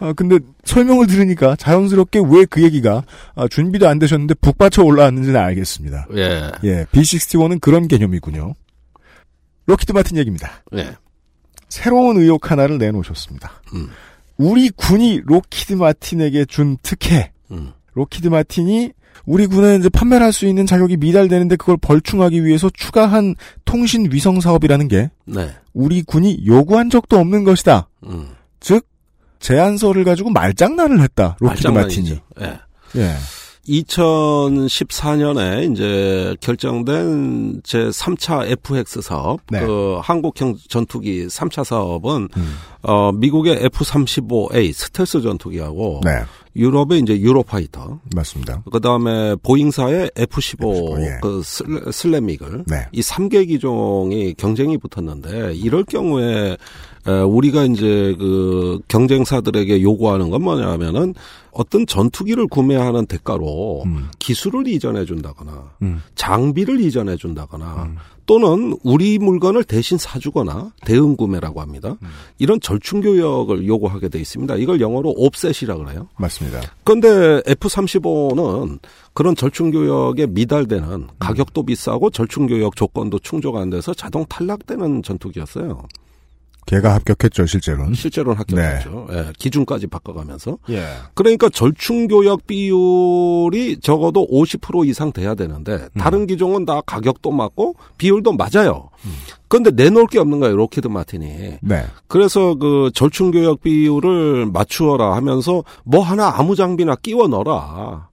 아, 0.00 0.12
근데 0.12 0.38
설명을 0.64 1.06
들으니까 1.06 1.54
자연스럽게 1.56 2.20
왜 2.28 2.44
그 2.46 2.62
얘기가 2.62 3.04
아, 3.36 3.46
준비도 3.48 3.88
안 3.88 3.98
되셨는데 4.00 4.34
북받쳐 4.34 4.82
올라왔는지는 4.82 5.38
알겠습니다. 5.38 6.08
예. 6.16 6.50
예, 6.64 6.84
B61은 6.92 7.60
그런 7.60 7.86
개념이군요. 7.88 8.54
록히드 9.66 9.92
마틴 9.92 10.16
얘기입니다. 10.18 10.62
예. 10.76 10.96
새로운 11.68 12.18
의혹 12.18 12.50
하나를 12.50 12.78
내놓으셨습니다. 12.78 13.62
음. 13.74 13.88
우리 14.36 14.68
군이 14.70 15.22
록히드 15.24 15.74
마틴에게 15.74 16.44
준 16.46 16.76
특혜. 16.82 17.30
음. 17.52 17.72
록히드 17.94 18.28
마틴이 18.28 18.92
우리 19.26 19.46
군에 19.46 19.76
이제 19.76 19.88
판매를 19.88 20.24
할 20.26 20.32
수 20.32 20.46
있는 20.46 20.66
자격이 20.66 20.96
미달되는데 20.96 21.56
그걸 21.56 21.76
벌충하기 21.76 22.44
위해서 22.44 22.70
추가한 22.72 23.34
통신 23.64 24.08
위성 24.10 24.40
사업이라는 24.40 24.88
게 24.88 25.10
네. 25.26 25.50
우리 25.74 26.02
군이 26.02 26.44
요구한 26.46 26.90
적도 26.90 27.18
없는 27.18 27.44
것이다. 27.44 27.88
음. 28.06 28.28
즉 28.60 28.86
제안서를 29.40 30.04
가지고 30.04 30.30
말장난을 30.30 31.00
했다. 31.02 31.36
록히드 31.40 31.68
마틴이. 31.68 32.20
예. 32.40 32.58
예. 32.96 33.14
2014년에 33.68 35.72
이제 35.72 36.36
결정된 36.40 37.60
제 37.64 37.78
3차 37.88 38.46
FX 38.50 39.02
사업, 39.02 39.40
네. 39.50 39.60
그 39.60 39.98
한국형 40.02 40.56
전투기 40.68 41.26
3차 41.26 41.64
사업은 41.64 42.28
음. 42.36 42.54
어 42.82 43.12
미국의 43.12 43.58
F-35A 43.64 44.72
스텔스 44.72 45.22
전투기하고 45.22 46.00
네. 46.04 46.10
유럽의 46.54 47.00
이제 47.00 47.18
유로파이터, 47.18 48.00
맞습니다. 48.14 48.62
그 48.70 48.80
다음에 48.80 49.34
보잉사의 49.42 50.10
F-15, 50.16 51.00
예. 51.00 51.18
그 51.22 51.40
슬- 51.42 51.90
슬램이글, 51.90 52.64
네. 52.66 52.86
이 52.92 53.00
3개 53.00 53.48
기종이 53.48 54.34
경쟁이 54.34 54.76
붙었는데 54.78 55.54
이럴 55.54 55.84
경우에 55.84 56.56
에, 57.06 57.10
우리가 57.20 57.64
이제 57.64 58.14
그 58.18 58.80
경쟁사들에게 58.88 59.82
요구하는 59.82 60.30
건 60.30 60.42
뭐냐면은 60.42 61.14
어떤 61.50 61.84
전투기를 61.86 62.46
구매하는 62.48 63.06
대가로 63.06 63.82
음. 63.86 64.08
기술을 64.18 64.68
이전해 64.68 65.04
준다거나 65.04 65.70
음. 65.82 66.00
장비를 66.14 66.80
이전해 66.80 67.16
준다거나 67.16 67.90
또는 68.32 68.74
우리 68.82 69.18
물건을 69.18 69.62
대신 69.62 69.98
사주거나 69.98 70.72
대응 70.86 71.16
구매라고 71.16 71.60
합니다. 71.60 71.98
음. 72.00 72.08
이런 72.38 72.60
절충 72.60 73.02
교역을 73.02 73.66
요구하게 73.66 74.08
돼 74.08 74.18
있습니다. 74.20 74.56
이걸 74.56 74.80
영어로 74.80 75.12
옵셋이라 75.14 75.76
그래요. 75.76 76.08
맞습니다. 76.16 76.62
그런데 76.82 77.42
F-35는 77.46 78.78
그런 79.12 79.36
절충교역에 79.36 80.28
미달되는 80.28 81.08
가격도 81.18 81.64
비싸고 81.64 82.08
절충교역 82.08 82.74
조건도 82.74 83.18
충족 83.18 83.56
안 83.56 83.68
돼서 83.68 83.92
자동 83.92 84.24
탈락되는 84.24 85.02
전투기였어요. 85.02 85.82
걔가 86.66 86.94
합격했죠, 86.94 87.46
실제로는. 87.46 87.94
실제로는 87.94 88.38
합격했죠. 88.38 89.08
예, 89.10 89.32
기준까지 89.38 89.88
바꿔가면서. 89.88 90.58
예. 90.70 90.84
그러니까 91.14 91.48
절충교역 91.48 92.46
비율이 92.46 93.80
적어도 93.80 94.26
50% 94.28 94.86
이상 94.86 95.12
돼야 95.12 95.34
되는데 95.34 95.88
다른 95.98 96.26
기종은 96.26 96.64
다 96.64 96.80
가격도 96.86 97.30
맞고 97.30 97.74
비율도 97.98 98.32
맞아요. 98.32 98.90
그런데 99.48 99.70
내놓을 99.70 100.06
게 100.06 100.18
없는 100.18 100.40
거예요, 100.40 100.56
록히드 100.56 100.88
마틴이. 100.88 101.58
네. 101.60 101.84
그래서 102.06 102.54
그 102.54 102.90
절충교역 102.94 103.62
비율을 103.62 104.46
맞추어라 104.46 105.14
하면서 105.16 105.64
뭐 105.84 106.00
하나 106.00 106.32
아무 106.38 106.56
장비나 106.56 106.96
끼워 106.96 107.26
넣어라. 107.28 108.08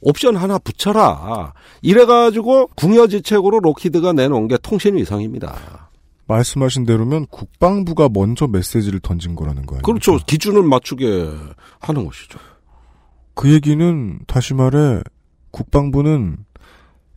옵션 0.00 0.36
하나 0.36 0.58
붙여라. 0.58 1.52
이래가지고 1.82 2.68
궁여지책으로 2.76 3.58
록히드가 3.60 4.12
내놓은 4.12 4.46
게 4.46 4.56
통신 4.62 4.96
위성입니다. 4.96 5.87
말씀하신 6.28 6.84
대로면 6.84 7.26
국방부가 7.26 8.08
먼저 8.12 8.46
메시지를 8.46 9.00
던진 9.00 9.34
거라는 9.34 9.66
거예요. 9.66 9.82
그렇죠. 9.82 10.18
기준을 10.18 10.62
맞추게 10.62 11.30
하는 11.80 12.04
것이죠. 12.04 12.38
그 13.34 13.52
얘기는 13.52 14.18
다시 14.26 14.54
말해 14.54 15.00
국방부는 15.50 16.36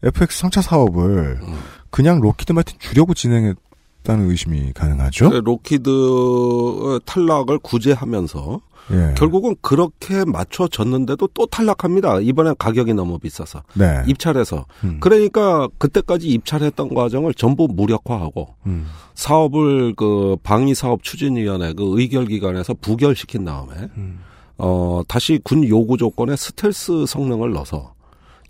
FX 0.03 0.43
3차 0.43 0.61
사업을 0.61 1.39
음. 1.43 1.59
그냥 1.89 2.21
록히드 2.21 2.53
마틴 2.53 2.79
주려고 2.79 3.13
진행했다는 3.13 4.29
의심이 4.29 4.71
가능하죠. 4.73 5.29
네, 5.29 5.41
록히드 5.43 6.99
탈락을 7.05 7.59
구제하면서 7.59 8.61
예. 8.93 9.13
결국은 9.15 9.55
그렇게 9.61 10.23
맞춰졌는데도 10.25 11.27
또 11.33 11.45
탈락합니다. 11.45 12.19
이번엔 12.19 12.55
가격이 12.57 12.93
너무 12.93 13.19
비싸서 13.19 13.63
네. 13.73 14.03
입찰해서 14.07 14.65
음. 14.83 14.97
그러니까 14.99 15.67
그때까지 15.77 16.27
입찰했던 16.29 16.93
과정을 16.93 17.33
전부 17.33 17.67
무력화하고 17.71 18.55
음. 18.65 18.87
사업을 19.15 19.93
그 19.95 20.35
방위 20.43 20.73
사업 20.75 21.03
추진위원회 21.03 21.73
그 21.73 21.99
의결 21.99 22.25
기관에서 22.25 22.73
부결시킨 22.75 23.45
다음에 23.45 23.73
음. 23.97 24.19
어 24.57 25.01
다시 25.07 25.39
군 25.43 25.67
요구 25.67 25.97
조건에 25.97 26.35
스텔스 26.35 27.05
성능을 27.07 27.51
넣어서 27.53 27.93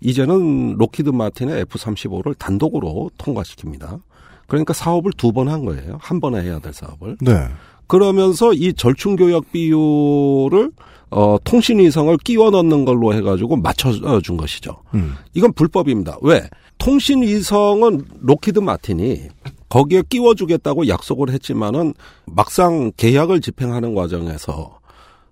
이제는 0.00 0.74
로키드 0.78 1.10
마틴의 1.10 1.60
F-35를 1.62 2.36
단독으로 2.38 3.10
통과시킵니다. 3.18 4.00
그러니까 4.48 4.72
사업을 4.74 5.12
두 5.16 5.32
번 5.32 5.48
한 5.48 5.64
거예요. 5.64 5.96
한 6.00 6.20
번에 6.20 6.42
해야 6.42 6.58
될 6.58 6.72
사업을. 6.74 7.16
네. 7.20 7.46
그러면서 7.92 8.54
이 8.54 8.72
절충 8.72 9.16
교역 9.16 9.52
비율을 9.52 10.70
어 11.10 11.36
통신 11.44 11.78
위성을 11.78 12.16
끼워 12.24 12.50
넣는 12.50 12.86
걸로 12.86 13.12
해 13.12 13.20
가지고 13.20 13.56
맞춰 13.56 13.92
준 14.22 14.38
것이죠. 14.38 14.78
음. 14.94 15.14
이건 15.34 15.52
불법입니다. 15.52 16.16
왜? 16.22 16.48
통신 16.78 17.20
위성은 17.20 18.06
로키드 18.22 18.60
마틴이 18.60 19.28
거기에 19.68 20.04
끼워 20.08 20.34
주겠다고 20.34 20.88
약속을 20.88 21.28
했지만은 21.32 21.92
막상 22.24 22.92
계약을 22.96 23.42
집행하는 23.42 23.94
과정에서 23.94 24.78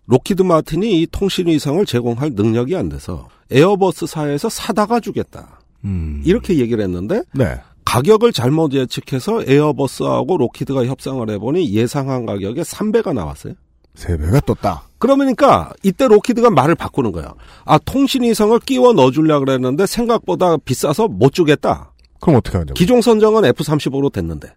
로키드 0.04 0.42
마틴이 0.42 1.00
이 1.00 1.06
통신 1.10 1.46
위성을 1.46 1.86
제공할 1.86 2.32
능력이 2.34 2.76
안 2.76 2.90
돼서 2.90 3.28
에어버스사에서 3.50 4.50
사다가 4.50 5.00
주겠다. 5.00 5.60
음. 5.86 6.20
이렇게 6.26 6.58
얘기를 6.58 6.84
했는데 6.84 7.22
네. 7.32 7.58
가격을 7.90 8.32
잘못 8.32 8.72
예측해서 8.72 9.42
에어버스하고 9.48 10.36
로키드가 10.36 10.86
협상을 10.86 11.28
해보니 11.28 11.74
예상한 11.74 12.24
가격에 12.24 12.62
3배가 12.62 13.12
나왔어요. 13.12 13.54
세 13.96 14.16
배가 14.16 14.38
떴다. 14.42 14.84
그러니까 14.98 15.72
이때 15.82 16.06
로키드가 16.06 16.50
말을 16.50 16.76
바꾸는 16.76 17.10
거야. 17.10 17.34
아 17.64 17.78
통신 17.78 18.22
위성을 18.22 18.56
끼워 18.60 18.92
넣어주려 18.92 19.40
그랬는데 19.40 19.86
생각보다 19.86 20.56
비싸서 20.58 21.08
못 21.08 21.32
주겠다. 21.32 21.90
그럼 22.20 22.36
어떻게 22.36 22.58
하냐고. 22.58 22.74
기종 22.74 23.00
선정은 23.00 23.44
F-35로 23.46 24.12
됐는데. 24.12 24.52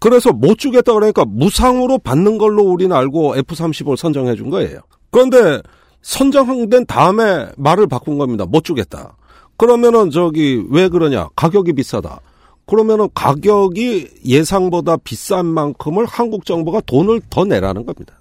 그래서 0.00 0.32
못 0.32 0.58
주겠다 0.58 0.92
그러니까 0.92 1.24
무상으로 1.24 1.98
받는 1.98 2.36
걸로 2.36 2.64
우리는 2.64 2.96
알고 2.96 3.36
F-35를 3.36 3.96
선정해 3.96 4.34
준 4.34 4.50
거예요. 4.50 4.80
그런데 5.12 5.62
선정된 6.00 6.86
다음에 6.86 7.46
말을 7.56 7.86
바꾼 7.86 8.18
겁니다. 8.18 8.44
못 8.44 8.64
주겠다. 8.64 9.16
그러면은 9.56 10.10
저기 10.10 10.64
왜 10.68 10.88
그러냐? 10.88 11.28
가격이 11.36 11.74
비싸다. 11.74 12.18
그러면은 12.66 13.08
가격이 13.14 14.08
예상보다 14.24 14.96
비싼 14.98 15.46
만큼을 15.46 16.06
한국 16.06 16.44
정부가 16.46 16.80
돈을 16.86 17.20
더 17.28 17.44
내라는 17.44 17.84
겁니다. 17.84 18.20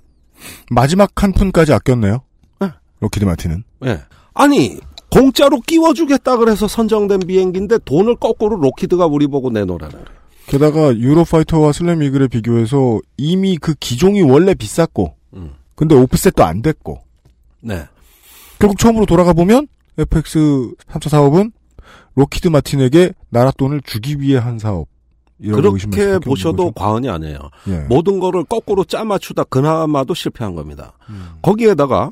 마지막 0.70 1.12
한 1.22 1.32
푼까지 1.32 1.74
아꼈네요. 1.74 2.22
네. 2.60 2.70
로키드 3.00 3.26
마틴은. 3.26 3.64
예. 3.86 4.02
아니, 4.34 4.80
공짜로 5.12 5.60
끼워주겠다 5.60 6.38
그래서 6.38 6.68
선정된 6.68 7.20
비행기인데 7.20 7.80
돈을 7.86 8.16
거꾸로 8.16 8.56
로키드가 8.58 9.06
우리 9.06 9.28
보고 9.28 9.50
내놓으라는 9.50 9.92
거예요. 9.92 10.06
게다가 10.48 10.96
유로파이터와 10.98 11.72
슬램 11.72 12.02
이글에 12.02 12.28
비교해서 12.28 13.00
이미 13.18 13.58
그 13.58 13.74
기종이 13.80 14.22
원래 14.22 14.54
비쌌고, 14.54 15.16
음. 15.34 15.54
근데 15.76 15.96
오프셋도 15.96 16.44
안 16.44 16.62
됐고, 16.62 17.02
네. 17.62 17.86
결국 18.60 18.78
처음으로 18.80 19.06
돌아가 19.06 19.34
보면 19.34 19.68
FX 19.98 20.74
3차 20.90 21.10
사업은 21.10 21.52
로키드 22.16 22.48
마틴에게 22.50 23.14
나라 23.32 23.52
돈을 23.52 23.82
주기 23.84 24.20
위해 24.20 24.38
한 24.38 24.60
사업. 24.60 24.88
그렇게 25.42 26.20
보셔도 26.20 26.72
과언이 26.72 27.10
아니에요. 27.10 27.40
예. 27.68 27.80
모든 27.90 28.20
거를 28.20 28.44
거꾸로 28.44 28.84
짜맞추다 28.84 29.46
그나마도 29.46 30.14
실패한 30.14 30.54
겁니다. 30.54 30.94
음. 31.10 31.30
거기에다가 31.42 32.12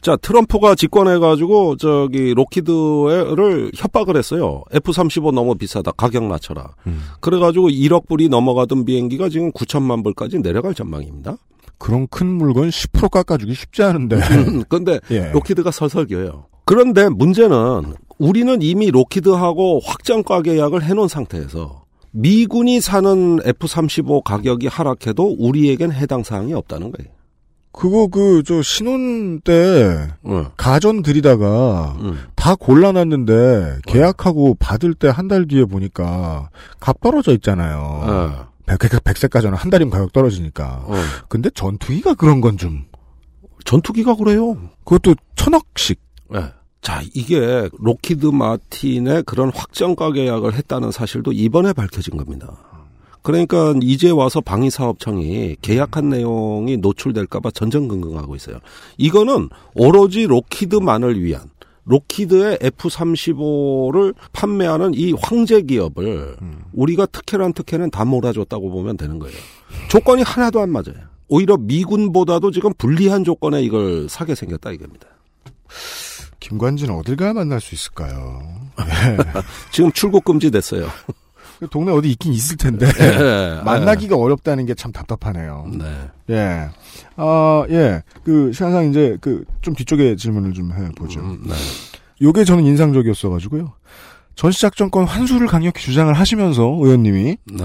자 0.00 0.16
트럼프가 0.16 0.76
집권해가지고 0.76 1.76
저기 1.76 2.34
로키드를 2.34 3.72
협박을 3.74 4.16
했어요. 4.16 4.62
F-35 4.72 5.34
너무 5.34 5.56
비싸다 5.56 5.90
가격 5.92 6.24
낮춰라. 6.24 6.74
음. 6.86 7.00
그래가지고 7.20 7.68
1억 7.68 8.06
불이 8.06 8.28
넘어가던 8.28 8.84
비행기가 8.84 9.28
지금 9.28 9.50
9천만 9.50 10.04
불까지 10.04 10.38
내려갈 10.38 10.72
전망입니다. 10.74 11.36
그런 11.78 12.06
큰 12.08 12.26
물건 12.26 12.68
10% 12.68 13.10
깎아주기 13.10 13.54
쉽지 13.54 13.82
않은데. 13.82 14.20
근데 14.68 15.00
예. 15.10 15.32
로키드가 15.32 15.72
설설겨요. 15.72 16.46
그런데 16.64 17.08
문제는 17.08 17.94
우리는 18.18 18.60
이미 18.62 18.90
로키드하고 18.90 19.80
확정가 19.84 20.42
계약을 20.42 20.82
해놓은 20.82 21.08
상태에서 21.08 21.84
미군이 22.10 22.80
사는 22.80 23.38
F-35 23.44 24.24
가격이 24.24 24.66
하락해도 24.66 25.36
우리에겐 25.38 25.92
해당 25.92 26.22
사항이 26.22 26.52
없다는 26.54 26.90
거예요. 26.92 27.12
그거 27.70 28.08
그 28.08 28.42
저 28.44 28.60
신혼 28.62 29.40
때 29.40 30.08
응. 30.26 30.46
가전 30.56 31.02
들이다가 31.02 31.96
응. 32.00 32.16
다 32.34 32.56
골라놨는데 32.56 33.80
계약하고 33.86 34.56
받을 34.58 34.94
때 34.94 35.08
한 35.08 35.28
달 35.28 35.46
뒤에 35.46 35.64
보니까 35.64 36.48
값 36.80 37.00
떨어져 37.00 37.32
있잖아요. 37.34 37.78
어. 37.78 38.48
백, 38.66 38.78
백, 38.80 39.04
백색 39.04 39.30
가전은 39.30 39.56
한 39.56 39.70
달이면 39.70 39.90
가격 39.92 40.12
떨어지니까. 40.12 40.82
어. 40.86 40.94
근데 41.28 41.50
전투기가 41.50 42.14
그런 42.14 42.40
건 42.40 42.56
좀. 42.56 42.84
전투기가 43.64 44.16
그래요. 44.16 44.56
그것도 44.84 45.14
천억씩. 45.36 46.00
네. 46.30 46.40
자, 46.80 47.02
이게 47.14 47.68
로키드 47.78 48.26
마틴의 48.26 49.24
그런 49.24 49.50
확정가 49.54 50.12
계약을 50.12 50.54
했다는 50.54 50.90
사실도 50.90 51.32
이번에 51.32 51.72
밝혀진 51.72 52.16
겁니다. 52.16 52.56
그러니까 53.22 53.74
이제 53.82 54.10
와서 54.10 54.40
방위사업청이 54.40 55.56
계약한 55.60 56.08
내용이 56.08 56.78
노출될까봐 56.78 57.50
전전긍긍하고 57.50 58.36
있어요. 58.36 58.58
이거는 58.96 59.50
오로지 59.74 60.26
로키드만을 60.26 61.22
위한 61.22 61.50
로키드의 61.84 62.58
F-35를 62.62 64.14
판매하는 64.32 64.92
이 64.94 65.12
황제 65.12 65.62
기업을 65.62 66.36
우리가 66.72 67.06
특혜란 67.06 67.54
특혜는 67.54 67.90
다 67.90 68.04
몰아줬다고 68.04 68.70
보면 68.70 68.96
되는 68.96 69.18
거예요. 69.18 69.36
조건이 69.90 70.22
하나도 70.22 70.60
안 70.60 70.70
맞아요. 70.70 71.08
오히려 71.28 71.56
미군보다도 71.56 72.50
지금 72.50 72.72
불리한 72.78 73.24
조건에 73.24 73.62
이걸 73.62 74.08
사게 74.08 74.34
생겼다 74.34 74.72
이겁니다. 74.72 75.06
김관진 76.40 76.90
어딜 76.90 77.16
가야 77.16 77.32
만날 77.32 77.60
수 77.60 77.74
있을까요? 77.74 78.40
지금 79.72 79.90
출국 79.92 80.24
금지 80.24 80.50
됐어요. 80.50 80.88
동네 81.70 81.90
어디 81.90 82.10
있긴 82.12 82.32
있을 82.32 82.56
텐데 82.56 82.86
예. 83.00 83.60
만나기가 83.66 84.16
어렵다는 84.16 84.64
게 84.66 84.74
참 84.74 84.92
답답하네요. 84.92 85.66
네. 85.76 85.84
예. 86.30 86.68
아, 87.16 87.64
예. 87.70 88.02
그, 88.22 88.52
시간상 88.52 88.90
이제, 88.90 89.16
그, 89.20 89.44
좀 89.60 89.74
뒤쪽에 89.74 90.14
질문을 90.14 90.52
좀 90.52 90.72
해보죠. 90.72 91.18
음, 91.18 91.42
네. 91.48 91.54
요게 92.22 92.44
저는 92.44 92.64
인상적이었어 92.64 93.30
가지고요. 93.30 93.72
전시작전권 94.36 95.04
환수를 95.04 95.48
강력히 95.48 95.82
주장을 95.82 96.12
하시면서, 96.14 96.62
의원님이. 96.80 97.38
네. 97.46 97.64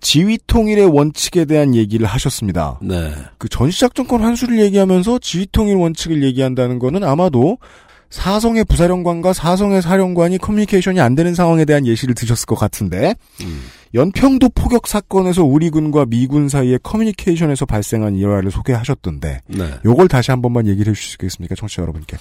지휘 0.00 0.38
통일의 0.46 0.86
원칙에 0.86 1.44
대한 1.44 1.74
얘기를 1.74 2.06
하셨습니다. 2.06 2.78
네. 2.80 3.12
그 3.36 3.48
전시작전권 3.50 4.22
환수를 4.22 4.58
얘기하면서 4.60 5.18
지휘 5.18 5.46
통일 5.52 5.76
원칙을 5.76 6.22
얘기한다는 6.22 6.78
거는 6.78 7.04
아마도 7.04 7.58
사성의 8.10 8.64
부사령관과 8.64 9.32
사성의 9.32 9.82
사령관이 9.82 10.38
커뮤니케이션이 10.38 11.00
안 11.00 11.14
되는 11.14 11.34
상황에 11.34 11.64
대한 11.64 11.86
예시를 11.86 12.14
드셨을 12.14 12.46
것 12.46 12.54
같은데 12.54 13.14
음. 13.42 13.62
연평도 13.94 14.50
포격 14.50 14.86
사건에서 14.86 15.44
우리 15.44 15.70
군과 15.70 16.06
미군 16.06 16.48
사이의 16.48 16.80
커뮤니케이션에서 16.82 17.64
발생한 17.64 18.16
일화를 18.16 18.50
소개하셨던데 18.50 19.40
네. 19.46 19.70
요걸 19.84 20.08
다시 20.08 20.30
한 20.30 20.42
번만 20.42 20.66
얘기를 20.66 20.94
있겠습니까, 21.12 21.54
청취자 21.54 21.82
여러분께? 21.82 22.16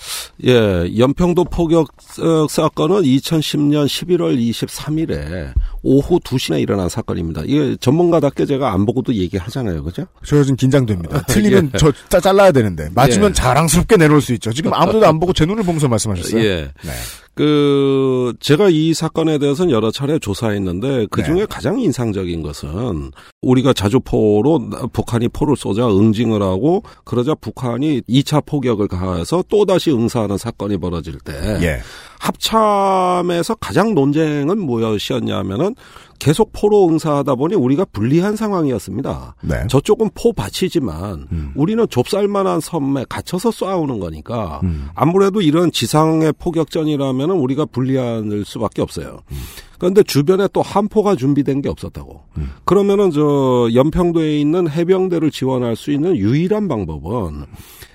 예, 0.45 0.97
연평도 0.97 1.45
포격 1.45 1.89
어, 2.19 2.47
사건은 2.49 3.01
2010년 3.01 3.85
11월 3.85 4.37
23일에 4.39 5.53
오후 5.89 6.19
2시에 6.19 6.61
일어난 6.61 6.89
사건입니다. 6.89 7.43
이게 7.45 7.77
전문가답게 7.79 8.45
제가 8.45 8.73
안 8.73 8.85
보고도 8.85 9.13
얘기하잖아요. 9.15 9.83
그죠? 9.83 10.05
저 10.25 10.37
요즘 10.37 10.57
긴장됩니다. 10.57 11.21
틀리면 11.23 11.71
예. 11.75 11.77
저 11.77 11.93
짜- 12.09 12.19
잘라야 12.19 12.51
되는데 12.51 12.89
맞으면 12.93 13.29
예. 13.29 13.33
자랑스럽게 13.33 13.95
내놓을 13.95 14.19
수 14.19 14.33
있죠. 14.33 14.51
지금 14.51 14.73
아무도 14.73 15.05
안 15.05 15.17
보고 15.19 15.31
제 15.31 15.45
눈을 15.45 15.63
보면서 15.63 15.87
말씀하셨어요. 15.87 16.43
예. 16.43 16.71
네. 16.83 16.91
그 17.35 18.33
제가 18.39 18.69
이 18.69 18.93
사건에 18.93 19.37
대해서는 19.37 19.71
여러 19.71 19.91
차례 19.91 20.17
조사했는데 20.19 21.05
그 21.11 21.23
중에 21.23 21.41
네. 21.41 21.45
가장 21.45 21.79
인상적인 21.79 22.41
것은 22.41 23.11
우리가 23.43 23.73
자주 23.73 23.99
포로 23.99 24.69
북한이 24.91 25.27
포를 25.29 25.55
쏘자 25.55 25.87
응징을 25.87 26.41
하고 26.41 26.81
그러자 27.05 27.35
북한이 27.35 28.01
2차 28.09 28.43
포격을 28.45 28.87
가해서 28.87 29.43
또 29.49 29.65
다시 29.65 29.91
응사하는 29.91 30.37
사건이 30.37 30.77
벌어질 30.77 31.19
때 31.19 31.33
예. 31.61 31.79
합참에서 32.19 33.55
가장 33.55 33.93
논쟁은 33.93 34.59
무엇이었냐면은 34.59 35.75
계속 36.19 36.51
포로 36.51 36.87
응사하다 36.89 37.35
보니 37.35 37.55
우리가 37.55 37.85
불리한 37.91 38.35
상황이었습니다. 38.35 39.35
네. 39.41 39.67
저쪽은 39.69 40.09
포 40.15 40.33
받치지만 40.33 41.27
음. 41.31 41.51
우리는 41.55 41.85
좁쌀만한 41.87 42.59
섬에 42.59 43.05
갇혀서 43.07 43.51
싸우는 43.51 43.99
거니까 43.99 44.59
음. 44.63 44.89
아무래도 44.95 45.41
이런 45.41 45.71
지상의 45.71 46.33
포격전이라면 46.39 47.31
우리가 47.31 47.65
불리할 47.65 48.43
수밖에 48.45 48.81
없어요. 48.81 49.19
음. 49.31 49.37
그런데 49.77 50.01
주변에 50.01 50.47
또 50.53 50.63
한포가 50.63 51.15
준비된 51.15 51.61
게 51.61 51.69
없었다고. 51.69 52.21
음. 52.37 52.51
그러면은 52.65 53.11
저 53.11 53.69
연평도에 53.73 54.39
있는 54.39 54.69
해병대를 54.69 55.29
지원할 55.29 55.75
수 55.75 55.91
있는 55.91 56.17
유일한 56.17 56.67
방법은 56.67 57.45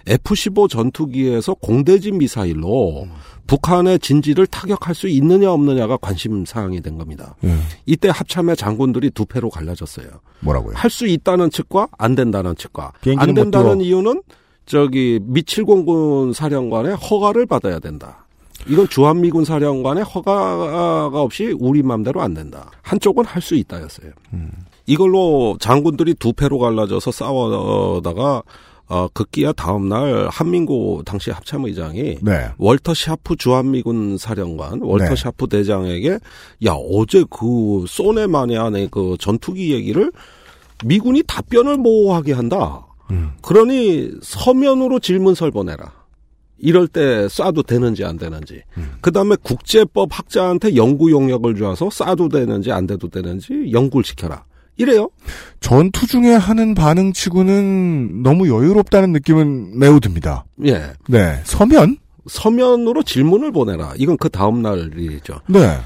F-15 0.06 0.68
전투기에서 0.68 1.54
공대지 1.54 2.12
미사일로 2.12 3.06
북한의 3.46 3.98
진지를 3.98 4.46
타격할 4.46 4.94
수 4.94 5.08
있느냐 5.08 5.50
없느냐가 5.52 5.96
관심 5.96 6.44
사항이 6.44 6.80
된 6.80 6.96
겁니다. 6.96 7.34
예. 7.44 7.54
이때 7.86 8.08
합참의 8.08 8.56
장군들이 8.56 9.10
두 9.10 9.26
패로 9.26 9.50
갈라졌어요. 9.50 10.06
뭐라고요? 10.40 10.74
할 10.76 10.90
수 10.90 11.06
있다는 11.06 11.50
측과 11.50 11.88
안 11.98 12.14
된다는 12.14 12.54
측과 12.56 12.92
안못 13.04 13.34
된다는. 13.34 13.80
이유는 13.80 14.22
저기 14.66 15.18
미칠공군 15.22 16.32
사령관의 16.32 16.94
허가를 16.96 17.46
받아야 17.46 17.78
된다. 17.78 18.26
이건 18.68 18.88
주한미군 18.88 19.44
사령관의 19.44 20.04
허가가 20.04 21.20
없이 21.20 21.54
우리 21.58 21.82
맘대로 21.82 22.20
안 22.22 22.32
된다. 22.32 22.70
한쪽은 22.82 23.24
할 23.24 23.42
수 23.42 23.56
있다였어요. 23.56 24.12
음. 24.34 24.50
이걸로 24.86 25.56
장군들이 25.60 26.14
두 26.14 26.32
패로 26.32 26.58
갈라져서 26.58 27.10
싸우다가 27.10 28.42
어, 28.88 29.08
급기야 29.08 29.52
다음 29.52 29.88
날 29.88 30.28
한민구 30.28 31.02
당시 31.06 31.30
합참의장이 31.30 32.18
네. 32.20 32.48
월터 32.58 32.94
샤프 32.94 33.36
주한미군 33.36 34.18
사령관 34.18 34.82
월터 34.82 35.10
네. 35.10 35.16
샤프 35.16 35.46
대장에게 35.48 36.18
야 36.66 36.72
어제 36.72 37.24
그 37.30 37.84
쏘네 37.88 38.26
마네 38.26 38.56
안에 38.56 38.88
그 38.90 39.16
전투기 39.18 39.72
얘기를 39.72 40.12
미군이 40.84 41.22
답변을 41.26 41.76
모호하게 41.78 42.32
한다. 42.32 42.86
음. 43.10 43.32
그러니 43.40 44.10
서면으로 44.22 44.98
질문서를 44.98 45.52
보내라. 45.52 45.92
이럴 46.58 46.86
때 46.86 47.26
쏴도 47.26 47.66
되는지 47.66 48.04
안 48.04 48.16
되는지. 48.16 48.62
음. 48.76 48.92
그 49.00 49.10
다음에 49.10 49.36
국제법 49.42 50.16
학자한테 50.16 50.76
연구 50.76 51.10
용역을 51.10 51.56
줘서 51.56 51.88
쏴도 51.88 52.30
되는지 52.30 52.70
안 52.70 52.86
돼도 52.86 53.08
되는지 53.08 53.70
연구를 53.72 54.04
시켜라. 54.04 54.44
이래요. 54.76 55.10
전투 55.60 56.06
중에 56.06 56.34
하는 56.34 56.74
반응치고는 56.74 58.22
너무 58.22 58.48
여유롭다는 58.48 59.12
느낌은 59.12 59.78
매우 59.78 60.00
듭니다. 60.00 60.44
예. 60.64 60.92
네. 61.08 61.40
서면? 61.44 61.98
서면으로 62.26 63.02
질문을 63.02 63.52
보내라. 63.52 63.94
이건 63.96 64.16
그 64.16 64.28
다음 64.28 64.62
날 64.62 64.90
일이죠. 64.96 65.40
네. 65.48 65.78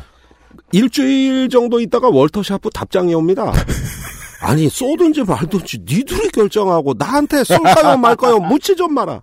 일주일 0.72 1.48
정도 1.48 1.80
있다가 1.80 2.08
월터 2.08 2.42
샤프 2.42 2.70
답장이 2.70 3.14
옵니다. 3.14 3.52
아니 4.40 4.68
쏘든지 4.68 5.22
말든지 5.24 5.78
니들이 5.88 6.28
결정하고 6.28 6.94
나한테 6.96 7.42
쏠까요 7.44 7.96
말까요 7.96 8.38
묻지 8.38 8.76
좀 8.76 8.94
마라. 8.94 9.22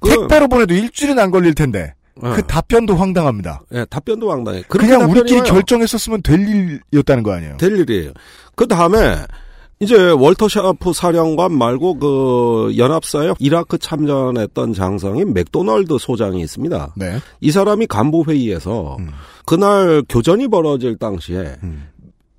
그- 0.00 0.10
택배로 0.28 0.48
보내도 0.48 0.74
일주일은 0.74 1.18
안 1.18 1.30
걸릴 1.30 1.54
텐데. 1.54 1.94
어. 2.22 2.32
그 2.34 2.42
답변도 2.46 2.96
황당합니다. 2.96 3.62
예, 3.74 3.84
답변도 3.88 4.30
황당해. 4.30 4.62
그냥 4.68 5.10
우리끼리 5.10 5.40
와요. 5.40 5.44
결정했었으면 5.44 6.22
될 6.22 6.40
일이었다는 6.92 7.22
거 7.22 7.32
아니에요? 7.32 7.56
될 7.56 7.78
일이에요. 7.78 8.12
그 8.54 8.66
다음에 8.66 9.14
이제 9.80 10.10
월터 10.10 10.48
샤프 10.48 10.92
사령관 10.92 11.52
말고 11.52 11.98
그 11.98 12.74
연합사에 12.76 13.34
이라크 13.38 13.78
참전했던 13.78 14.72
장성인 14.74 15.32
맥도널드 15.32 15.98
소장이 15.98 16.40
있습니다. 16.40 16.94
네. 16.96 17.18
이 17.40 17.52
사람이 17.52 17.86
간부 17.86 18.24
회의에서 18.26 18.96
음. 18.98 19.10
그날 19.46 20.02
교전이 20.08 20.48
벌어질 20.48 20.96
당시에 20.96 21.56
음. 21.62 21.88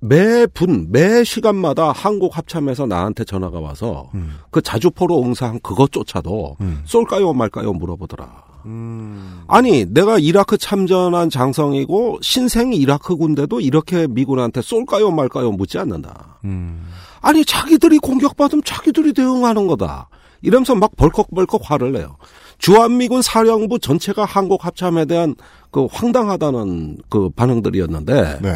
매 0.00 0.46
분, 0.46 0.88
매 0.90 1.24
시간마다 1.24 1.92
한국 1.92 2.36
합참에서 2.36 2.86
나한테 2.86 3.24
전화가 3.24 3.60
와서 3.60 4.10
음. 4.14 4.38
그 4.50 4.60
자주포로 4.60 5.22
응사한 5.22 5.60
그것조차도 5.62 6.56
음. 6.60 6.82
쏠까요 6.84 7.32
말까요 7.32 7.72
물어보더라. 7.72 8.49
음. 8.66 9.42
아니, 9.48 9.84
내가 9.86 10.18
이라크 10.18 10.56
참전한 10.58 11.30
장성이고 11.30 12.18
신생 12.22 12.72
이라크 12.72 13.16
군대도 13.16 13.60
이렇게 13.60 14.06
미군한테 14.06 14.62
쏠까요 14.62 15.10
말까요 15.10 15.52
묻지 15.52 15.78
않는다. 15.78 16.38
음. 16.44 16.86
아니, 17.20 17.44
자기들이 17.44 17.98
공격받으면 17.98 18.62
자기들이 18.64 19.12
대응하는 19.12 19.66
거다. 19.66 20.08
이러면서 20.42 20.74
막 20.74 20.96
벌컥벌컥 20.96 21.60
화를 21.64 21.92
내요. 21.92 22.16
주한미군 22.58 23.22
사령부 23.22 23.78
전체가 23.78 24.24
한국 24.24 24.64
합참에 24.64 25.04
대한 25.04 25.34
그 25.70 25.86
황당하다는 25.90 26.98
그 27.08 27.30
반응들이었는데 27.30 28.38
네. 28.42 28.50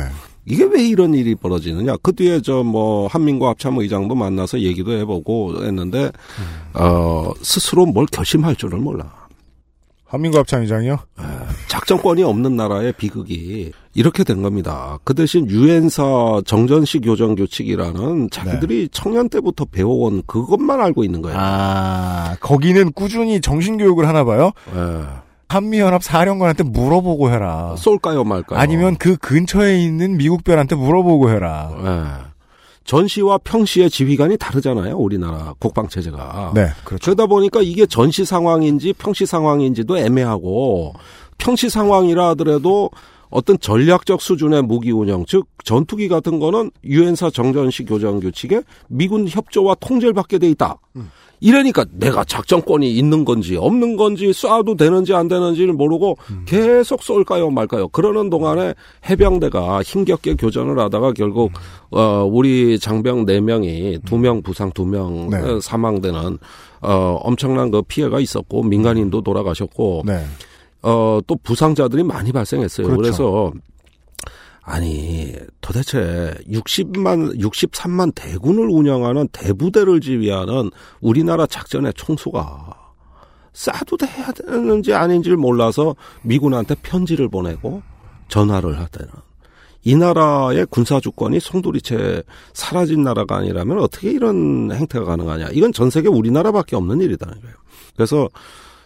이게 0.47 0.65
왜 0.65 0.87
이런 0.87 1.15
일이 1.15 1.35
벌어지느냐? 1.35 1.97
그 2.03 2.15
뒤에 2.15 2.41
저 2.43 2.63
뭐 2.63 3.07
한민구 3.07 3.49
합참 3.49 3.79
의장도 3.79 4.15
만나서 4.15 4.61
얘기도 4.61 4.93
해보고 4.93 5.65
했는데 5.65 6.11
어 6.75 7.33
스스로 7.41 7.87
뭘 7.87 8.05
결심할 8.07 8.57
줄을 8.57 8.79
몰라. 8.79 9.11
한민구 10.15 10.39
합참의장이요? 10.39 10.97
작전권이 11.67 12.23
없는 12.23 12.55
나라의 12.55 12.93
비극이 12.93 13.73
이렇게 13.95 14.23
된 14.23 14.43
겁니다. 14.43 14.99
그 15.03 15.13
대신 15.13 15.51
유엔사 15.51 16.43
정전시 16.47 17.01
교정 17.01 17.35
규칙이라는 17.35 18.31
자기들이 18.31 18.91
청년 18.93 19.29
때부터 19.29 19.65
배워온 19.65 20.23
그것만 20.27 20.81
알고 20.81 21.03
있는 21.03 21.21
거예요. 21.21 21.37
아, 21.37 22.37
거기는 22.39 22.93
꾸준히 22.93 23.41
정신 23.41 23.77
교육을 23.77 24.07
하나 24.07 24.23
봐요? 24.23 24.53
예. 24.73 25.03
한미연합 25.49 26.05
사령관한테 26.05 26.63
물어보고 26.63 27.31
해라. 27.31 27.75
쏠까요 27.77 28.23
말까요? 28.23 28.61
아니면 28.61 28.95
그 28.97 29.17
근처에 29.17 29.81
있는 29.83 30.17
미국별한테 30.17 30.77
물어보고 30.77 31.31
해라. 31.31 31.73
예. 31.85 32.34
전시와 32.85 33.39
평시의 33.39 33.91
지휘관이 33.91 34.37
다르잖아요. 34.37 34.97
우리나라 34.97 35.55
국방 35.59 35.89
체제가. 35.89 36.53
네, 36.55 36.69
그렇죠. 36.85 37.05
그러다 37.05 37.27
보니까 37.27 37.61
이게 37.63 37.87
전시 37.87 38.25
상황인지 38.25 38.93
평시 38.95 39.27
상황인지도 39.27 39.99
애매하고 39.99 40.95
평시 41.39 41.69
상황이라 41.69 42.29
하더라도 42.31 42.91
어떤 43.35 43.59
전략적 43.59 44.23
수준의 44.23 44.63
무기 44.63 44.93
운영, 44.93 45.25
즉 45.27 45.47
전투기 45.65 46.07
같은 46.07 46.39
거는 46.39 46.71
유엔사 46.85 47.31
정전시 47.31 47.85
교전 47.85 48.21
규칙에 48.21 48.63
미군 48.87 49.27
협조와 49.27 49.75
통제를 49.81 50.15
받게 50.15 50.39
돼 50.39 50.49
있다. 50.51 50.79
이러니까 51.41 51.85
내가 51.91 52.23
작전권이 52.23 52.95
있는 52.95 53.25
건지 53.25 53.57
없는 53.57 53.97
건지 53.97 54.29
쏴도 54.29 54.79
되는지 54.79 55.15
안 55.15 55.27
되는지를 55.27 55.75
모르고 55.75 56.17
계속 56.47 57.03
쏠까요 57.03 57.51
말까요. 57.51 57.89
그러는 57.89 58.31
동안에 58.31 58.75
해병대가 59.11 59.83
힘겹게 59.83 60.37
교전을 60.37 60.79
하다가 60.79 61.13
결국 61.13 61.51
어 61.91 62.25
우리 62.31 62.79
장병 62.79 63.27
4명이 63.27 64.03
2명 64.05 64.45
부상 64.45 64.71
2명 64.71 65.31
네. 65.31 65.61
사망되는 65.61 66.39
어 66.83 67.19
엄청난 67.21 67.73
그 67.73 67.83
피해가 67.83 68.21
있었고 68.21 68.63
민간인도 68.63 69.23
돌아가셨고 69.23 70.05
네. 70.07 70.25
어, 70.85 71.19
또 71.27 71.37
부상자들이 71.37 72.03
많이 72.03 72.31
발생했어요. 72.31 72.87
그렇죠. 72.87 73.03
그래서 73.03 73.53
아니, 74.61 75.35
도대체 75.61 76.35
60만, 76.49 77.39
63만 77.39 78.15
대군을 78.15 78.69
운영하는 78.69 79.29
대부대를 79.29 80.01
지휘하는 80.01 80.71
우리나라 81.01 81.47
작전의 81.47 81.95
총수가 81.95 82.73
쏴도 83.53 83.99
돼야 83.99 84.33
되는지 84.33 84.93
아닌지를 84.95 85.37
몰라서 85.37 85.97
미군한테 86.23 86.75
편지를 86.83 87.29
보내고 87.29 87.83
전화를 88.29 88.79
하다는 88.79 89.13
이 89.85 89.97
나라의 89.97 90.67
군사 90.71 90.99
주권이 90.99 91.41
송두리째 91.41 92.23
사라진 92.55 93.05
나라가 93.05 93.37
아니라면 93.37 93.81
어떻게 93.81 94.11
이런 94.11 94.73
행태가 94.73 95.05
가능하냐. 95.05 95.49
이건 95.53 95.73
전 95.73 95.91
세계 95.91 96.09
우리나라밖에 96.09 96.75
없는 96.75 97.03
일이다는 97.03 97.41
거예요. 97.41 97.55
그래서 97.95 98.29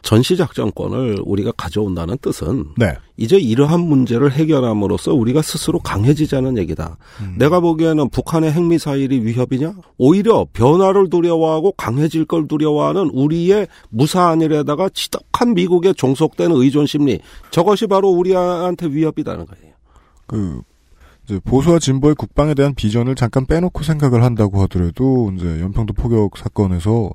전시작전권을 0.03 1.23
우리가 1.25 1.53
가져온다는 1.57 2.16
뜻은 2.19 2.66
네. 2.77 2.95
이제 3.16 3.37
이러한 3.37 3.81
문제를 3.81 4.33
해결함으로써 4.33 5.12
우리가 5.12 5.43
스스로 5.43 5.79
강해지자는 5.81 6.57
얘기다. 6.59 6.97
내가 7.37 7.61
보기에는 7.61 8.09
북한의 8.11 8.53
핵미사일이 8.53 9.25
위협이냐? 9.25 9.75
오히려 9.99 10.47
변화를 10.53 11.11
두려워하고 11.11 11.73
강해질 11.73 12.27
걸 12.27 12.47
두려워하는 12.47 13.11
우리의 13.12 13.66
무사한 13.89 14.41
일에다가 14.41 14.89
지독한 14.91 15.55
미국의 15.55 15.95
종속된 15.95 16.53
의존 16.53 16.87
심리. 16.87 17.20
저것이 17.51 17.87
바로 17.87 18.09
우리한테 18.09 18.87
위협이라는 18.87 19.47
거예요. 19.47 19.75
그 20.27 20.61
보수와 21.45 21.79
진보의 21.79 22.15
국방에 22.15 22.55
대한 22.55 22.75
비전을 22.75 23.15
잠깐 23.15 23.47
빼놓고 23.47 23.83
생각을 23.83 24.23
한다고 24.23 24.63
하더라도 24.63 25.33
이제 25.37 25.61
연평도 25.61 25.95
포격 25.95 26.37
사건에서 26.37 27.11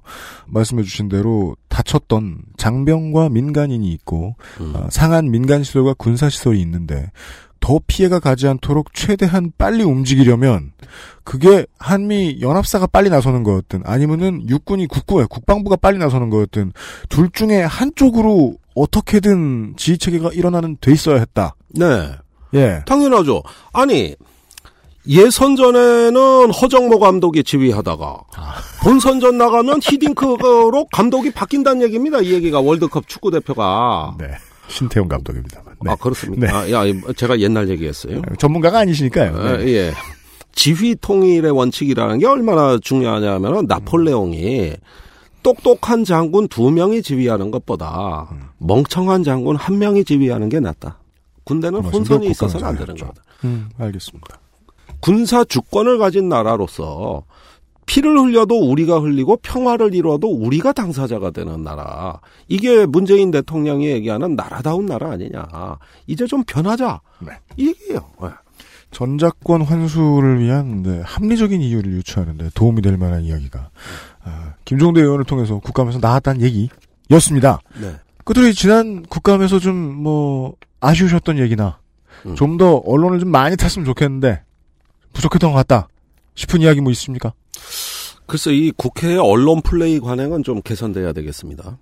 말씀해주신 0.47 1.09
대로 1.09 1.55
다쳤던 1.69 2.39
장병과 2.57 3.29
민간인이 3.29 3.91
있고 3.93 4.35
아, 4.73 4.87
상한 4.89 5.31
민간 5.31 5.63
시설과 5.63 5.95
군사 5.97 6.29
시설이 6.29 6.61
있는데 6.61 7.11
더 7.59 7.79
피해가 7.87 8.19
가지 8.19 8.45
않도록 8.47 8.93
최대한 8.93 9.51
빨리 9.57 9.83
움직이려면 9.83 10.73
그게 11.23 11.65
한미 11.79 12.39
연합사가 12.41 12.87
빨리 12.87 13.09
나서는 13.09 13.43
거였든 13.43 13.83
아니면은 13.85 14.47
육군이 14.49 14.87
국부에 14.87 15.25
국방부가 15.29 15.77
빨리 15.77 15.97
나서는 15.97 16.29
거였든 16.29 16.73
둘 17.07 17.29
중에 17.31 17.61
한쪽으로 17.61 18.57
어떻게든 18.75 19.75
지휘 19.77 19.97
체계가 19.97 20.31
일어나는 20.33 20.77
돼 20.81 20.91
있어야 20.91 21.19
했다. 21.19 21.55
네. 21.69 22.11
예. 22.53 22.81
당연하죠. 22.85 23.43
아니, 23.71 24.15
예선 25.07 25.55
전에는 25.55 26.51
허정모 26.51 26.99
감독이 26.99 27.43
지휘하다가 27.43 28.21
본선 28.83 29.19
전 29.19 29.37
나가면 29.37 29.79
히딩크로 29.83 30.85
감독이 30.93 31.31
바뀐다는 31.31 31.81
얘기입니다. 31.83 32.21
이 32.21 32.31
얘기가 32.31 32.61
월드컵 32.61 33.07
축구 33.07 33.29
대표가. 33.31 34.15
네. 34.17 34.27
신태용 34.67 35.09
감독입니다만. 35.09 35.75
네. 35.83 35.91
아 35.91 35.95
그렇습니다. 35.95 36.47
네. 36.47 36.53
아, 36.53 36.71
야, 36.71 36.93
제가 37.17 37.39
옛날 37.39 37.67
얘기했어요. 37.69 38.21
전문가가 38.39 38.79
아니시니까요. 38.79 39.35
아, 39.35 39.57
네. 39.57 39.67
예. 39.73 39.93
지휘 40.55 40.95
통일의 40.95 41.51
원칙이라는 41.51 42.19
게 42.19 42.27
얼마나 42.27 42.77
중요하냐면은 42.77 43.65
나폴레옹이 43.67 44.73
똑똑한 45.41 46.05
장군 46.05 46.47
두 46.47 46.71
명이 46.71 47.01
지휘하는 47.01 47.51
것보다 47.51 48.29
멍청한 48.59 49.23
장군 49.23 49.57
한 49.57 49.79
명이 49.79 50.05
지휘하는 50.05 50.47
게 50.47 50.59
낫다. 50.61 50.99
군대는 51.43 51.81
그 51.81 51.89
혼선이 51.89 52.27
있어서는 52.27 52.65
안 52.67 52.75
되는 52.77 52.95
겁니다. 52.95 53.21
음, 53.43 53.69
알겠습니다. 53.77 54.39
군사 54.99 55.43
주권을 55.43 55.97
가진 55.97 56.29
나라로서 56.29 57.23
피를 57.85 58.17
흘려도 58.17 58.69
우리가 58.69 58.99
흘리고 58.99 59.37
평화를 59.37 59.93
이루어도 59.93 60.29
우리가 60.29 60.71
당사자가 60.71 61.31
되는 61.31 61.63
나라. 61.63 62.19
이게 62.47 62.85
문재인 62.85 63.31
대통령이 63.31 63.87
얘기하는 63.87 64.35
나라다운 64.35 64.85
나라 64.85 65.11
아니냐. 65.11 65.45
이제 66.07 66.25
좀 66.25 66.43
변하자. 66.45 67.01
이 67.57 67.67
얘기예요. 67.67 67.99
예. 68.23 68.29
전작권 68.91 69.63
환수를 69.63 70.39
위한 70.39 70.83
네, 70.83 71.01
합리적인 71.03 71.59
이유를 71.61 71.93
유추하는데 71.93 72.51
도움이 72.53 72.81
될 72.83 72.95
만한 72.95 73.23
이야기가 73.23 73.69
아, 74.23 74.53
김종대 74.65 75.01
의원을 75.01 75.25
통해서 75.25 75.59
국감에서 75.59 75.99
나왔다는 75.99 76.41
얘기였습니다. 76.41 77.59
네. 77.81 77.95
끝으로 78.23 78.51
지난 78.53 79.03
국감에서 79.03 79.59
좀 79.59 79.75
뭐 79.75 80.55
아쉬우셨던 80.83 81.39
얘기나 81.39 81.79
음. 82.25 82.35
좀더 82.35 82.77
언론을 82.85 83.19
좀 83.19 83.29
많이 83.29 83.55
탔으면 83.55 83.85
좋겠는데 83.85 84.43
부족했던 85.13 85.51
것 85.51 85.57
같다 85.57 85.87
싶은 86.35 86.61
이야기 86.61 86.81
뭐 86.81 86.91
있습니까? 86.91 87.33
글쎄 88.25 88.53
이 88.53 88.71
국회의 88.71 89.17
언론 89.17 89.61
플레이 89.61 89.99
관행은 89.99 90.43
좀 90.43 90.61
개선돼야 90.61 91.13
되겠습니다. 91.13 91.77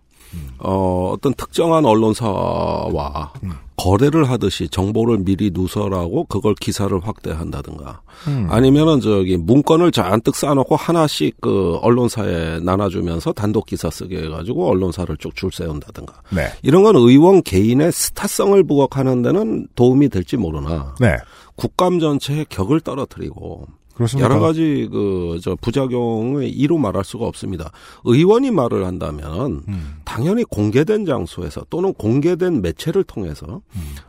어, 0.59 1.11
어떤 1.13 1.33
특정한 1.33 1.85
언론사와 1.85 3.33
거래를 3.75 4.29
하듯이 4.29 4.69
정보를 4.69 5.19
미리 5.19 5.49
누설하고 5.51 6.25
그걸 6.25 6.53
기사를 6.53 6.95
확대한다든가 7.03 8.01
음. 8.27 8.47
아니면은 8.51 8.99
저기 8.99 9.37
문건을 9.37 9.91
잔뜩 9.91 10.35
쌓아놓고 10.35 10.75
하나씩 10.75 11.41
그 11.41 11.77
언론사에 11.81 12.59
나눠주면서 12.59 13.33
단독 13.33 13.65
기사 13.65 13.89
쓰게 13.89 14.23
해가지고 14.23 14.69
언론사를 14.69 15.17
쭉 15.17 15.31
줄 15.35 15.51
세운다든가 15.51 16.13
네. 16.29 16.49
이런 16.61 16.83
건 16.83 16.95
의원 16.95 17.41
개인의 17.41 17.91
스타성을 17.91 18.61
부각하는 18.63 19.23
데는 19.23 19.67
도움이 19.75 20.09
될지 20.09 20.37
모르나 20.37 20.93
네. 20.99 21.17
국감 21.55 21.99
전체의 21.99 22.45
격을 22.49 22.81
떨어뜨리고 22.81 23.67
그렇습니까? 23.93 24.29
여러 24.29 24.39
가지 24.39 24.87
그 24.91 25.31
저 25.41 25.55
부작용을 25.55 26.47
이루 26.47 26.77
말할 26.77 27.03
수가 27.03 27.25
없습니다. 27.25 27.71
의원이 28.05 28.51
말을 28.51 28.85
한다면 28.85 29.63
음. 29.67 29.95
당연히 30.05 30.43
공개된 30.43 31.05
장소에서 31.05 31.65
또는 31.69 31.93
공개된 31.93 32.61
매체를 32.61 33.03
통해서 33.03 33.61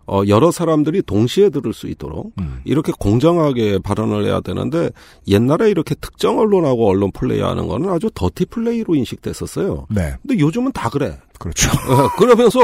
어 0.06 0.22
여러 0.28 0.50
사람들이 0.50 1.02
동시에 1.02 1.50
들을 1.50 1.72
수 1.72 1.88
있도록 1.88 2.32
음. 2.38 2.60
이렇게 2.64 2.92
공정하게 2.98 3.78
발언을 3.78 4.24
해야 4.24 4.40
되는데 4.40 4.90
옛날에 5.26 5.70
이렇게 5.70 5.94
특정 5.94 6.38
언론하고 6.38 6.88
언론 6.88 7.10
플레이하는 7.12 7.66
거는 7.66 7.88
아주 7.88 8.10
더티 8.14 8.46
플레이로 8.46 8.94
인식됐었어요. 8.94 9.86
네. 9.90 10.14
근데 10.22 10.38
요즘은 10.38 10.72
다 10.72 10.88
그래. 10.90 11.18
그렇죠. 11.42 11.68
어, 11.90 12.08
그러면서 12.16 12.60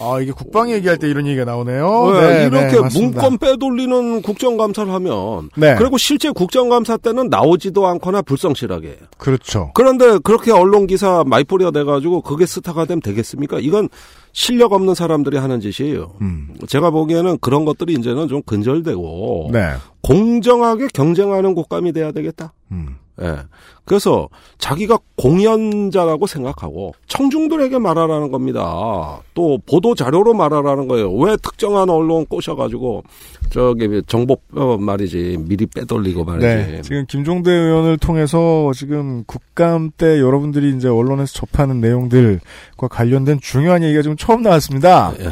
아 0.00 0.20
이게 0.20 0.30
국방 0.30 0.70
얘기할 0.70 0.98
때 0.98 1.08
이런 1.08 1.26
얘기가 1.26 1.44
나오네요. 1.44 2.12
네, 2.12 2.20
네, 2.20 2.46
이렇게 2.46 2.76
네, 2.76 2.80
맞습니다. 2.80 3.20
문건 3.20 3.38
빼돌리는 3.38 4.22
국정감사를 4.22 4.92
하면 4.92 5.50
네. 5.56 5.74
그리고 5.74 5.98
실제 5.98 6.30
국정감사 6.30 6.98
때는 6.98 7.28
나오지도 7.28 7.88
않거나 7.88 8.22
불성실하게. 8.22 8.98
그렇죠. 9.18 9.72
그런데 9.74 10.18
그렇게 10.18 10.52
언론 10.52 10.86
기사 10.86 11.24
마이포리가 11.26 11.72
돼가지고 11.72 12.22
그게 12.22 12.46
스타가 12.46 12.84
되면 12.84 13.02
되겠습니까? 13.02 13.58
이건 13.58 13.88
실력 14.32 14.74
없는 14.74 14.94
사람들이 14.94 15.36
하는 15.36 15.60
짓이에요. 15.60 16.12
음. 16.20 16.54
제가 16.68 16.90
보기에는 16.90 17.38
그런 17.40 17.64
것들이 17.64 17.94
이제는 17.94 18.28
좀 18.28 18.42
근절되고 18.42 19.50
네. 19.52 19.72
공정하게 20.02 20.86
경쟁하는 20.94 21.54
국감이 21.54 21.92
돼야 21.92 22.12
되겠다. 22.12 22.52
음. 22.70 22.96
예. 23.22 23.36
그래서 23.84 24.28
자기가 24.58 24.98
공연자라고 25.16 26.28
생각하고 26.28 26.94
청중들에게 27.08 27.78
말하라는 27.78 28.30
겁니다. 28.30 29.20
또 29.34 29.58
보도 29.66 29.96
자료로 29.96 30.32
말하라는 30.32 30.86
거예요. 30.86 31.12
왜 31.12 31.36
특정한 31.42 31.90
언론 31.90 32.24
꼬셔가지고 32.26 33.02
저기 33.50 34.00
정보 34.06 34.36
어, 34.54 34.76
말이지 34.78 35.38
미리 35.40 35.66
빼돌리고 35.66 36.24
말이지. 36.24 36.46
네. 36.46 36.82
지금 36.82 37.04
김종대 37.06 37.50
의원을 37.50 37.98
통해서 37.98 38.70
지금 38.76 39.24
국감 39.24 39.90
때 39.96 40.20
여러분들이 40.20 40.76
이제 40.76 40.86
언론에서 40.86 41.32
접하는 41.32 41.80
내용들과 41.80 42.88
관련된 42.88 43.40
중요한 43.40 43.82
얘기가 43.82 44.02
지금 44.02 44.16
처음 44.16 44.42
나왔습니다. 44.42 45.14
예. 45.18 45.30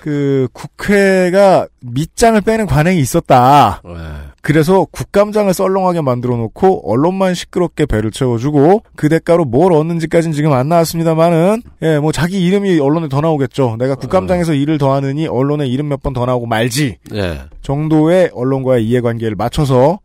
그 0.00 0.46
국회가 0.52 1.66
밑장을 1.80 2.40
빼는 2.40 2.66
관행이 2.66 3.00
있었다. 3.00 3.82
예. 3.84 3.92
그래서 4.46 4.84
국감장을 4.92 5.52
썰렁하게 5.52 6.02
만들어 6.02 6.36
놓고 6.36 6.88
언론만 6.88 7.34
시끄럽게 7.34 7.84
배를 7.84 8.12
채워주고 8.12 8.84
그 8.94 9.08
대가로 9.08 9.44
뭘 9.44 9.72
얻는지까지는 9.72 10.32
지금 10.36 10.52
안 10.52 10.68
나왔습니다만은 10.68 11.62
예, 11.82 11.98
뭐 11.98 12.12
자기 12.12 12.40
이름이 12.46 12.78
언론에 12.78 13.08
더 13.08 13.20
나오겠죠. 13.20 13.74
내가 13.80 13.96
국감장에서 13.96 14.54
일을 14.54 14.78
더 14.78 14.94
하느니 14.94 15.26
언론에 15.26 15.66
이름 15.66 15.88
몇 15.88 16.00
번 16.00 16.14
더 16.14 16.26
나오고 16.26 16.46
말지. 16.46 16.98
예. 17.14 17.40
정도의 17.62 18.30
언론과의 18.34 18.86
이해관계를 18.86 19.34
맞춰서 19.34 19.98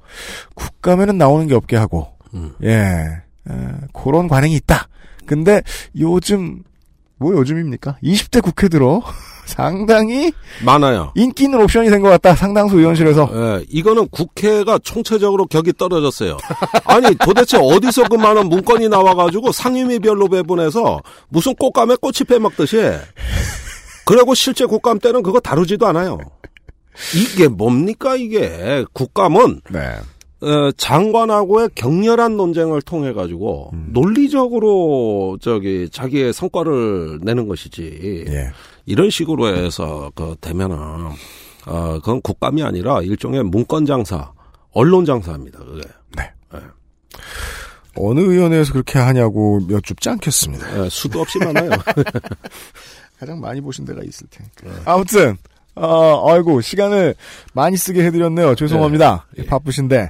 국감에는 0.56 1.20
나오는 1.20 1.46
게 1.46 1.54
없게 1.54 1.78
하고 1.78 2.08
음. 2.34 2.54
예 2.64 2.72
에, 3.48 3.54
그런 3.94 4.28
관행이 4.28 4.56
있다. 4.56 4.88
근데 5.28 5.62
요즘 6.00 6.64
뭐 7.20 7.32
요즘입니까? 7.36 7.98
20대 8.04 8.42
국회 8.42 8.68
들어 8.70 9.04
상당히 9.46 10.32
많아요. 10.64 11.12
인기 11.16 11.44
있는 11.46 11.62
옵션이 11.62 11.90
된 11.90 12.02
것 12.02 12.10
같다. 12.10 12.36
상당수 12.36 12.78
의원실에서. 12.80 13.30
예, 13.34 13.66
이거는 13.70 14.08
국회가 14.10 14.78
총체적으로 14.80 15.46
격이 15.46 15.74
떨어졌어요. 15.74 16.38
아니 16.86 17.14
도대체 17.16 17.58
어디서 17.58 18.04
그 18.10 18.16
많은 18.16 18.48
문건이 18.50 18.90
나와가지고 18.90 19.52
상임위별로 19.52 20.28
배분해서 20.30 21.02
무슨 21.30 21.54
꽃감에 21.56 21.96
꽃이 22.02 22.26
빼먹듯이. 22.28 22.78
그리고 24.06 24.34
실제 24.34 24.66
국감 24.66 25.00
때는 25.00 25.22
그거 25.24 25.40
다루지도 25.40 25.88
않아요. 25.88 26.18
이게 27.16 27.48
뭡니까 27.48 28.16
이게 28.16 28.84
국감은 28.94 29.62
네. 29.70 29.96
어, 30.42 30.72
장관하고의 30.72 31.70
격렬한 31.76 32.36
논쟁을 32.36 32.82
통해 32.82 33.14
가지고 33.14 33.70
음. 33.74 33.90
논리적으로 33.92 35.38
저기 35.40 35.88
자기의 35.92 36.34
성과를 36.34 37.20
내는 37.22 37.48
것이지 37.48 38.26
예. 38.28 38.52
이런 38.86 39.10
식으로 39.10 39.48
해서 39.48 40.12
그 40.16 40.36
되면은 40.42 40.78
어 41.68 42.00
그건 42.00 42.22
국감이 42.22 42.64
아니라 42.64 43.02
일종의 43.02 43.44
문건 43.44 43.86
장사, 43.86 44.32
언론 44.72 45.06
장사입니다. 45.06 45.60
그게. 45.60 45.84
어느 47.96 48.20
의원회에서 48.22 48.74
그렇게 48.74 49.00
하냐고 49.00 49.60
여쭙지 49.70 50.10
않겠습니다. 50.10 50.86
예, 50.86 50.90
수도 50.90 51.22
없이 51.22 51.40
많아요. 51.40 51.72
가장 53.20 53.40
많이 53.40 53.62
보신 53.62 53.86
데가 53.86 54.02
있을 54.04 54.28
테니까. 54.30 54.92
아무튼 54.92 55.38
어, 55.76 56.30
아이고 56.30 56.62
시간을 56.62 57.16
많이 57.54 57.78
쓰게 57.78 58.04
해드렸네요. 58.06 58.56
죄송합니다. 58.56 59.28
바쁘신데 59.48 60.10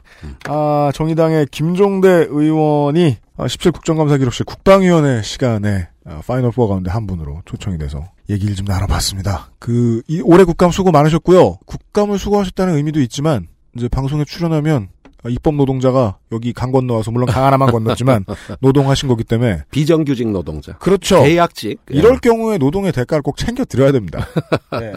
아 0.50 0.92
정의당의 0.94 1.48
김종대 1.52 2.26
의원이 2.30 3.18
17 3.48 3.72
국정감사 3.72 4.18
기록실 4.18 4.46
국방위원회 4.46 5.22
시간에 5.22 5.88
어, 6.06 6.22
파이널 6.26 6.52
4 6.52 6.68
가운데 6.68 6.90
한 6.90 7.06
분으로 7.06 7.42
초청이 7.46 7.78
돼서 7.78 8.04
얘기를 8.30 8.56
좀 8.56 8.66
나눠봤습니다. 8.66 9.52
그 9.60 10.02
이, 10.08 10.22
올해 10.22 10.44
국감 10.44 10.72
수고 10.72 10.92
많으셨고요. 10.92 11.58
국감을 11.66 12.18
수고하셨다는 12.18 12.76
의미도 12.76 13.00
있지만 13.02 13.48
이제 13.76 13.88
방송에 13.88 14.26
출연하면 14.26 14.90
아, 15.01 15.01
입법 15.30 15.56
노동자가 15.56 16.18
여기 16.32 16.52
강 16.54 16.72
건너와서 16.72 17.12
물론 17.12 17.28
강 17.28 17.46
하나만 17.46 17.72
건넜지만 17.72 18.26
노동하신 18.62 19.08
거기 19.10 19.24
때문에 19.24 19.64
비정규직 19.72 20.28
노동자. 20.30 20.74
그렇죠. 20.78 21.24
계약직. 21.24 21.80
이럴 21.90 22.18
경우에 22.20 22.58
노동의 22.58 22.92
대가를 22.92 23.22
꼭 23.22 23.38
챙겨 23.38 23.64
드려야 23.66 23.92
됩니다. 23.92 24.26
네. 24.80 24.94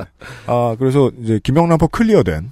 아 0.47 0.77
그래서 0.79 1.11
이제 1.23 1.41
김영란법 1.43 1.93
클리어된 1.93 2.51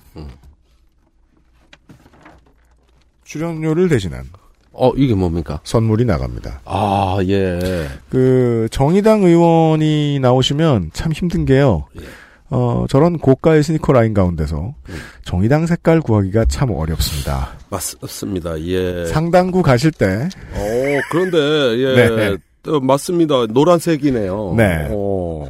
출연료를 3.24 3.88
대신한 3.88 4.26
어 4.72 4.90
이게 4.96 5.14
뭡니까? 5.14 5.60
선물이 5.64 6.04
나갑니다. 6.04 6.60
아 6.64 7.18
예. 7.26 7.88
그 8.08 8.68
정의당 8.70 9.22
의원이 9.22 10.18
나오시면 10.20 10.90
참 10.92 11.12
힘든 11.12 11.44
게요. 11.44 11.86
어 12.54 12.84
저런 12.88 13.18
고가의 13.18 13.62
스니커 13.62 13.92
라인 13.94 14.12
가운데서 14.12 14.74
정의당 15.24 15.66
색깔 15.66 16.00
구하기가 16.00 16.44
참 16.44 16.70
어렵습니다. 16.70 17.52
맞습니다. 17.70 18.60
예. 18.60 19.06
상당구 19.06 19.62
가실 19.62 19.90
때 19.90 20.28
어, 20.54 21.00
그런데, 21.10 21.38
예. 21.38 22.16
네. 22.16 22.36
어, 22.70 22.78
맞습니다. 22.80 23.46
노란색이네요. 23.46 24.54
네. 24.56 24.88
어. 24.90 25.46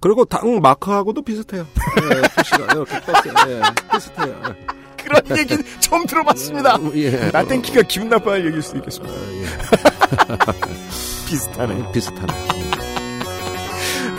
그리고 0.00 0.24
당 0.24 0.58
마크하고도 0.60 1.22
비슷해요. 1.22 1.66
예, 2.02 2.08
표시가 2.34 2.64
이렇게 2.72 3.00
떴어요. 3.00 3.34
예, 3.48 3.60
비슷해요. 3.92 4.42
그런 4.96 5.38
얘기 5.38 5.56
처음 5.80 6.06
들어봤습니다. 6.06 6.78
예. 6.94 7.30
나 7.30 7.44
땡키가 7.44 7.82
기분 7.82 8.08
나빠할 8.08 8.44
얘기일 8.46 8.62
수도 8.62 8.78
있겠습니다. 8.78 9.14
비슷하네. 11.28 11.92
비슷하네. 11.92 12.32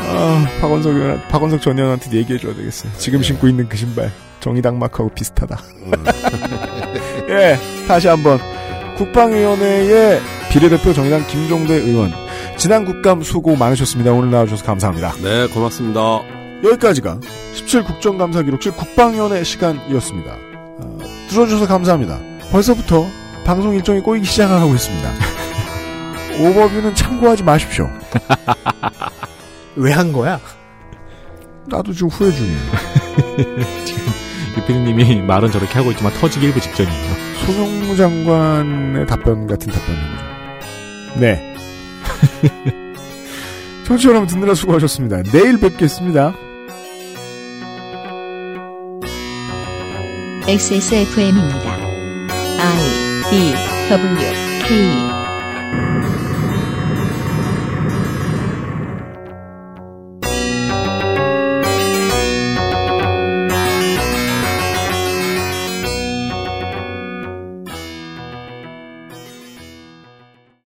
아, 0.07 0.47
박원석 0.61 0.95
의원, 0.95 1.21
박원석 1.29 1.61
전 1.61 1.77
의원한테 1.77 2.11
얘기해줘야 2.17 2.55
되겠어요. 2.55 2.91
지금 2.97 3.23
신고 3.23 3.47
있는 3.47 3.67
그 3.67 3.77
신발 3.77 4.11
정의당 4.39 4.77
마크하고 4.79 5.13
비슷하다. 5.13 5.57
예, 7.29 7.57
다시 7.87 8.07
한번 8.07 8.39
국방위원회의 8.97 10.21
비례대표 10.51 10.93
정의당 10.93 11.25
김종대 11.27 11.75
의원 11.75 12.11
지난 12.57 12.85
국감 12.85 13.23
수고 13.23 13.55
많으셨습니다. 13.55 14.11
오늘 14.11 14.29
나와주셔서 14.29 14.65
감사합니다. 14.65 15.13
네, 15.23 15.47
고맙습니다. 15.47 16.21
여기까지가 16.63 17.19
17 17.53 17.83
국정감사 17.83 18.43
기록실 18.43 18.71
국방위원회 18.73 19.43
시간이었습니다. 19.43 20.31
어, 20.79 20.97
들어주셔서 21.29 21.67
감사합니다. 21.67 22.19
벌써부터 22.51 23.05
방송 23.45 23.73
일정이 23.73 23.99
꼬이기 23.99 24.25
시작하고 24.25 24.73
있습니다. 24.73 25.09
오버뷰는 26.39 26.95
참고하지 26.95 27.43
마십시오. 27.43 27.89
왜 29.75 29.91
한 29.93 30.11
거야? 30.11 30.39
나도 31.67 31.93
지금 31.93 32.09
후회 32.09 32.31
중이에요. 32.31 32.59
유피디님이 34.57 35.21
말은 35.21 35.51
저렇게 35.51 35.73
하고 35.73 35.91
있지만 35.91 36.13
터지기 36.13 36.45
일부 36.45 36.59
직전이에요. 36.59 37.13
송영무 37.45 37.95
장관의 37.97 39.07
답변 39.07 39.47
같은 39.47 39.71
답변인 39.71 40.01
거죠. 40.01 41.19
네. 41.19 41.55
청취자 43.85 44.09
여러분 44.09 44.27
듣느라 44.27 44.53
수고하셨습니다. 44.53 45.23
내일 45.31 45.59
뵙겠습니다. 45.59 46.33
XSFM입니다. 50.47 51.73
I 51.75 53.23
D 53.29 53.53
W 53.89 54.15
K 54.67 55.12